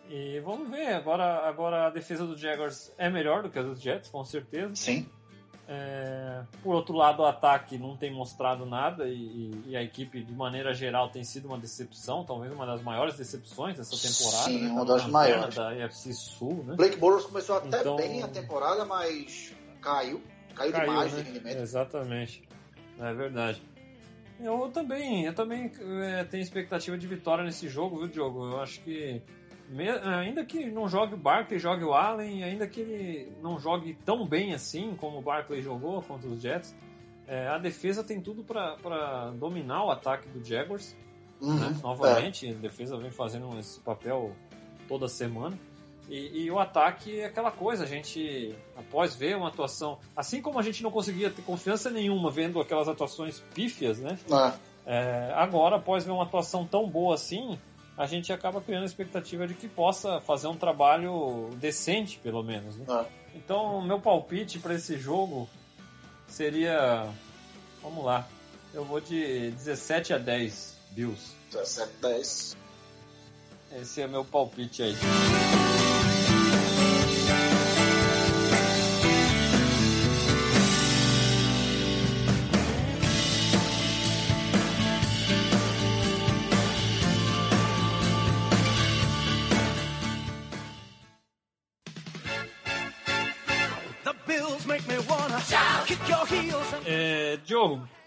e 0.08 0.40
vamos 0.40 0.68
ver. 0.68 0.94
Agora, 0.94 1.46
agora 1.48 1.86
a 1.86 1.90
defesa 1.90 2.26
do 2.26 2.36
Jaguars 2.36 2.92
é 2.98 3.08
melhor 3.08 3.42
do 3.42 3.50
que 3.50 3.58
a 3.58 3.62
dos 3.62 3.80
Jets, 3.80 4.10
com 4.10 4.24
certeza. 4.24 4.74
Sim. 4.74 5.08
É, 5.72 6.42
por 6.64 6.74
outro 6.74 6.96
lado, 6.96 7.22
o 7.22 7.24
ataque 7.24 7.78
não 7.78 7.96
tem 7.96 8.12
mostrado 8.12 8.66
nada 8.66 9.06
e, 9.08 9.52
e- 9.68 9.76
a 9.76 9.80
equipe, 9.82 10.20
de 10.20 10.32
maneira 10.34 10.74
geral, 10.74 11.10
tem 11.10 11.22
sido 11.22 11.46
uma 11.46 11.56
decepção, 11.56 12.24
talvez 12.24 12.52
uma 12.52 12.66
das 12.66 12.82
maiores 12.82 13.14
decepções 13.16 13.76
dessa 13.76 13.92
temporada. 13.96 14.50
Sim, 14.50 14.62
né? 14.64 14.70
uma 14.72 14.84
Tá 14.84 14.94
das 14.94 15.06
maiores. 15.06 15.54
Da 15.54 15.68
AFC 15.68 16.12
Sul, 16.12 16.64
né? 16.66 16.74
Blake 16.74 16.96
Bortles 16.96 17.24
começou 17.26 17.56
até 17.58 17.78
Então- 17.82 17.94
bem 17.94 18.20
a 18.20 18.26
temporada, 18.26 18.84
mas 18.84 19.54
caiu. 19.80 20.20
Caiu, 20.56 20.72
Caiu, 20.72 20.86
demais 20.86 21.12
né? 21.12 21.22
de 21.22 21.28
rendimento. 21.30 21.58
Exatamente. 21.58 22.42
É 22.98 23.14
verdade. 23.14 23.62
Eu 24.40 24.70
também, 24.72 25.24
eu 25.26 25.34
também 25.34 25.70
é, 26.02 26.24
tenho 26.24 26.42
expectativa 26.42 26.98
de 26.98 27.06
vitória 27.06 27.44
nesse 27.44 27.68
jogo, 27.68 27.98
viu, 27.98 28.08
Diogo? 28.08 28.44
Eu 28.44 28.60
acho 28.60 28.80
que 28.80 29.22
ainda 29.78 30.44
que 30.44 30.70
não 30.70 30.88
jogue 30.88 31.14
o 31.14 31.16
Barkley, 31.16 31.58
jogue 31.58 31.84
o 31.84 31.92
Allen, 31.92 32.42
ainda 32.42 32.66
que 32.66 32.80
ele 32.80 33.32
não 33.40 33.58
jogue 33.58 33.96
tão 34.04 34.26
bem 34.26 34.52
assim 34.52 34.96
como 34.96 35.18
o 35.18 35.22
Barkley 35.22 35.62
jogou 35.62 36.02
contra 36.02 36.28
os 36.28 36.40
Jets, 36.40 36.74
é, 37.26 37.46
a 37.46 37.58
defesa 37.58 38.02
tem 38.02 38.20
tudo 38.20 38.42
para 38.42 39.30
dominar 39.38 39.84
o 39.84 39.90
ataque 39.90 40.28
do 40.28 40.44
Jaguars. 40.44 40.96
Uhum, 41.40 41.54
né? 41.54 41.80
Novamente, 41.82 42.48
é. 42.48 42.50
a 42.50 42.54
defesa 42.54 42.96
vem 42.98 43.10
fazendo 43.10 43.56
esse 43.58 43.78
papel 43.80 44.34
toda 44.88 45.06
semana. 45.06 45.56
E, 46.08 46.42
e, 46.42 46.50
o 46.50 46.58
ataque 46.58 47.20
é 47.20 47.26
aquela 47.26 47.52
coisa, 47.52 47.84
a 47.84 47.86
gente, 47.86 48.52
após 48.76 49.14
ver 49.14 49.36
uma 49.36 49.46
atuação, 49.46 50.00
assim 50.16 50.42
como 50.42 50.58
a 50.58 50.62
gente 50.62 50.82
não 50.82 50.90
conseguia 50.90 51.30
ter 51.30 51.42
confiança 51.42 51.88
nenhuma 51.88 52.32
vendo 52.32 52.60
aquelas 52.60 52.88
atuações 52.88 53.38
pífias, 53.54 54.00
né? 54.00 54.18
É. 54.28 54.70
É, 54.84 55.32
agora, 55.36 55.76
após 55.76 56.04
ver 56.04 56.10
uma 56.10 56.24
atuação 56.24 56.66
tão 56.66 56.88
boa 56.88 57.14
assim, 57.14 57.56
a 57.96 58.06
gente 58.06 58.32
acaba 58.32 58.60
criando 58.60 58.82
a 58.82 58.86
expectativa 58.86 59.46
de 59.46 59.54
que 59.54 59.68
possa 59.68 60.20
fazer 60.20 60.48
um 60.48 60.56
trabalho 60.56 61.50
decente, 61.56 62.18
pelo 62.18 62.42
menos. 62.42 62.76
Né? 62.76 62.86
É. 62.88 63.06
Então, 63.36 63.78
o 63.78 63.82
meu 63.82 64.00
palpite 64.00 64.58
para 64.58 64.74
esse 64.74 64.98
jogo 64.98 65.48
seria. 66.26 67.08
Vamos 67.82 68.04
lá. 68.04 68.26
Eu 68.72 68.84
vou 68.84 69.00
de 69.00 69.50
17 69.50 70.14
a 70.14 70.18
10 70.18 70.76
Bills. 70.92 71.34
17 71.50 71.90
a 72.02 72.08
10. 72.08 72.56
Esse 73.80 74.02
é 74.02 74.06
meu 74.06 74.24
palpite 74.24 74.82
aí. 74.82 74.96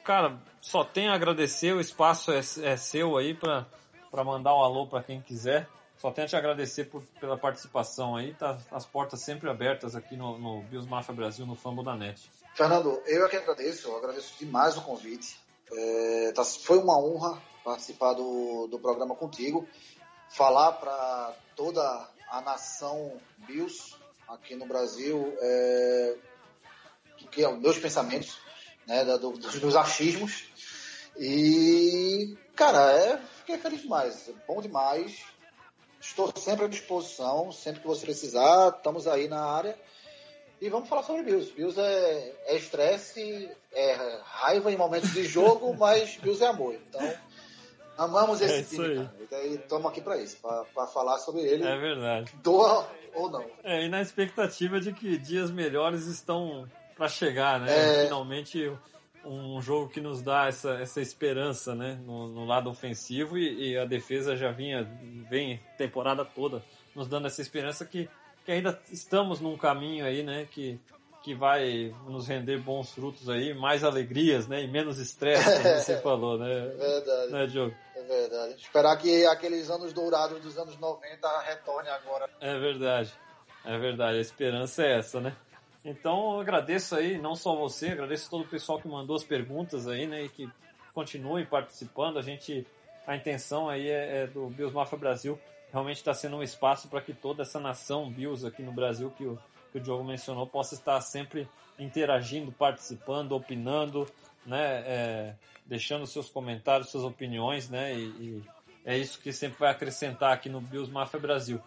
Cara, 0.03 0.37
só 0.61 0.83
tenho 0.83 1.11
a 1.11 1.15
agradecer, 1.15 1.73
o 1.73 1.79
espaço 1.79 2.31
é, 2.31 2.39
é 2.39 2.77
seu 2.77 3.17
aí 3.17 3.33
para 3.33 4.23
mandar 4.23 4.55
um 4.55 4.63
alô 4.63 4.87
para 4.87 5.03
quem 5.03 5.21
quiser. 5.21 5.67
Só 5.97 6.11
tenho 6.11 6.25
a 6.25 6.29
te 6.29 6.35
agradecer 6.35 6.85
por, 6.85 7.01
pela 7.19 7.37
participação 7.37 8.15
aí, 8.15 8.33
tá 8.33 8.57
as 8.71 8.85
portas 8.85 9.21
sempre 9.21 9.49
abertas 9.49 9.95
aqui 9.95 10.17
no, 10.17 10.37
no 10.37 10.61
Bios 10.63 10.85
Mafia 10.85 11.15
Brasil, 11.15 11.45
no 11.45 11.55
Fambo 11.55 11.81
da 11.81 11.95
Net. 11.95 12.29
Fernando, 12.53 13.01
eu 13.05 13.25
é 13.25 13.29
que 13.29 13.37
agradeço, 13.37 13.87
eu 13.87 13.97
agradeço 13.97 14.37
demais 14.37 14.75
o 14.77 14.81
convite. 14.81 15.39
É, 15.71 16.31
tá, 16.35 16.43
foi 16.43 16.77
uma 16.77 16.99
honra 16.99 17.41
participar 17.63 18.13
do, 18.13 18.67
do 18.67 18.77
programa 18.79 19.15
contigo, 19.15 19.65
falar 20.29 20.73
para 20.73 21.33
toda 21.55 21.81
a 22.29 22.41
nação 22.41 23.17
Bios 23.37 23.97
aqui 24.27 24.55
no 24.55 24.65
Brasil 24.65 25.33
é, 25.39 26.15
que 27.31 27.43
é 27.43 27.49
os 27.49 27.59
meus 27.59 27.79
pensamentos, 27.79 28.37
né, 28.87 29.03
do, 29.05 29.31
dos 29.31 29.55
meus 29.55 29.75
achismos. 29.75 30.45
E, 31.17 32.35
cara, 32.55 32.91
é, 32.91 33.17
fiquei 33.39 33.57
feliz 33.57 33.81
demais, 33.81 34.29
é 34.29 34.33
bom 34.47 34.61
demais. 34.61 35.23
Estou 36.01 36.33
sempre 36.35 36.65
à 36.65 36.67
disposição, 36.67 37.51
sempre 37.51 37.81
que 37.81 37.87
você 37.87 38.05
precisar, 38.05 38.69
estamos 38.69 39.07
aí 39.07 39.27
na 39.27 39.41
área. 39.41 39.77
E 40.59 40.69
vamos 40.69 40.89
falar 40.89 41.03
sobre 41.03 41.23
Bills. 41.23 41.51
Bills 41.53 41.79
é, 41.79 42.35
é 42.45 42.55
estresse, 42.55 43.49
é 43.71 44.19
raiva 44.23 44.71
em 44.71 44.77
momentos 44.77 45.13
de 45.13 45.23
jogo, 45.23 45.75
mas 45.77 46.17
Bills 46.17 46.43
é 46.43 46.47
amor. 46.47 46.75
Então, 46.75 47.13
amamos 47.97 48.41
esse 48.41 48.75
é 48.75 48.87
time. 48.87 49.09
E 49.31 49.55
estamos 49.55 49.91
aqui 49.91 50.01
para 50.01 50.17
isso, 50.17 50.37
para 50.41 50.87
falar 50.87 51.19
sobre 51.19 51.41
ele. 51.41 51.65
É 51.65 51.77
verdade. 51.77 52.33
Doa 52.41 52.89
ou 53.13 53.29
não. 53.29 53.45
É, 53.63 53.85
e 53.85 53.89
na 53.89 54.01
expectativa 54.01 54.79
de 54.79 54.93
que 54.93 55.17
dias 55.17 55.51
melhores 55.51 56.05
estão 56.05 56.69
para 56.95 57.07
chegar, 57.07 57.59
né? 57.59 58.01
É... 58.01 58.03
Finalmente 58.05 58.71
um 59.25 59.61
jogo 59.61 59.89
que 59.89 60.01
nos 60.01 60.21
dá 60.21 60.47
essa, 60.47 60.73
essa 60.73 60.99
esperança, 60.99 61.73
né? 61.73 61.97
No, 62.05 62.27
no 62.27 62.45
lado 62.45 62.69
ofensivo 62.69 63.37
e, 63.37 63.71
e, 63.71 63.77
a 63.77 63.85
defesa 63.85 64.35
já 64.35 64.51
vinha, 64.51 64.83
vem 65.29 65.61
temporada 65.77 66.25
toda 66.25 66.61
nos 66.95 67.07
dando 67.07 67.27
essa 67.27 67.41
esperança 67.41 67.85
que, 67.85 68.09
que 68.45 68.51
ainda 68.51 68.79
estamos 68.91 69.39
num 69.39 69.57
caminho 69.57 70.05
aí, 70.05 70.23
né? 70.23 70.47
Que, 70.51 70.79
que 71.23 71.33
vai 71.33 71.95
nos 72.05 72.27
render 72.27 72.57
bons 72.57 72.91
frutos 72.91 73.29
aí, 73.29 73.53
mais 73.53 73.83
alegrias, 73.83 74.47
né? 74.47 74.61
E 74.63 74.67
menos 74.67 74.99
estresse, 74.99 75.45
como 75.61 75.75
você 75.79 76.01
falou, 76.01 76.37
né? 76.37 76.51
É 76.51 76.67
verdade. 76.67 77.31
Né, 77.31 77.45
Diogo? 77.47 77.75
É 77.95 78.03
verdade. 78.03 78.55
Esperar 78.55 78.97
que 78.97 79.25
aqueles 79.25 79.69
anos 79.69 79.93
dourados 79.93 80.41
dos 80.41 80.57
anos 80.57 80.77
90 80.77 81.39
retornem 81.41 81.91
agora. 81.91 82.29
É 82.41 82.59
verdade. 82.59 83.13
É 83.65 83.77
verdade. 83.77 84.17
A 84.17 84.21
esperança 84.21 84.83
é 84.83 84.97
essa, 84.99 85.21
né? 85.21 85.35
Então 85.83 86.33
eu 86.33 86.39
agradeço 86.39 86.95
aí, 86.95 87.17
não 87.17 87.35
só 87.35 87.55
você, 87.55 87.89
agradeço 87.89 88.29
todo 88.29 88.43
o 88.43 88.47
pessoal 88.47 88.79
que 88.79 88.87
mandou 88.87 89.15
as 89.15 89.23
perguntas 89.23 89.87
aí, 89.87 90.07
né, 90.07 90.23
e 90.23 90.29
que 90.29 90.49
continue 90.93 91.45
participando. 91.45 92.17
A 92.17 92.21
gente, 92.21 92.65
a 93.05 93.15
intenção 93.15 93.69
aí 93.69 93.89
é, 93.89 94.23
é 94.23 94.27
do 94.27 94.47
Bills 94.47 94.73
Mafia 94.73 94.97
Brasil 94.97 95.39
realmente 95.71 95.97
está 95.97 96.13
sendo 96.13 96.37
um 96.37 96.43
espaço 96.43 96.87
para 96.87 97.01
que 97.01 97.13
toda 97.13 97.41
essa 97.41 97.59
nação 97.59 98.09
Bills 98.09 98.45
aqui 98.45 98.61
no 98.61 98.71
Brasil 98.71 99.11
que 99.11 99.25
o, 99.25 99.39
que 99.71 99.79
o 99.79 99.81
Diogo 99.81 100.03
mencionou 100.03 100.45
possa 100.45 100.75
estar 100.75 101.01
sempre 101.01 101.49
interagindo, 101.79 102.51
participando, 102.51 103.33
opinando, 103.33 104.07
né, 104.45 104.83
é, 104.85 105.35
deixando 105.65 106.05
seus 106.05 106.29
comentários, 106.29 106.89
suas 106.89 107.03
opiniões, 107.03 107.69
né, 107.69 107.93
e, 107.93 108.03
e 108.03 108.43
é 108.85 108.97
isso 108.97 109.19
que 109.19 109.33
sempre 109.33 109.57
vai 109.57 109.71
acrescentar 109.71 110.31
aqui 110.31 110.47
no 110.47 110.61
Bills 110.61 110.91
Mafia 110.91 111.19
Brasil. 111.19 111.59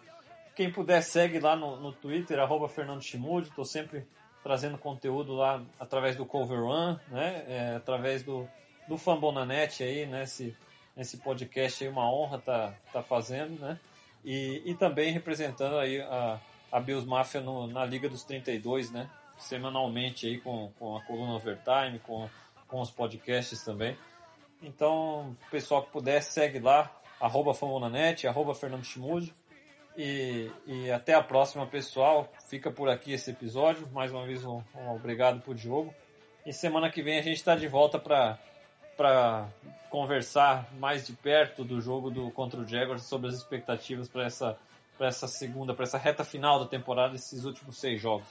Quem 0.57 0.71
puder, 0.71 1.03
segue 1.03 1.39
lá 1.39 1.55
no, 1.55 1.79
no 1.79 1.93
Twitter, 1.93 2.39
arroba 2.39 2.67
Fernando 2.67 3.03
Chimude. 3.03 3.49
Estou 3.49 3.63
sempre 3.63 4.07
trazendo 4.41 4.75
conteúdo 4.75 5.35
lá 5.35 5.63
através 5.79 6.15
do 6.15 6.25
Cover 6.25 6.63
Run, 6.63 6.97
né? 7.09 7.45
É, 7.47 7.75
através 7.75 8.23
do, 8.23 8.49
do 8.87 8.97
Fambonanet 8.97 9.83
aí, 9.83 10.07
né? 10.07 10.23
Esse, 10.23 10.57
esse 10.97 11.17
podcast 11.17 11.83
aí, 11.83 11.89
uma 11.91 12.11
honra 12.11 12.39
tá, 12.39 12.73
tá 12.91 13.03
fazendo, 13.03 13.61
né? 13.61 13.79
E, 14.25 14.63
e 14.65 14.73
também 14.73 15.11
representando 15.11 15.77
aí 15.77 16.01
a, 16.01 16.39
a 16.71 16.79
Bills 16.79 17.07
Mafia 17.07 17.39
no, 17.39 17.67
na 17.67 17.85
Liga 17.85 18.09
dos 18.09 18.23
32, 18.23 18.89
né? 18.89 19.07
Semanalmente 19.37 20.25
aí 20.25 20.39
com, 20.41 20.71
com 20.79 20.97
a 20.97 21.03
coluna 21.03 21.35
Overtime, 21.35 21.99
com, 21.99 22.27
com 22.67 22.81
os 22.81 22.89
podcasts 22.89 23.63
também. 23.63 23.95
Então, 24.63 25.37
pessoal 25.51 25.83
que 25.83 25.91
puder, 25.91 26.23
segue 26.23 26.57
lá, 26.57 26.91
arroba 27.21 27.53
Fambonanet, 27.53 28.25
arroba 28.25 28.55
Fernando 28.55 28.85
Chimude. 28.85 29.31
E, 29.97 30.51
e, 30.67 30.91
até 30.91 31.15
a 31.15 31.23
próxima, 31.23 31.65
pessoal. 31.65 32.31
Fica 32.47 32.71
por 32.71 32.87
aqui 32.87 33.13
esse 33.13 33.31
episódio. 33.31 33.87
Mais 33.91 34.11
uma 34.11 34.25
vez, 34.25 34.45
um, 34.45 34.61
um 34.75 34.91
obrigado 34.91 35.41
pro 35.41 35.55
Diogo. 35.55 35.93
E 36.45 36.53
semana 36.53 36.89
que 36.91 37.01
vem 37.01 37.17
a 37.17 37.21
gente 37.21 37.37
está 37.37 37.55
de 37.55 37.67
volta 37.67 37.97
para 37.99 39.49
conversar 39.89 40.71
mais 40.79 41.07
de 41.07 41.13
perto 41.13 41.63
do 41.63 41.81
jogo 41.81 42.11
do 42.11 42.29
contra 42.29 42.59
o 42.59 42.67
Jaguars 42.67 43.03
sobre 43.03 43.29
as 43.29 43.35
expectativas 43.35 44.07
para 44.07 44.25
essa, 44.25 44.57
essa 44.99 45.27
segunda, 45.27 45.73
para 45.73 45.83
essa 45.83 45.97
reta 45.97 46.23
final 46.23 46.59
da 46.59 46.67
temporada, 46.67 47.15
esses 47.15 47.43
últimos 47.43 47.79
seis 47.79 47.99
jogos. 47.99 48.27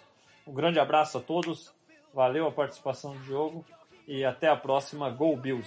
Um 0.47 0.55
grande 0.55 0.79
abraço 0.79 1.19
a 1.19 1.21
todos. 1.21 1.75
Valeu 2.15 2.47
a 2.47 2.53
participação 2.53 3.13
do 3.13 3.25
Diogo 3.25 3.65
e 4.07 4.25
até 4.25 4.49
a 4.49 4.57
próxima. 4.57 5.11
Go 5.11 5.37
Bills! 5.37 5.67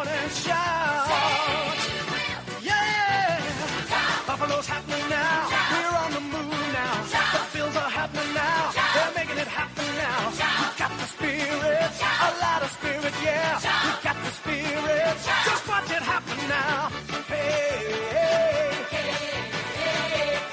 a 12.29 12.33
lot 12.41 12.63
of 12.63 12.71
spirit, 12.71 13.15
yeah. 13.23 13.59
We 13.85 13.91
got 14.05 14.17
the 14.25 14.31
spirit. 14.41 15.17
Just 15.49 15.69
watch 15.69 15.91
it 15.91 16.03
happen 16.13 16.39
now. 16.49 16.91
Hey, 17.27 17.81
hey, 18.15 18.71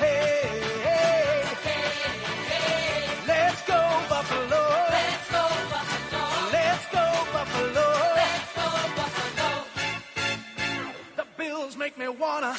hey, 0.03 0.49
hey, 0.85 1.43
Let's 3.27 3.61
go 3.71 3.79
Buffalo. 4.13 4.63
Let's 4.95 5.27
go 5.35 5.43
Buffalo. 5.73 6.25
Let's 6.55 6.85
go 6.95 7.05
Buffalo. 7.35 7.87
Let's 8.21 8.49
go 8.59 8.67
Buffalo. 8.99 9.49
The 11.17 11.25
Bills 11.37 11.75
make 11.77 11.97
me 11.97 12.07
wanna. 12.07 12.55